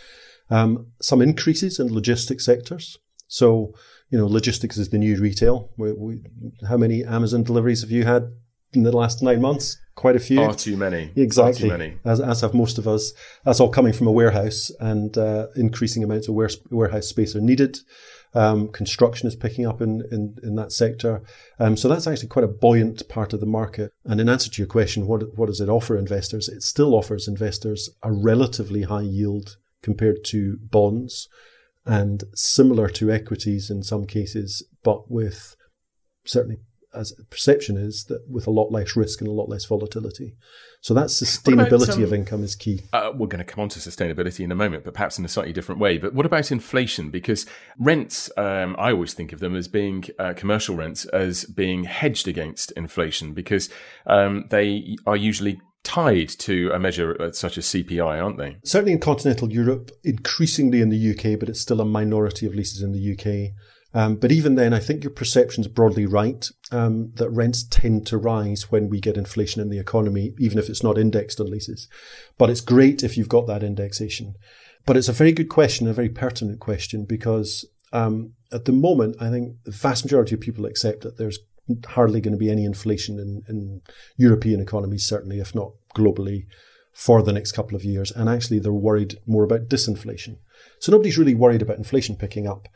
Um, 0.51 0.89
some 1.01 1.23
increases 1.23 1.79
in 1.79 1.93
logistics 1.93 2.45
sectors. 2.45 2.99
So, 3.27 3.75
you 4.11 4.19
know, 4.19 4.27
logistics 4.27 4.77
is 4.77 4.91
the 4.91 4.99
new 4.99 5.21
retail. 5.21 5.71
We, 5.77 5.93
we, 5.93 6.23
how 6.69 6.77
many 6.77 7.05
Amazon 7.05 7.43
deliveries 7.43 7.81
have 7.81 7.91
you 7.91 8.05
had 8.05 8.33
in 8.73 8.83
the 8.83 8.93
last 8.93 9.23
nine 9.23 9.41
months? 9.41 9.79
Quite 9.95 10.17
a 10.17 10.21
few. 10.21 10.39
Far 10.39 10.55
too 10.55 10.77
many. 10.77 11.13
Exactly. 11.15 11.69
Far 11.69 11.79
too 11.79 11.85
many. 11.85 11.99
As, 12.05 12.21
as 12.21 12.41
have 12.41 12.55
most 12.55 12.79
of 12.79 12.89
us. 12.89 13.13
That's 13.45 13.61
all 13.61 13.69
coming 13.69 13.93
from 13.93 14.09
a 14.09 14.13
warehouse, 14.13 14.71
and 14.81 15.17
uh, 15.17 15.47
increasing 15.57 16.03
amounts 16.03 16.29
of 16.29 16.35
warehouse 16.71 17.07
space 17.07 17.37
are 17.37 17.41
needed. 17.41 17.79
Um, 18.35 18.69
construction 18.69 19.29
is 19.29 19.37
picking 19.37 19.65
up 19.65 19.81
in, 19.81 20.03
in, 20.11 20.37
in 20.43 20.57
that 20.57 20.73
sector. 20.73 21.23
Um, 21.61 21.77
so 21.77 21.89
that's 21.89 22.09
actually 22.09 22.29
quite 22.29 22.45
a 22.45 22.49
buoyant 22.49 23.09
part 23.09 23.33
of 23.33 23.39
the 23.39 23.47
market. 23.47 23.93
And 24.05 24.21
in 24.21 24.29
answer 24.29 24.51
to 24.51 24.61
your 24.61 24.67
question, 24.67 25.07
what, 25.07 25.39
what 25.39 25.47
does 25.47 25.61
it 25.61 25.69
offer 25.69 25.97
investors? 25.97 26.49
It 26.49 26.65
still 26.65 26.95
offers 26.95 27.29
investors 27.29 27.91
a 28.03 28.11
relatively 28.11 28.83
high 28.83 29.03
yield 29.03 29.57
compared 29.83 30.25
to 30.25 30.59
bonds 30.61 31.29
and 31.87 32.25
similar 32.35 32.89
to 32.89 33.13
equities 33.13 33.71
in 33.71 33.83
some 33.83 34.07
cases, 34.07 34.67
but 34.83 35.09
with 35.11 35.55
certainly 36.25 36.59
as 36.95 37.13
perception 37.31 37.77
is 37.77 38.05
that 38.05 38.29
with 38.29 38.47
a 38.47 38.51
lot 38.51 38.71
less 38.71 38.97
risk 38.97 39.21
and 39.21 39.29
a 39.29 39.33
lot 39.33 39.49
less 39.49 39.65
volatility. 39.65 40.37
So 40.81 40.93
that 40.95 41.07
sustainability 41.07 41.85
about, 41.85 41.97
um, 41.97 42.03
of 42.03 42.13
income 42.13 42.45
is 42.45 42.55
key. 42.55 42.83
Uh, 42.93 43.11
we're 43.15 43.27
going 43.27 43.45
to 43.45 43.45
come 43.45 43.63
on 43.63 43.71
to 43.71 43.79
sustainability 43.79 44.45
in 44.45 44.53
a 44.53 44.55
moment, 44.55 44.85
but 44.85 44.93
perhaps 44.93 45.19
in 45.19 45.25
a 45.25 45.29
slightly 45.29 45.53
different 45.53 45.81
way. 45.81 45.97
But 45.97 46.13
what 46.13 46.27
about 46.27 46.53
inflation? 46.53 47.11
Because 47.11 47.47
rents, 47.79 48.31
um, 48.37 48.77
I 48.79 48.93
always 48.93 49.15
think 49.15 49.33
of 49.33 49.41
them 49.41 49.57
as 49.57 49.67
being 49.67 50.05
uh, 50.19 50.35
commercial 50.37 50.77
rents 50.77 51.07
as 51.07 51.45
being 51.45 51.85
hedged 51.85 52.29
against 52.29 52.71
inflation 52.73 53.33
because 53.33 53.71
um, 54.07 54.45
they 54.51 54.97
are 55.07 55.17
usually 55.17 55.59
tied 55.85 56.29
to 56.31 56.71
a 56.75 56.79
measure 56.79 57.21
uh, 57.21 57.31
such 57.31 57.57
as 57.59 57.67
CPI, 57.67 58.23
aren't 58.23 58.39
they? 58.39 58.57
Certainly 58.65 58.93
in 58.93 59.01
continental 59.01 59.53
Europe, 59.53 59.91
increasingly 60.03 60.81
in 60.81 60.89
the 60.89 61.11
UK, 61.11 61.39
but 61.39 61.49
it's 61.49 61.61
still 61.61 61.81
a 61.81 61.85
minority 61.85 62.47
of 62.47 62.55
leases 62.55 62.83
in 62.83 62.93
the 62.93 63.13
UK. 63.13 63.53
Um, 63.95 64.17
but 64.17 64.33
even 64.33 64.57
then, 64.57 64.75
I 64.75 64.81
think 64.81 65.05
your 65.05 65.13
perception 65.13 65.63
is 65.63 65.69
broadly 65.69 66.05
right 66.05 66.51
um, 66.73 67.13
that 67.15 67.31
rents 67.31 67.63
tend 67.63 68.07
to 68.09 68.19
rise 68.19 68.71
when 68.71 68.91
we 68.91 69.01
get 69.01 69.17
inflation 69.17 69.63
in 69.63 69.71
the 69.71 69.79
economy, 69.79 70.35
even 70.39 70.59
if 70.59 70.69
it's 70.69 70.83
not 70.83 70.99
indexed 70.99 71.41
on 71.41 71.49
leases. 71.49 71.89
But 72.37 72.51
it's 72.51 72.61
great 72.61 73.05
if 73.05 73.17
you've 73.17 73.29
got 73.29 73.47
that 73.47 73.63
indexation. 73.63 74.35
But 74.85 74.97
it's 74.97 75.09
a 75.09 75.13
very 75.13 75.33
good 75.33 75.49
question, 75.49 75.87
a 75.87 75.93
very 75.93 76.09
pertinent 76.09 76.59
question, 76.59 77.05
because 77.05 77.65
um, 77.93 78.33
at 78.53 78.65
the 78.65 78.73
moment, 78.73 79.17
I 79.21 79.31
think 79.31 79.63
the 79.63 79.71
vast 79.71 80.05
majority 80.05 80.35
of 80.35 80.41
people 80.41 80.67
accept 80.67 81.03
that 81.03 81.17
there's 81.17 81.39
hardly 81.87 82.21
going 82.21 82.33
to 82.33 82.39
be 82.39 82.51
any 82.51 82.65
inflation 82.65 83.19
in, 83.19 83.43
in 83.49 83.81
European 84.17 84.61
economies, 84.61 85.07
certainly, 85.07 85.39
if 85.39 85.55
not 85.55 85.73
globally, 85.95 86.47
for 86.93 87.23
the 87.23 87.33
next 87.33 87.53
couple 87.53 87.77
of 87.77 87.85
years. 87.85 88.11
And 88.11 88.29
actually, 88.29 88.59
they're 88.59 88.73
worried 88.73 89.19
more 89.27 89.45
about 89.45 89.69
disinflation. 89.69 90.39
So 90.81 90.93
nobody's 90.93 91.17
really 91.19 91.35
worried 91.35 91.63
about 91.63 91.79
inflation 91.79 92.17
picking 92.17 92.47
up. 92.47 92.69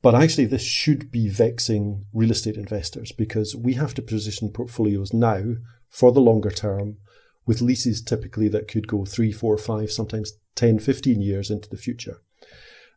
But 0.00 0.14
actually, 0.14 0.46
this 0.46 0.62
should 0.62 1.10
be 1.10 1.28
vexing 1.28 2.04
real 2.12 2.30
estate 2.30 2.56
investors 2.56 3.10
because 3.10 3.56
we 3.56 3.74
have 3.74 3.94
to 3.94 4.02
position 4.02 4.50
portfolios 4.50 5.12
now 5.12 5.54
for 5.88 6.12
the 6.12 6.20
longer 6.20 6.50
term 6.50 6.98
with 7.46 7.62
leases 7.62 8.02
typically 8.02 8.48
that 8.48 8.68
could 8.68 8.86
go 8.86 9.04
three, 9.04 9.32
four, 9.32 9.56
five, 9.56 9.90
sometimes 9.90 10.32
10, 10.54 10.78
15 10.78 11.20
years 11.20 11.50
into 11.50 11.68
the 11.68 11.76
future. 11.76 12.18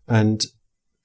And 0.07 0.45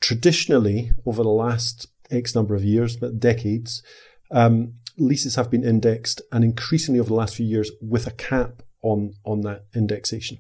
traditionally, 0.01 0.91
over 1.07 1.23
the 1.23 1.29
last 1.29 1.87
X 2.11 2.35
number 2.35 2.55
of 2.55 2.65
years, 2.65 2.97
but 2.97 3.21
decades, 3.21 3.83
um, 4.31 4.75
leases 4.99 5.37
have 5.37 5.51
been 5.51 5.65
indexed, 5.65 6.21
and 6.33 6.45
increasingly 6.45 7.01
over 7.01 7.09
the 7.09 7.15
last 7.15 7.37
few 7.37 7.47
years, 7.47 7.71
with 7.81 8.07
a 8.07 8.11
cap 8.11 8.63
on 8.83 9.15
on 9.25 9.43
that 9.43 9.67
indexation. 9.75 10.39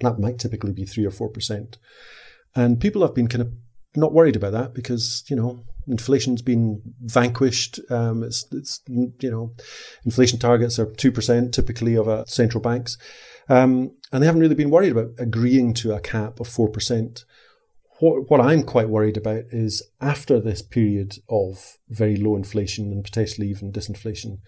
That 0.00 0.18
might 0.18 0.38
typically 0.38 0.72
be 0.72 0.84
three 0.84 1.06
or 1.06 1.10
four 1.10 1.28
percent, 1.28 1.78
and 2.54 2.80
people 2.80 3.02
have 3.02 3.14
been 3.14 3.28
kind 3.28 3.42
of 3.42 3.52
not 3.96 4.12
worried 4.12 4.36
about 4.36 4.52
that 4.52 4.74
because 4.74 5.24
you 5.28 5.36
know 5.36 5.64
inflation's 5.86 6.42
been 6.42 6.80
vanquished. 7.00 7.80
Um, 7.90 8.22
it's 8.22 8.46
it's 8.52 8.80
you 8.88 9.30
know 9.30 9.52
inflation 10.04 10.38
targets 10.38 10.78
are 10.78 10.86
two 10.86 11.12
percent 11.12 11.54
typically 11.54 11.96
of 11.96 12.08
a 12.08 12.26
central 12.26 12.62
banks, 12.62 12.98
um, 13.48 13.92
and 14.12 14.22
they 14.22 14.26
haven't 14.26 14.40
really 14.40 14.54
been 14.54 14.70
worried 14.70 14.92
about 14.92 15.10
agreeing 15.18 15.74
to 15.74 15.94
a 15.94 16.00
cap 16.00 16.40
of 16.40 16.48
four 16.48 16.68
percent 16.68 17.24
what, 18.02 18.28
what 18.28 18.40
I'm 18.40 18.64
quite 18.64 18.88
worried 18.88 19.16
about 19.16 19.44
is 19.52 19.80
after 20.00 20.40
this 20.40 20.60
period 20.60 21.18
of 21.28 21.78
very 21.88 22.16
low 22.16 22.34
inflation 22.34 22.90
and 22.90 23.04
potentially 23.04 23.48
even 23.48 23.70
disinflation, 23.70 24.38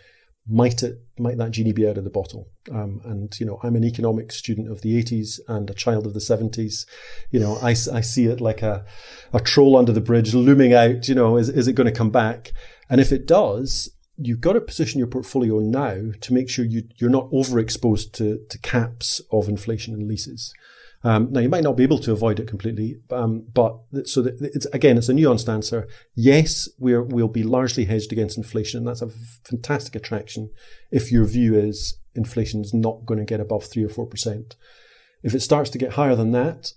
might 0.47 0.83
it 0.83 1.01
might 1.19 1.39
that 1.39 1.53
genie 1.53 1.73
be 1.73 1.89
out 1.89 1.99
of 1.99 2.05
the 2.05 2.11
bottle? 2.11 2.49
Um, 2.71 3.01
and 3.05 3.39
you 3.39 3.47
know, 3.47 3.59
I'm 3.63 3.77
an 3.77 3.85
economics 3.85 4.37
student 4.37 4.71
of 4.71 4.83
the 4.83 5.03
80s 5.03 5.41
and 5.49 5.69
a 5.71 5.75
child 5.75 6.07
of 6.07 6.15
the 6.15 6.21
70s. 6.21 6.87
You 7.31 7.41
know, 7.41 7.57
I, 7.63 7.71
I 7.71 8.01
see 8.01 8.27
it 8.27 8.41
like 8.41 8.63
a 8.63 8.85
a 9.33 9.41
troll 9.41 9.77
under 9.77 9.93
the 9.93 10.01
bridge 10.01 10.35
looming 10.35 10.75
out. 10.75 11.09
You 11.09 11.15
know, 11.15 11.37
is 11.37 11.49
is 11.49 11.69
it 11.69 11.75
going 11.75 11.87
to 11.87 11.99
come 11.99 12.11
back? 12.11 12.53
And 12.91 13.01
if 13.01 13.13
it 13.13 13.27
does, 13.27 13.91
you've 14.17 14.41
got 14.41 14.53
to 14.53 14.61
position 14.61 14.99
your 14.99 15.09
portfolio 15.09 15.59
now 15.59 16.13
to 16.21 16.35
make 16.35 16.49
sure 16.49 16.65
you 16.65 16.85
you're 16.97 17.11
not 17.11 17.31
overexposed 17.31 18.13
to 18.13 18.41
to 18.49 18.59
caps 18.59 19.21
of 19.31 19.49
inflation 19.49 19.95
and 19.95 20.07
leases. 20.07 20.53
Um, 21.05 21.31
now, 21.31 21.41
you 21.41 21.51
might 21.51 21.63
not 21.63 21.77
be 21.77 21.83
able 21.83 21.99
to 21.99 22.13
avoid 22.13 22.41
it 22.41 22.49
completely, 22.49 22.97
um, 23.11 23.45
but 23.53 23.77
so 24.05 24.27
it's 24.41 24.65
again, 24.67 24.97
it's 24.97 25.11
a 25.11 25.13
nuanced 25.13 25.53
answer. 25.53 25.87
Yes, 26.15 26.67
we're, 26.79 27.03
we'll 27.03 27.29
be 27.29 27.43
largely 27.43 27.85
hedged 27.85 28.11
against 28.11 28.39
inflation, 28.39 28.79
and 28.79 28.89
that's 28.89 29.03
a 29.03 29.11
fantastic 29.45 29.95
attraction 29.95 30.51
if 30.91 31.13
your 31.13 31.27
view 31.27 31.55
is 31.57 31.99
inflation 32.15 32.63
is 32.63 32.73
not 32.73 33.05
going 33.05 33.19
to 33.19 33.25
get 33.27 33.41
above 33.41 33.65
three 33.65 33.85
or 33.85 33.91
four 33.91 34.07
percent. 34.07 34.57
If 35.23 35.35
it 35.35 35.41
starts 35.41 35.69
to 35.71 35.79
get 35.79 35.93
higher 35.93 36.17
than 36.17 36.33
that, 36.33 36.73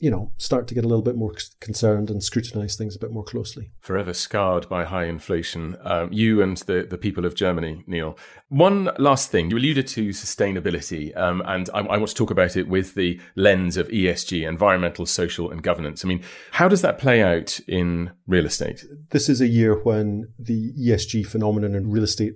you 0.00 0.10
know, 0.10 0.32
start 0.36 0.68
to 0.68 0.74
get 0.74 0.84
a 0.84 0.88
little 0.88 1.02
bit 1.02 1.16
more 1.16 1.32
concerned 1.60 2.08
and 2.08 2.22
scrutinize 2.22 2.76
things 2.76 2.94
a 2.94 2.98
bit 2.98 3.10
more 3.10 3.24
closely. 3.24 3.72
Forever 3.80 4.14
scarred 4.14 4.68
by 4.68 4.84
high 4.84 5.06
inflation. 5.06 5.76
Um, 5.82 6.12
you 6.12 6.40
and 6.40 6.56
the, 6.58 6.86
the 6.88 6.98
people 6.98 7.24
of 7.24 7.34
Germany, 7.34 7.82
Neil. 7.86 8.16
One 8.48 8.90
last 8.98 9.30
thing. 9.30 9.50
You 9.50 9.58
alluded 9.58 9.88
to 9.88 10.10
sustainability, 10.10 11.16
um, 11.16 11.42
and 11.46 11.68
I, 11.74 11.80
I, 11.80 11.96
want 11.96 12.08
to 12.08 12.14
talk 12.14 12.30
about 12.30 12.56
it 12.56 12.68
with 12.68 12.94
the 12.94 13.20
lens 13.34 13.76
of 13.76 13.88
ESG, 13.88 14.48
environmental, 14.48 15.04
social, 15.04 15.50
and 15.50 15.62
governance. 15.62 16.04
I 16.04 16.08
mean, 16.08 16.22
how 16.52 16.68
does 16.68 16.82
that 16.82 16.98
play 16.98 17.22
out 17.22 17.58
in 17.66 18.12
real 18.26 18.46
estate? 18.46 18.84
This 19.10 19.28
is 19.28 19.40
a 19.40 19.48
year 19.48 19.74
when 19.82 20.32
the 20.38 20.72
ESG 20.74 21.26
phenomenon 21.26 21.74
in 21.74 21.90
real 21.90 22.04
estate 22.04 22.34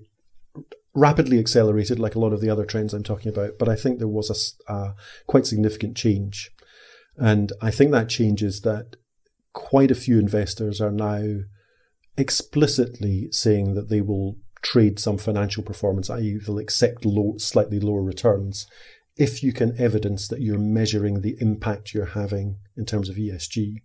rapidly 0.94 1.38
accelerated 1.38 1.98
like 1.98 2.14
a 2.14 2.18
lot 2.18 2.32
of 2.32 2.40
the 2.40 2.50
other 2.50 2.64
trends 2.64 2.92
I'm 2.92 3.02
talking 3.02 3.32
about, 3.32 3.52
but 3.58 3.68
I 3.68 3.76
think 3.76 3.98
there 3.98 4.08
was 4.08 4.56
a, 4.68 4.72
a 4.72 4.94
quite 5.26 5.46
significant 5.46 5.96
change. 5.96 6.50
And 7.16 7.52
I 7.60 7.70
think 7.70 7.90
that 7.90 8.08
change 8.08 8.42
is 8.42 8.62
that 8.62 8.96
quite 9.52 9.90
a 9.90 9.96
few 9.96 10.18
investors 10.18 10.80
are 10.80 10.90
now 10.90 11.40
explicitly 12.16 13.28
saying 13.30 13.74
that 13.74 13.88
they 13.88 14.00
will 14.00 14.36
trade 14.62 14.98
some 14.98 15.18
financial 15.18 15.62
performance, 15.62 16.08
i.e., 16.08 16.38
they'll 16.38 16.58
accept 16.58 17.04
low, 17.04 17.34
slightly 17.38 17.80
lower 17.80 18.02
returns 18.02 18.66
if 19.16 19.42
you 19.42 19.52
can 19.52 19.78
evidence 19.78 20.28
that 20.28 20.40
you're 20.40 20.58
measuring 20.58 21.20
the 21.20 21.36
impact 21.40 21.92
you're 21.92 22.06
having 22.06 22.56
in 22.76 22.86
terms 22.86 23.08
of 23.08 23.16
ESG. 23.16 23.76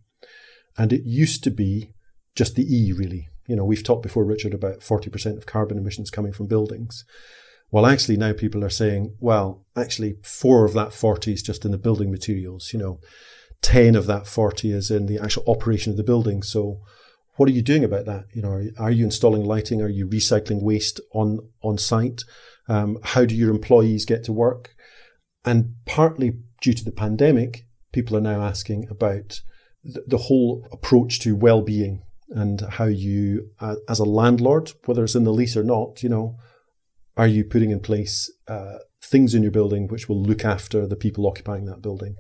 And 0.78 0.93
it 0.93 1.03
used 1.03 1.43
to 1.43 1.51
be 1.51 1.93
just 2.36 2.55
the 2.55 2.63
E, 2.63 2.93
really. 2.93 3.28
You 3.47 3.55
know, 3.55 3.65
we've 3.65 3.84
talked 3.84 4.03
before, 4.03 4.23
Richard, 4.23 4.53
about 4.53 4.80
40% 4.80 5.38
of 5.38 5.45
carbon 5.45 5.78
emissions 5.78 6.09
coming 6.09 6.32
from 6.32 6.47
buildings. 6.47 7.03
Well, 7.72 7.86
actually, 7.86 8.18
now 8.18 8.34
people 8.34 8.63
are 8.63 8.70
saying, 8.70 9.15
well, 9.20 9.65
actually, 9.76 10.15
four 10.24 10.65
of 10.65 10.74
that 10.74 10.93
40 10.93 11.34
is 11.34 11.41
just 11.41 11.65
in 11.65 11.72
the 11.72 11.78
building 11.78 12.09
materials. 12.09 12.72
You 12.72 12.80
know, 12.80 12.99
10 13.61 13.95
of 13.95 14.05
that 14.07 14.28
40 14.28 14.72
is 14.72 14.89
in 14.89 15.07
the 15.07 15.20
actual 15.20 15.43
operation 15.47 15.91
of 15.91 15.97
the 15.97 16.03
building. 16.03 16.43
So, 16.43 16.80
what 17.36 17.49
are 17.49 17.53
you 17.53 17.61
doing 17.61 17.84
about 17.84 18.05
that? 18.05 18.26
You 18.34 18.41
know, 18.41 18.49
are, 18.49 18.63
are 18.80 18.91
you 18.91 19.03
installing 19.03 19.43
lighting? 19.43 19.82
Are 19.82 19.89
you 19.89 20.07
recycling 20.07 20.61
waste 20.61 20.99
on 21.13 21.39
on 21.61 21.78
site? 21.78 22.24
Um, 22.70 22.97
how 23.03 23.26
do 23.26 23.36
your 23.36 23.51
employees 23.51 24.05
get 24.05 24.24
to 24.26 24.34
work? 24.34 24.74
And 25.45 25.76
partly 25.86 26.39
due 26.61 26.74
to 26.74 26.84
the 26.84 26.91
pandemic, 26.91 27.65
people 27.91 28.18
are 28.18 28.22
now 28.22 28.41
asking 28.41 28.88
about 28.89 29.41
the, 29.84 30.03
the 30.07 30.18
whole 30.18 30.68
approach 30.72 31.20
to 31.22 31.36
well-being 31.36 32.01
and 32.30 32.59
how 32.61 32.86
you, 32.86 33.51
uh, 33.61 33.76
as 33.88 33.99
a 33.99 34.03
landlord, 34.03 34.74
whether 34.86 35.03
it's 35.03 35.15
in 35.15 35.24
the 35.24 35.32
lease 35.32 35.55
or 35.55 35.63
not, 35.63 36.03
you 36.03 36.09
know, 36.09 36.38
are 37.18 37.28
you 37.28 37.43
putting 37.43 37.72
in 37.72 37.80
place 37.80 38.32
uh, 38.47 38.78
things 39.01 39.34
in 39.34 39.41
your 39.41 39.51
building 39.51 39.88
which 39.88 40.07
will 40.07 40.22
look 40.22 40.45
after 40.45 40.86
the 40.88 40.95
people 40.95 41.28
occupying 41.28 41.65
that 41.65 41.82
building? 41.82 42.15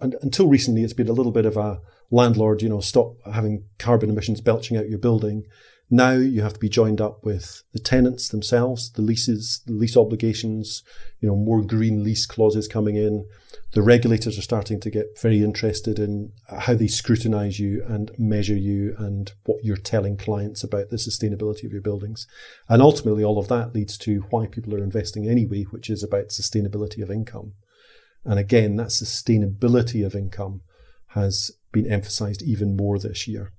And 0.00 0.14
until 0.22 0.48
recently, 0.48 0.84
it's 0.84 0.92
been 0.92 1.08
a 1.08 1.12
little 1.12 1.32
bit 1.32 1.46
of 1.46 1.56
a 1.56 1.80
landlord, 2.10 2.62
you 2.62 2.68
know, 2.68 2.80
stop 2.80 3.14
having 3.32 3.64
carbon 3.78 4.10
emissions 4.10 4.40
belching 4.40 4.76
out 4.76 4.88
your 4.88 4.98
building. 4.98 5.44
Now 5.90 6.12
you 6.12 6.42
have 6.42 6.54
to 6.54 6.60
be 6.60 6.68
joined 6.68 7.00
up 7.00 7.24
with 7.24 7.62
the 7.72 7.78
tenants 7.78 8.28
themselves, 8.28 8.90
the 8.92 9.02
leases, 9.02 9.62
the 9.66 9.72
lease 9.72 9.96
obligations, 9.96 10.82
you 11.20 11.28
know, 11.28 11.36
more 11.36 11.62
green 11.62 12.02
lease 12.02 12.26
clauses 12.26 12.68
coming 12.68 12.96
in. 12.96 13.26
The 13.76 13.82
regulators 13.82 14.38
are 14.38 14.42
starting 14.42 14.80
to 14.80 14.90
get 14.90 15.20
very 15.20 15.42
interested 15.42 15.98
in 15.98 16.32
how 16.48 16.72
they 16.72 16.86
scrutinize 16.86 17.60
you 17.60 17.84
and 17.86 18.10
measure 18.16 18.56
you 18.56 18.94
and 18.96 19.30
what 19.44 19.66
you're 19.66 19.76
telling 19.76 20.16
clients 20.16 20.64
about 20.64 20.88
the 20.88 20.96
sustainability 20.96 21.64
of 21.66 21.72
your 21.72 21.82
buildings. 21.82 22.26
And 22.70 22.80
ultimately, 22.80 23.22
all 23.22 23.38
of 23.38 23.48
that 23.48 23.74
leads 23.74 23.98
to 23.98 24.20
why 24.30 24.46
people 24.46 24.74
are 24.74 24.82
investing 24.82 25.28
anyway, 25.28 25.64
which 25.64 25.90
is 25.90 26.02
about 26.02 26.28
sustainability 26.28 27.02
of 27.02 27.10
income. 27.10 27.52
And 28.24 28.38
again, 28.38 28.76
that 28.76 28.86
sustainability 28.86 30.06
of 30.06 30.14
income 30.14 30.62
has 31.08 31.50
been 31.70 31.86
emphasized 31.86 32.40
even 32.40 32.78
more 32.78 32.98
this 32.98 33.28
year. 33.28 33.52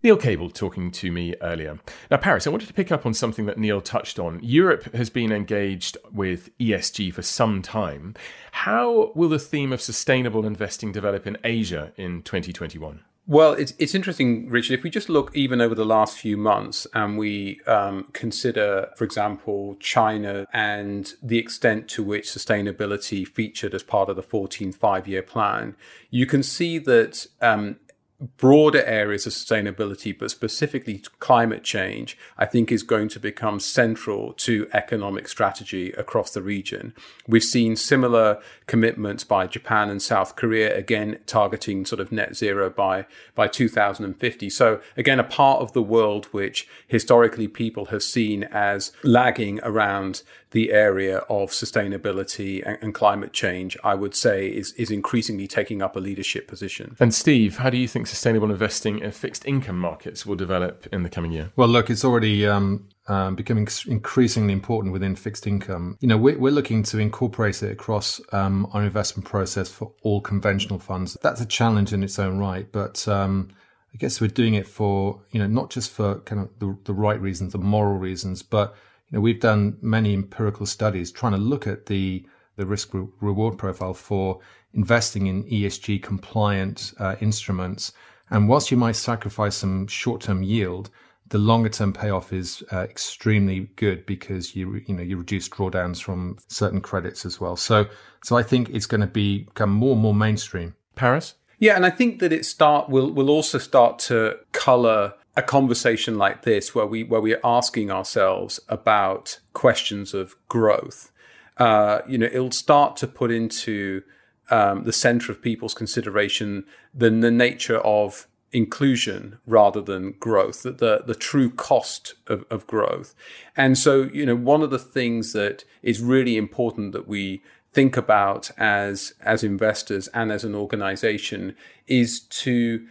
Neil 0.00 0.16
Cable 0.16 0.48
talking 0.48 0.92
to 0.92 1.10
me 1.10 1.34
earlier. 1.40 1.80
Now, 2.08 2.18
Paras, 2.18 2.46
I 2.46 2.50
wanted 2.50 2.68
to 2.68 2.74
pick 2.74 2.92
up 2.92 3.04
on 3.04 3.14
something 3.14 3.46
that 3.46 3.58
Neil 3.58 3.80
touched 3.80 4.20
on. 4.20 4.38
Europe 4.44 4.94
has 4.94 5.10
been 5.10 5.32
engaged 5.32 5.98
with 6.12 6.56
ESG 6.58 7.12
for 7.12 7.22
some 7.22 7.62
time. 7.62 8.14
How 8.52 9.10
will 9.16 9.28
the 9.28 9.40
theme 9.40 9.72
of 9.72 9.80
sustainable 9.80 10.46
investing 10.46 10.92
develop 10.92 11.26
in 11.26 11.36
Asia 11.42 11.92
in 11.96 12.22
2021? 12.22 13.00
Well, 13.26 13.52
it's 13.54 13.74
it's 13.78 13.94
interesting, 13.94 14.48
Richard. 14.48 14.72
If 14.78 14.84
we 14.84 14.88
just 14.88 15.10
look 15.10 15.36
even 15.36 15.60
over 15.60 15.74
the 15.74 15.84
last 15.84 16.16
few 16.16 16.36
months, 16.38 16.86
and 16.94 17.18
we 17.18 17.60
um, 17.66 18.08
consider, 18.14 18.88
for 18.96 19.04
example, 19.04 19.76
China 19.80 20.46
and 20.52 21.12
the 21.22 21.38
extent 21.38 21.88
to 21.88 22.02
which 22.02 22.26
sustainability 22.28 23.28
featured 23.28 23.74
as 23.74 23.82
part 23.82 24.08
of 24.08 24.16
the 24.16 24.22
14 24.22 24.72
five-year 24.72 25.22
plan, 25.22 25.76
you 26.08 26.24
can 26.24 26.42
see 26.42 26.78
that 26.78 27.26
um, 27.42 27.76
broader 28.20 28.84
areas 28.84 29.26
of 29.26 29.32
sustainability, 29.32 30.16
but 30.16 30.30
specifically 30.30 31.02
climate 31.20 31.62
change, 31.62 32.18
I 32.36 32.46
think 32.46 32.72
is 32.72 32.82
going 32.82 33.08
to 33.10 33.20
become 33.20 33.60
central 33.60 34.32
to 34.34 34.68
economic 34.72 35.28
strategy 35.28 35.92
across 35.92 36.32
the 36.32 36.42
region. 36.42 36.94
We've 37.28 37.44
seen 37.44 37.76
similar 37.76 38.40
commitments 38.66 39.22
by 39.22 39.46
Japan 39.46 39.88
and 39.88 40.02
South 40.02 40.34
Korea, 40.34 40.76
again, 40.76 41.20
targeting 41.26 41.84
sort 41.84 42.00
of 42.00 42.10
net 42.10 42.34
zero 42.34 42.70
by, 42.70 43.06
by 43.36 43.46
2050. 43.46 44.50
So 44.50 44.80
again, 44.96 45.20
a 45.20 45.24
part 45.24 45.62
of 45.62 45.72
the 45.72 45.82
world 45.82 46.26
which 46.26 46.66
historically 46.88 47.46
people 47.46 47.86
have 47.86 48.02
seen 48.02 48.44
as 48.44 48.90
lagging 49.04 49.60
around 49.62 50.22
the 50.50 50.72
area 50.72 51.18
of 51.28 51.50
sustainability 51.50 52.62
and, 52.66 52.78
and, 52.80 52.94
climate 52.94 53.32
change, 53.32 53.76
I 53.84 53.94
would 53.94 54.14
say, 54.14 54.48
is, 54.48 54.72
is 54.72 54.90
increasingly 54.90 55.46
taking 55.46 55.82
up 55.82 55.94
a 55.94 55.98
leadership 56.00 56.48
position. 56.48 56.96
And 56.98 57.12
Steve, 57.12 57.58
how 57.58 57.68
do 57.68 57.76
you 57.76 57.86
think 57.86 58.07
sustainable 58.08 58.50
investing 58.50 58.98
in 59.00 59.12
fixed 59.12 59.46
income 59.46 59.78
markets 59.78 60.26
will 60.26 60.36
develop 60.36 60.86
in 60.92 61.02
the 61.02 61.08
coming 61.08 61.32
year? 61.32 61.52
Well, 61.56 61.68
look, 61.68 61.90
it's 61.90 62.04
already 62.04 62.46
um, 62.46 62.88
um, 63.06 63.34
becoming 63.34 63.68
increasingly 63.86 64.52
important 64.52 64.92
within 64.92 65.16
fixed 65.16 65.46
income. 65.46 65.96
You 66.00 66.08
know, 66.08 66.16
we're, 66.16 66.38
we're 66.38 66.52
looking 66.52 66.82
to 66.84 66.98
incorporate 66.98 67.62
it 67.62 67.70
across 67.70 68.20
um, 68.32 68.68
our 68.72 68.82
investment 68.82 69.28
process 69.28 69.70
for 69.70 69.92
all 70.02 70.20
conventional 70.20 70.78
funds. 70.78 71.16
That's 71.22 71.40
a 71.40 71.46
challenge 71.46 71.92
in 71.92 72.02
its 72.02 72.18
own 72.18 72.38
right, 72.38 72.70
but 72.70 73.06
um, 73.08 73.50
I 73.94 73.96
guess 73.96 74.20
we're 74.20 74.28
doing 74.28 74.54
it 74.54 74.66
for 74.66 75.20
you 75.30 75.38
know 75.38 75.46
not 75.46 75.70
just 75.70 75.90
for 75.90 76.20
kind 76.20 76.42
of 76.42 76.50
the, 76.58 76.76
the 76.84 76.94
right 76.94 77.20
reasons, 77.20 77.52
the 77.52 77.58
moral 77.58 77.98
reasons, 77.98 78.42
but 78.42 78.74
you 79.10 79.16
know, 79.16 79.20
we've 79.22 79.40
done 79.40 79.78
many 79.80 80.12
empirical 80.12 80.66
studies 80.66 81.10
trying 81.10 81.32
to 81.32 81.38
look 81.38 81.66
at 81.66 81.86
the 81.86 82.26
the 82.56 82.66
risk 82.66 82.92
re- 82.92 83.06
reward 83.20 83.56
profile 83.56 83.94
for 83.94 84.40
investing 84.74 85.26
in 85.26 85.44
ESG 85.44 86.02
compliant 86.02 86.92
uh, 86.98 87.16
instruments. 87.20 87.92
And 88.30 88.48
whilst 88.48 88.70
you 88.70 88.76
might 88.76 88.96
sacrifice 88.96 89.56
some 89.56 89.86
short 89.86 90.20
term 90.20 90.42
yield, 90.42 90.90
the 91.28 91.38
longer 91.38 91.68
term 91.68 91.92
payoff 91.92 92.32
is 92.32 92.62
uh, 92.72 92.80
extremely 92.80 93.70
good 93.76 94.06
because 94.06 94.56
you 94.56 94.80
you 94.86 94.94
know 94.94 95.02
you 95.02 95.16
reduce 95.16 95.48
drawdowns 95.48 96.02
from 96.02 96.38
certain 96.48 96.80
credits 96.80 97.26
as 97.26 97.40
well. 97.40 97.56
So 97.56 97.86
so 98.24 98.36
I 98.36 98.42
think 98.42 98.70
it's 98.70 98.86
going 98.86 99.00
to 99.00 99.06
be 99.06 99.44
become 99.44 99.70
more 99.70 99.92
and 99.92 100.00
more 100.00 100.14
mainstream. 100.14 100.74
Paras. 100.94 101.34
Yeah, 101.58 101.74
and 101.74 101.84
I 101.84 101.90
think 101.90 102.20
that 102.20 102.32
it 102.32 102.44
start 102.44 102.88
will 102.88 103.10
will 103.10 103.30
also 103.30 103.58
start 103.58 103.98
to 104.00 104.36
color 104.52 105.14
a 105.36 105.42
conversation 105.42 106.18
like 106.18 106.42
this 106.42 106.74
where 106.74 106.86
we 106.86 107.04
where 107.04 107.20
we're 107.20 107.40
asking 107.44 107.90
ourselves 107.90 108.58
about 108.68 109.38
questions 109.52 110.12
of 110.12 110.34
growth, 110.48 111.12
uh, 111.58 112.00
you 112.08 112.18
know, 112.18 112.26
it'll 112.26 112.50
start 112.50 112.96
to 112.96 113.06
put 113.06 113.30
into 113.30 114.02
um, 114.50 114.84
the 114.84 114.92
center 114.92 115.32
of 115.32 115.42
people's 115.42 115.74
consideration 115.74 116.64
than 116.94 117.20
the 117.20 117.30
nature 117.30 117.78
of 117.78 118.26
inclusion 118.50 119.38
rather 119.46 119.80
than 119.80 120.12
growth, 120.12 120.62
the, 120.62 120.72
the, 120.72 121.02
the 121.06 121.14
true 121.14 121.50
cost 121.50 122.14
of, 122.26 122.44
of 122.50 122.66
growth. 122.66 123.14
And 123.56 123.76
so, 123.76 124.04
you 124.04 124.24
know, 124.24 124.36
one 124.36 124.62
of 124.62 124.70
the 124.70 124.78
things 124.78 125.32
that 125.34 125.64
is 125.82 126.00
really 126.00 126.36
important 126.36 126.92
that 126.92 127.06
we 127.06 127.42
think 127.72 127.96
about 127.96 128.50
as 128.56 129.12
as 129.20 129.44
investors 129.44 130.08
and 130.08 130.32
as 130.32 130.42
an 130.42 130.54
organization 130.54 131.54
is 131.86 132.20
to 132.20 132.86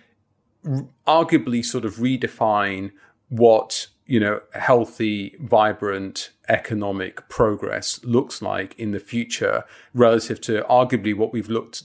arguably 1.07 1.65
sort 1.65 1.83
of 1.83 1.95
redefine 1.95 2.91
what 3.29 3.87
you 4.07 4.19
know 4.19 4.41
healthy 4.53 5.35
vibrant 5.39 6.31
economic 6.47 7.27
progress 7.29 8.03
looks 8.03 8.41
like 8.41 8.73
in 8.79 8.91
the 8.91 8.99
future 8.99 9.63
relative 9.93 10.39
to 10.41 10.61
arguably 10.63 11.13
what 11.13 11.33
we've 11.33 11.49
looked 11.49 11.83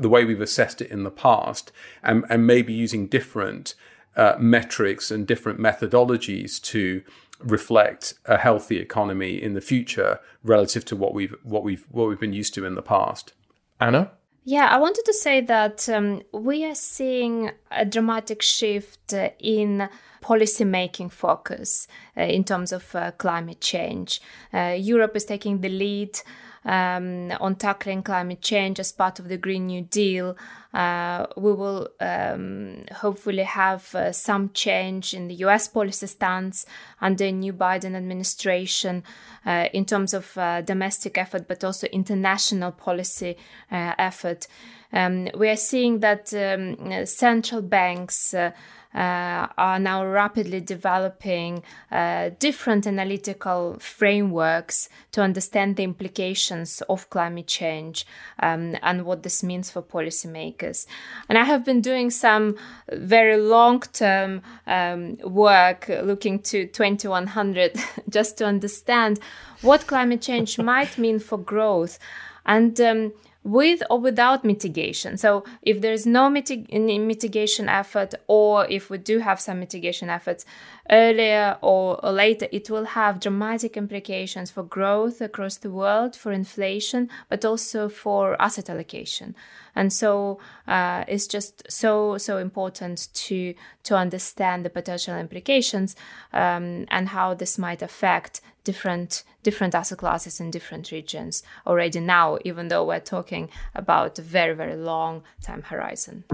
the 0.00 0.08
way 0.08 0.24
we've 0.24 0.40
assessed 0.40 0.80
it 0.80 0.90
in 0.90 1.02
the 1.02 1.10
past 1.10 1.72
and, 2.02 2.24
and 2.28 2.46
maybe 2.46 2.72
using 2.72 3.06
different 3.06 3.74
uh, 4.16 4.34
metrics 4.38 5.10
and 5.10 5.26
different 5.26 5.58
methodologies 5.58 6.60
to 6.60 7.02
reflect 7.40 8.14
a 8.24 8.38
healthy 8.38 8.78
economy 8.78 9.42
in 9.42 9.54
the 9.54 9.60
future 9.60 10.20
relative 10.42 10.84
to 10.84 10.96
what 10.96 11.12
we've 11.12 11.34
what 11.42 11.62
we've 11.62 11.86
what 11.90 12.08
we've 12.08 12.20
been 12.20 12.32
used 12.32 12.54
to 12.54 12.64
in 12.64 12.74
the 12.74 12.82
past. 12.82 13.32
Anna 13.80 14.12
yeah, 14.48 14.68
I 14.68 14.78
wanted 14.78 15.04
to 15.06 15.12
say 15.12 15.40
that 15.40 15.88
um, 15.88 16.22
we 16.30 16.64
are 16.64 16.76
seeing 16.76 17.50
a 17.72 17.84
dramatic 17.84 18.42
shift 18.42 19.12
uh, 19.12 19.30
in 19.40 19.88
policy 20.20 20.64
making 20.64 21.10
focus 21.10 21.88
uh, 22.16 22.22
in 22.22 22.44
terms 22.44 22.70
of 22.70 22.94
uh, 22.94 23.10
climate 23.10 23.60
change. 23.60 24.20
Uh, 24.54 24.76
Europe 24.78 25.16
is 25.16 25.24
taking 25.24 25.62
the 25.62 25.68
lead 25.68 26.20
um, 26.66 27.32
on 27.40 27.54
tackling 27.54 28.02
climate 28.02 28.42
change 28.42 28.78
as 28.80 28.92
part 28.92 29.18
of 29.18 29.28
the 29.28 29.38
Green 29.38 29.68
New 29.68 29.82
Deal. 29.82 30.36
Uh, 30.74 31.26
we 31.36 31.52
will 31.52 31.88
um, 32.00 32.84
hopefully 32.92 33.44
have 33.44 33.94
uh, 33.94 34.12
some 34.12 34.50
change 34.52 35.14
in 35.14 35.28
the 35.28 35.34
US 35.46 35.68
policy 35.68 36.06
stance 36.06 36.66
under 37.00 37.24
a 37.24 37.32
new 37.32 37.52
Biden 37.52 37.94
administration 37.94 39.02
uh, 39.46 39.68
in 39.72 39.86
terms 39.86 40.12
of 40.12 40.36
uh, 40.36 40.60
domestic 40.60 41.16
effort, 41.16 41.48
but 41.48 41.64
also 41.64 41.86
international 41.86 42.72
policy 42.72 43.36
uh, 43.70 43.94
effort. 43.96 44.48
Um, 44.96 45.28
we 45.36 45.50
are 45.50 45.56
seeing 45.56 46.00
that 46.00 46.32
um, 46.32 47.04
central 47.04 47.60
banks 47.60 48.32
uh, 48.32 48.52
uh, 48.94 49.46
are 49.58 49.78
now 49.78 50.06
rapidly 50.06 50.58
developing 50.58 51.62
uh, 51.92 52.30
different 52.38 52.86
analytical 52.86 53.76
frameworks 53.78 54.88
to 55.12 55.20
understand 55.20 55.76
the 55.76 55.82
implications 55.82 56.82
of 56.88 57.10
climate 57.10 57.46
change 57.46 58.06
um, 58.42 58.74
and 58.82 59.04
what 59.04 59.22
this 59.22 59.42
means 59.42 59.70
for 59.70 59.82
policymakers. 59.82 60.86
And 61.28 61.36
I 61.36 61.44
have 61.44 61.62
been 61.62 61.82
doing 61.82 62.08
some 62.08 62.56
very 62.90 63.36
long 63.36 63.80
term 63.80 64.40
um, 64.66 65.18
work 65.22 65.88
looking 65.88 66.38
to 66.44 66.66
2100 66.66 67.78
just 68.08 68.38
to 68.38 68.46
understand 68.46 69.20
what 69.60 69.86
climate 69.86 70.22
change 70.22 70.58
might 70.58 70.96
mean 70.96 71.18
for 71.18 71.36
growth. 71.36 71.98
And 72.46 72.80
um, 72.80 73.12
with 73.46 73.80
or 73.88 74.00
without 74.00 74.44
mitigation. 74.44 75.16
So, 75.16 75.44
if 75.62 75.80
there's 75.80 76.04
no 76.04 76.28
mitig- 76.28 76.68
mitigation 77.06 77.68
effort, 77.68 78.12
or 78.26 78.66
if 78.68 78.90
we 78.90 78.98
do 78.98 79.20
have 79.20 79.40
some 79.40 79.60
mitigation 79.60 80.10
efforts 80.10 80.44
earlier 80.90 81.56
or, 81.62 82.04
or, 82.04 82.10
later, 82.10 82.48
it 82.50 82.68
will 82.68 82.86
have 82.86 83.20
dramatic 83.20 83.76
implications 83.76 84.50
for 84.50 84.64
growth 84.64 85.20
across 85.20 85.58
the 85.58 85.70
world, 85.70 86.16
for 86.16 86.32
inflation, 86.32 87.08
but 87.28 87.44
also 87.44 87.88
for 87.88 88.40
asset 88.42 88.68
allocation. 88.68 89.36
And 89.76 89.92
so, 89.92 90.40
uh, 90.66 91.04
it's 91.06 91.28
just 91.28 91.70
so 91.70 92.18
so 92.18 92.38
important 92.38 93.08
to 93.14 93.54
to 93.84 93.96
understand 93.96 94.64
the 94.64 94.70
potential 94.70 95.16
implications 95.16 95.94
um, 96.32 96.86
and 96.88 97.10
how 97.10 97.34
this 97.34 97.58
might 97.58 97.82
affect 97.82 98.40
different 98.66 99.22
different 99.44 99.74
asset 99.76 99.98
classes 99.98 100.40
in 100.40 100.50
different 100.50 100.90
regions 100.90 101.44
already 101.66 102.00
now, 102.00 102.36
even 102.44 102.66
though 102.66 102.84
we're 102.84 102.98
talking 103.00 103.48
about 103.76 104.18
a 104.18 104.22
very, 104.22 104.54
very 104.54 104.76
long 104.76 105.22
time 105.40 105.62
horizon. 105.62 106.24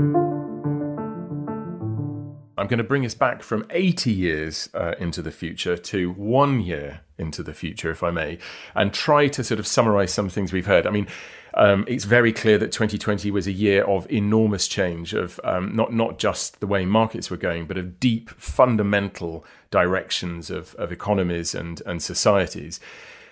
I'm 2.56 2.68
going 2.68 2.78
to 2.78 2.84
bring 2.84 3.04
us 3.04 3.14
back 3.14 3.42
from 3.42 3.66
80 3.70 4.12
years 4.12 4.70
uh, 4.72 4.94
into 4.98 5.20
the 5.20 5.30
future 5.30 5.76
to 5.76 6.12
one 6.12 6.60
year 6.60 7.00
into 7.18 7.42
the 7.42 7.52
future, 7.52 7.90
if 7.90 8.02
I 8.02 8.10
may, 8.10 8.38
and 8.74 8.94
try 8.94 9.28
to 9.28 9.44
sort 9.44 9.60
of 9.60 9.66
summarize 9.66 10.12
some 10.12 10.28
things 10.30 10.52
we've 10.52 10.66
heard. 10.66 10.86
I 10.86 10.90
mean, 10.90 11.06
um, 11.54 11.84
it's 11.86 12.04
very 12.04 12.32
clear 12.32 12.58
that 12.58 12.72
2020 12.72 13.30
was 13.30 13.46
a 13.46 13.52
year 13.52 13.84
of 13.84 14.10
enormous 14.10 14.66
change, 14.68 15.12
of 15.12 15.40
um, 15.44 15.74
not 15.74 15.92
not 15.92 16.18
just 16.18 16.60
the 16.60 16.66
way 16.66 16.84
markets 16.84 17.30
were 17.30 17.36
going, 17.36 17.66
but 17.66 17.76
of 17.76 18.00
deep, 18.00 18.30
fundamental 18.30 19.44
directions 19.70 20.50
of, 20.50 20.74
of 20.76 20.92
economies 20.92 21.54
and 21.54 21.82
and 21.86 22.02
societies. 22.02 22.80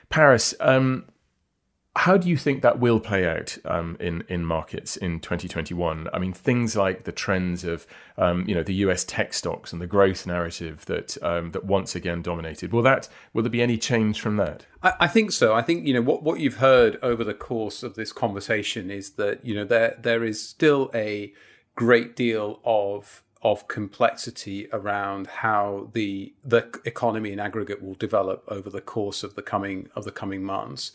Paras, 0.09 0.55
um, 0.61 1.05
how 1.97 2.17
do 2.17 2.29
you 2.29 2.37
think 2.37 2.63
that 2.63 2.79
will 2.79 3.01
play 3.01 3.27
out 3.27 3.59
um, 3.65 3.97
in 3.99 4.23
in 4.29 4.45
markets 4.45 4.97
in 4.97 5.19
2021? 5.19 6.09
I 6.13 6.19
mean, 6.21 6.33
things 6.33 6.77
like 6.77 7.03
the 7.03 7.13
trends 7.13 7.65
of 7.65 7.87
um, 8.17 8.45
you 8.47 8.55
know 8.55 8.63
the 8.63 8.75
U.S. 8.75 9.05
tech 9.05 9.35
stocks 9.35 9.73
and 9.73 9.83
the 9.83 9.89
growth 9.89 10.25
narrative 10.25 10.85
that 10.87 11.21
um, 11.23 11.51
that 11.51 11.65
once 11.65 11.97
again 11.97 12.23
dominated. 12.23 12.73
Will 12.73 12.83
that 12.83 13.09
will 13.33 13.43
there 13.43 13.51
be 13.51 13.63
any 13.63 13.77
change 13.77 14.21
from 14.21 14.37
that? 14.37 14.67
I, 14.83 14.93
I, 15.01 15.07
think 15.09 15.33
so. 15.33 15.53
I 15.53 15.63
think 15.63 15.85
you 15.85 15.93
know 15.93 16.03
what 16.03 16.23
what 16.23 16.39
you've 16.39 16.59
heard 16.59 16.97
over 17.03 17.25
the 17.25 17.35
course 17.35 17.83
of 17.83 17.97
this 17.97 18.13
conversation 18.13 18.89
is 18.91 19.13
that 19.13 19.45
you 19.45 19.55
know 19.55 19.65
there 19.65 19.99
there 20.01 20.23
is 20.23 20.41
still 20.47 20.93
a 20.95 21.33
great 21.75 22.15
deal 22.15 22.61
of 22.65 23.25
of 23.43 23.67
complexity 23.69 24.69
around 24.73 25.27
how 25.27 25.91
the 25.93 26.33
the 26.45 26.71
economy 26.85 27.33
in 27.33 27.41
aggregate 27.41 27.83
will 27.83 27.95
develop 27.95 28.45
over 28.47 28.71
the 28.71 28.81
course 28.81 29.25
of 29.25 29.35
the 29.35 29.43
coming 29.43 29.89
of 29.97 30.05
the 30.05 30.13
coming 30.13 30.45
months. 30.45 30.93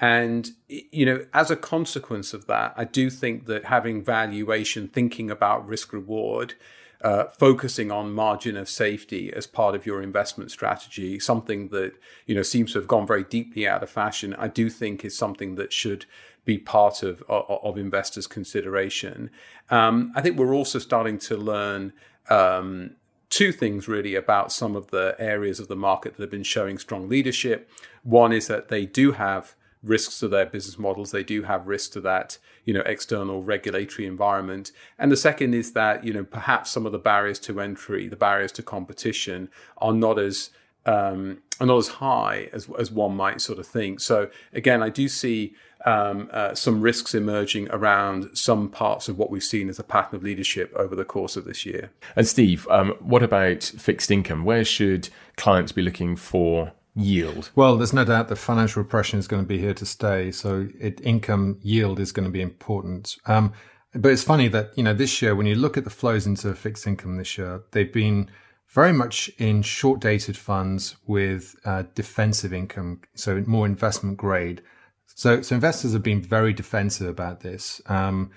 And, 0.00 0.50
you 0.68 1.04
know, 1.04 1.26
as 1.34 1.50
a 1.50 1.56
consequence 1.56 2.32
of 2.32 2.46
that, 2.46 2.72
I 2.76 2.84
do 2.84 3.10
think 3.10 3.46
that 3.46 3.64
having 3.64 4.02
valuation, 4.02 4.88
thinking 4.88 5.30
about 5.30 5.66
risk 5.66 5.92
reward, 5.92 6.54
uh, 7.00 7.24
focusing 7.24 7.90
on 7.90 8.12
margin 8.12 8.56
of 8.56 8.68
safety 8.68 9.32
as 9.32 9.46
part 9.46 9.74
of 9.74 9.86
your 9.86 10.02
investment 10.02 10.50
strategy, 10.50 11.18
something 11.18 11.68
that, 11.68 11.92
you 12.26 12.34
know, 12.34 12.42
seems 12.42 12.72
to 12.72 12.78
have 12.78 12.88
gone 12.88 13.06
very 13.06 13.24
deeply 13.24 13.68
out 13.68 13.82
of 13.82 13.90
fashion, 13.90 14.34
I 14.38 14.48
do 14.48 14.68
think 14.68 15.04
is 15.04 15.16
something 15.16 15.54
that 15.56 15.72
should 15.72 16.06
be 16.44 16.58
part 16.58 17.02
of, 17.02 17.22
of, 17.28 17.58
of 17.62 17.78
investors' 17.78 18.26
consideration. 18.26 19.30
Um, 19.70 20.12
I 20.14 20.22
think 20.22 20.38
we're 20.38 20.54
also 20.54 20.78
starting 20.78 21.18
to 21.20 21.36
learn 21.36 21.92
um, 22.30 22.96
two 23.30 23.52
things 23.52 23.86
really 23.86 24.14
about 24.14 24.50
some 24.50 24.74
of 24.74 24.88
the 24.88 25.14
areas 25.18 25.60
of 25.60 25.68
the 25.68 25.76
market 25.76 26.16
that 26.16 26.22
have 26.22 26.30
been 26.30 26.42
showing 26.42 26.78
strong 26.78 27.08
leadership. 27.08 27.70
One 28.02 28.32
is 28.32 28.46
that 28.46 28.68
they 28.68 28.86
do 28.86 29.12
have 29.12 29.54
risks 29.82 30.18
to 30.20 30.28
their 30.28 30.46
business 30.46 30.78
models. 30.78 31.10
They 31.10 31.24
do 31.24 31.42
have 31.42 31.66
risks 31.66 31.88
to 31.90 32.00
that, 32.02 32.38
you 32.64 32.74
know, 32.74 32.82
external 32.86 33.42
regulatory 33.42 34.06
environment. 34.06 34.72
And 34.98 35.10
the 35.12 35.16
second 35.16 35.54
is 35.54 35.72
that, 35.72 36.04
you 36.04 36.12
know, 36.12 36.24
perhaps 36.24 36.70
some 36.70 36.86
of 36.86 36.92
the 36.92 36.98
barriers 36.98 37.38
to 37.40 37.60
entry, 37.60 38.08
the 38.08 38.16
barriers 38.16 38.52
to 38.52 38.62
competition 38.62 39.48
are 39.78 39.92
not 39.92 40.18
as 40.18 40.50
um, 40.86 41.42
are 41.60 41.66
not 41.66 41.76
as 41.76 41.88
high 41.88 42.48
as, 42.52 42.68
as 42.78 42.90
one 42.90 43.14
might 43.14 43.40
sort 43.40 43.58
of 43.58 43.66
think. 43.66 44.00
So 44.00 44.30
again, 44.52 44.82
I 44.82 44.88
do 44.88 45.08
see 45.08 45.54
um, 45.84 46.30
uh, 46.32 46.54
some 46.54 46.80
risks 46.80 47.14
emerging 47.14 47.68
around 47.70 48.30
some 48.36 48.68
parts 48.68 49.08
of 49.08 49.18
what 49.18 49.30
we've 49.30 49.44
seen 49.44 49.68
as 49.68 49.78
a 49.78 49.84
pattern 49.84 50.16
of 50.16 50.22
leadership 50.22 50.72
over 50.74 50.96
the 50.96 51.04
course 51.04 51.36
of 51.36 51.44
this 51.44 51.66
year. 51.66 51.90
And 52.16 52.26
Steve, 52.26 52.66
um, 52.70 52.94
what 53.00 53.22
about 53.22 53.62
fixed 53.62 54.10
income? 54.10 54.44
Where 54.44 54.64
should 54.64 55.10
clients 55.36 55.72
be 55.72 55.82
looking 55.82 56.16
for 56.16 56.72
yield? 56.98 57.50
Well, 57.54 57.76
there's 57.76 57.92
no 57.92 58.04
doubt 58.04 58.28
that 58.28 58.36
financial 58.36 58.82
repression 58.82 59.18
is 59.18 59.28
going 59.28 59.42
to 59.42 59.48
be 59.48 59.58
here 59.58 59.74
to 59.74 59.86
stay. 59.86 60.30
So 60.30 60.68
it, 60.78 61.00
income 61.02 61.58
yield 61.62 62.00
is 62.00 62.12
going 62.12 62.26
to 62.26 62.32
be 62.32 62.42
important. 62.42 63.16
Um, 63.26 63.52
but 63.94 64.12
it's 64.12 64.24
funny 64.24 64.48
that, 64.48 64.76
you 64.76 64.82
know, 64.82 64.94
this 64.94 65.22
year, 65.22 65.34
when 65.34 65.46
you 65.46 65.54
look 65.54 65.76
at 65.76 65.84
the 65.84 65.90
flows 65.90 66.26
into 66.26 66.52
fixed 66.54 66.86
income 66.86 67.16
this 67.16 67.38
year, 67.38 67.62
they've 67.70 67.92
been 67.92 68.30
very 68.68 68.92
much 68.92 69.30
in 69.38 69.62
short 69.62 70.00
dated 70.00 70.36
funds 70.36 70.96
with 71.06 71.56
uh, 71.64 71.84
defensive 71.94 72.52
income. 72.52 73.00
So 73.14 73.42
more 73.46 73.64
investment 73.64 74.18
grade. 74.18 74.62
So, 75.06 75.40
so 75.42 75.54
investors 75.54 75.94
have 75.94 76.02
been 76.02 76.20
very 76.20 76.52
defensive 76.52 77.08
about 77.08 77.40
this. 77.40 77.80
Um, 77.86 78.30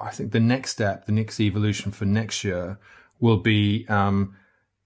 I 0.00 0.10
think 0.10 0.32
the 0.32 0.40
next 0.40 0.70
step, 0.70 1.06
the 1.06 1.12
next 1.12 1.40
evolution 1.40 1.92
for 1.92 2.04
next 2.04 2.42
year 2.44 2.78
will 3.18 3.38
be, 3.38 3.86
um, 3.88 4.34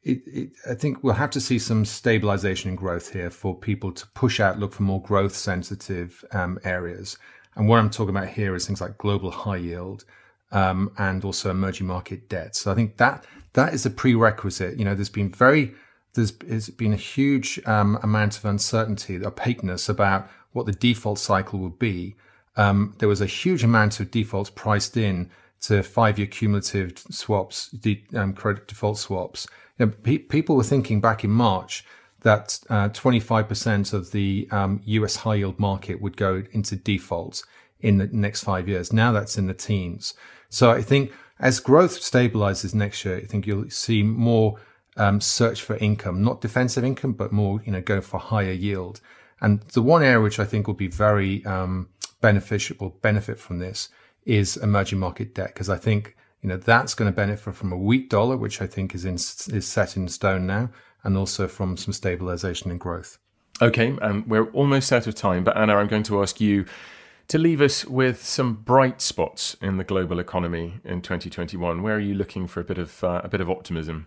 it, 0.04 0.22
it, 0.26 0.50
I 0.70 0.74
think 0.74 1.02
we'll 1.02 1.14
have 1.14 1.30
to 1.30 1.40
see 1.40 1.58
some 1.58 1.84
stabilization 1.84 2.68
and 2.68 2.78
growth 2.78 3.12
here 3.12 3.30
for 3.30 3.54
people 3.54 3.90
to 3.92 4.06
push 4.08 4.38
out, 4.38 4.58
look 4.58 4.74
for 4.74 4.82
more 4.82 5.02
growth 5.02 5.34
sensitive 5.34 6.24
um, 6.32 6.58
areas. 6.64 7.18
And 7.56 7.68
what 7.68 7.78
I'm 7.78 7.90
talking 7.90 8.14
about 8.14 8.28
here 8.28 8.54
is 8.54 8.66
things 8.66 8.80
like 8.80 8.98
global 8.98 9.30
high 9.30 9.56
yield 9.56 10.04
um, 10.52 10.92
and 10.98 11.24
also 11.24 11.50
emerging 11.50 11.86
market 11.86 12.28
debt. 12.28 12.54
So 12.54 12.70
I 12.70 12.74
think 12.74 12.98
that 12.98 13.24
that 13.54 13.72
is 13.72 13.86
a 13.86 13.90
prerequisite. 13.90 14.78
You 14.78 14.84
know, 14.84 14.94
there's 14.94 15.08
been 15.08 15.30
very 15.30 15.74
there's, 16.14 16.32
there's 16.32 16.68
been 16.70 16.92
a 16.92 16.96
huge 16.96 17.58
um, 17.66 17.98
amount 18.02 18.38
of 18.38 18.44
uncertainty, 18.44 19.24
opaqueness 19.24 19.88
about 19.88 20.30
what 20.52 20.66
the 20.66 20.72
default 20.72 21.18
cycle 21.18 21.58
will 21.58 21.70
be. 21.70 22.14
Um, 22.56 22.94
there 22.98 23.08
was 23.08 23.20
a 23.20 23.26
huge 23.26 23.64
amount 23.64 23.98
of 23.98 24.12
defaults 24.12 24.50
priced 24.50 24.96
in 24.96 25.30
to 25.62 25.82
five-year 25.82 26.28
cumulative 26.28 26.98
swaps, 27.10 27.68
de- 27.70 28.04
um, 28.14 28.32
credit 28.32 28.68
default 28.68 28.98
swaps 28.98 29.48
you 29.78 29.86
know, 29.86 29.92
pe- 30.02 30.18
people 30.18 30.56
were 30.56 30.64
thinking 30.64 31.00
back 31.00 31.24
in 31.24 31.30
March 31.30 31.84
that 32.20 32.58
uh, 32.70 32.88
25% 32.88 33.92
of 33.92 34.12
the 34.12 34.48
um, 34.50 34.80
US 34.84 35.16
high 35.16 35.36
yield 35.36 35.58
market 35.58 36.00
would 36.00 36.16
go 36.16 36.42
into 36.52 36.74
default 36.76 37.44
in 37.80 37.98
the 37.98 38.06
next 38.06 38.42
five 38.42 38.66
years. 38.66 38.92
Now 38.92 39.12
that's 39.12 39.36
in 39.36 39.46
the 39.46 39.54
teens. 39.54 40.14
So 40.48 40.70
I 40.70 40.80
think 40.80 41.12
as 41.38 41.60
growth 41.60 42.00
stabilizes 42.00 42.74
next 42.74 43.04
year, 43.04 43.18
I 43.18 43.26
think 43.26 43.46
you'll 43.46 43.68
see 43.68 44.02
more 44.02 44.58
um, 44.96 45.20
search 45.20 45.62
for 45.62 45.76
income, 45.76 46.22
not 46.22 46.40
defensive 46.40 46.84
income, 46.84 47.12
but 47.12 47.32
more, 47.32 47.60
you 47.64 47.72
know, 47.72 47.80
go 47.80 48.00
for 48.00 48.18
higher 48.18 48.52
yield. 48.52 49.00
And 49.40 49.60
the 49.72 49.82
one 49.82 50.02
area 50.02 50.20
which 50.20 50.38
I 50.38 50.44
think 50.44 50.66
will 50.66 50.74
be 50.74 50.88
very 50.88 51.44
um, 51.44 51.88
beneficial, 52.20 52.76
will 52.80 52.90
benefit 53.02 53.38
from 53.38 53.58
this 53.58 53.88
is 54.24 54.56
emerging 54.56 54.98
market 54.98 55.34
debt, 55.34 55.48
because 55.48 55.68
I 55.68 55.76
think 55.76 56.16
you 56.44 56.50
know 56.50 56.58
that's 56.58 56.94
going 56.94 57.10
to 57.10 57.16
benefit 57.16 57.54
from 57.54 57.72
a 57.72 57.76
weak 57.76 58.10
dollar, 58.10 58.36
which 58.36 58.60
I 58.60 58.66
think 58.66 58.94
is 58.94 59.06
in, 59.06 59.14
is 59.14 59.66
set 59.66 59.96
in 59.96 60.08
stone 60.08 60.46
now, 60.46 60.68
and 61.02 61.16
also 61.16 61.48
from 61.48 61.78
some 61.78 61.94
stabilization 61.94 62.70
and 62.70 62.78
growth. 62.78 63.18
Okay, 63.62 63.96
and 64.02 64.26
we're 64.26 64.50
almost 64.50 64.92
out 64.92 65.06
of 65.06 65.14
time, 65.14 65.42
but 65.42 65.56
Anna, 65.56 65.76
I'm 65.76 65.88
going 65.88 66.02
to 66.02 66.20
ask 66.20 66.42
you 66.42 66.66
to 67.28 67.38
leave 67.38 67.62
us 67.62 67.86
with 67.86 68.22
some 68.22 68.56
bright 68.56 69.00
spots 69.00 69.56
in 69.62 69.78
the 69.78 69.84
global 69.84 70.18
economy 70.18 70.80
in 70.84 71.00
2021. 71.00 71.82
Where 71.82 71.96
are 71.96 72.00
you 72.00 72.14
looking 72.14 72.46
for 72.46 72.60
a 72.60 72.64
bit 72.64 72.76
of 72.76 73.02
uh, 73.02 73.22
a 73.24 73.28
bit 73.28 73.40
of 73.40 73.48
optimism? 73.48 74.06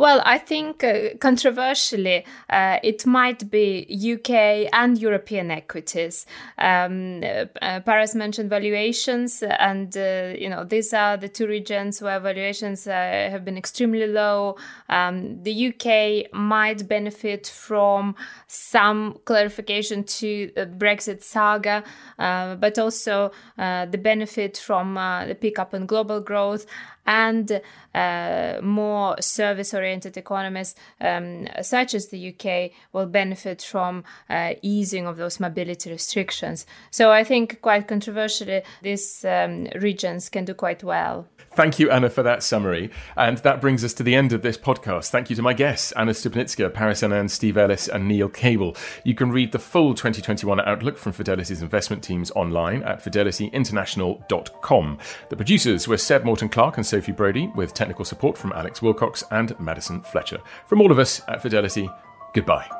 Well, 0.00 0.22
I 0.24 0.38
think 0.38 0.82
uh, 0.82 1.18
controversially, 1.20 2.24
uh, 2.48 2.78
it 2.82 3.04
might 3.04 3.50
be 3.50 3.86
UK 4.14 4.70
and 4.72 4.96
European 4.96 5.50
equities. 5.50 6.24
Um, 6.56 7.22
uh, 7.22 7.80
Paras 7.80 8.14
mentioned 8.14 8.48
valuations, 8.48 9.42
and 9.42 9.94
uh, 9.94 10.32
you 10.38 10.48
know 10.48 10.64
these 10.64 10.94
are 10.94 11.18
the 11.18 11.28
two 11.28 11.46
regions 11.46 12.00
where 12.00 12.18
valuations 12.18 12.86
uh, 12.86 12.92
have 13.30 13.44
been 13.44 13.58
extremely 13.58 14.06
low. 14.06 14.56
Um, 14.88 15.42
the 15.42 15.68
UK 15.68 16.32
might 16.32 16.88
benefit 16.88 17.46
from 17.46 18.14
some 18.46 19.18
clarification 19.26 20.04
to 20.04 20.50
the 20.56 20.64
Brexit 20.64 21.22
saga, 21.22 21.84
uh, 22.18 22.54
but 22.54 22.78
also 22.78 23.32
the 23.58 24.00
benefit 24.02 24.56
from 24.56 24.94
the 24.94 25.36
pickup 25.38 25.74
in 25.74 25.84
global 25.84 26.20
growth 26.22 26.64
and 27.06 27.60
uh, 27.94 28.58
more 28.62 29.20
service 29.20 29.74
oriented 29.74 30.16
economies, 30.16 30.74
um, 31.00 31.48
such 31.62 31.94
as 31.94 32.08
the 32.08 32.34
UK, 32.34 32.70
will 32.92 33.06
benefit 33.06 33.62
from 33.62 34.04
uh, 34.28 34.54
easing 34.62 35.06
of 35.06 35.16
those 35.16 35.40
mobility 35.40 35.90
restrictions. 35.90 36.66
So 36.90 37.10
I 37.10 37.24
think, 37.24 37.60
quite 37.62 37.88
controversially, 37.88 38.62
these 38.82 39.24
um, 39.24 39.66
regions 39.76 40.28
can 40.28 40.44
do 40.44 40.54
quite 40.54 40.84
well. 40.84 41.26
Thank 41.52 41.80
you, 41.80 41.90
Anna, 41.90 42.08
for 42.08 42.22
that 42.22 42.44
summary. 42.44 42.92
And 43.16 43.38
that 43.38 43.60
brings 43.60 43.82
us 43.82 43.92
to 43.94 44.04
the 44.04 44.14
end 44.14 44.32
of 44.32 44.42
this 44.42 44.56
podcast. 44.56 45.10
Thank 45.10 45.30
you 45.30 45.36
to 45.36 45.42
my 45.42 45.52
guests, 45.52 45.90
Anna 45.92 46.12
Stupnytska, 46.12 46.72
Paras 46.72 47.02
Anand, 47.02 47.30
Steve 47.30 47.56
Ellis, 47.56 47.88
and 47.88 48.06
Neil 48.06 48.28
Cable. 48.28 48.76
You 49.02 49.16
can 49.16 49.32
read 49.32 49.50
the 49.50 49.58
full 49.58 49.94
2021 49.94 50.60
outlook 50.60 50.96
from 50.96 51.10
Fidelity's 51.10 51.60
investment 51.60 52.04
teams 52.04 52.30
online 52.36 52.84
at 52.84 53.02
fidelityinternational.com. 53.02 54.98
The 55.28 55.36
producers 55.36 55.88
were 55.88 55.96
Seb 55.96 56.24
Morton 56.24 56.48
Clark 56.48 56.76
and 56.76 56.86
Sophie 56.90 57.12
Brody, 57.12 57.46
with 57.54 57.72
technical 57.72 58.04
support 58.04 58.36
from 58.36 58.52
Alex 58.52 58.82
Wilcox 58.82 59.22
and 59.30 59.58
Madison 59.60 60.02
Fletcher. 60.02 60.40
From 60.66 60.80
all 60.80 60.90
of 60.90 60.98
us 60.98 61.22
at 61.28 61.40
Fidelity, 61.40 61.88
goodbye. 62.34 62.79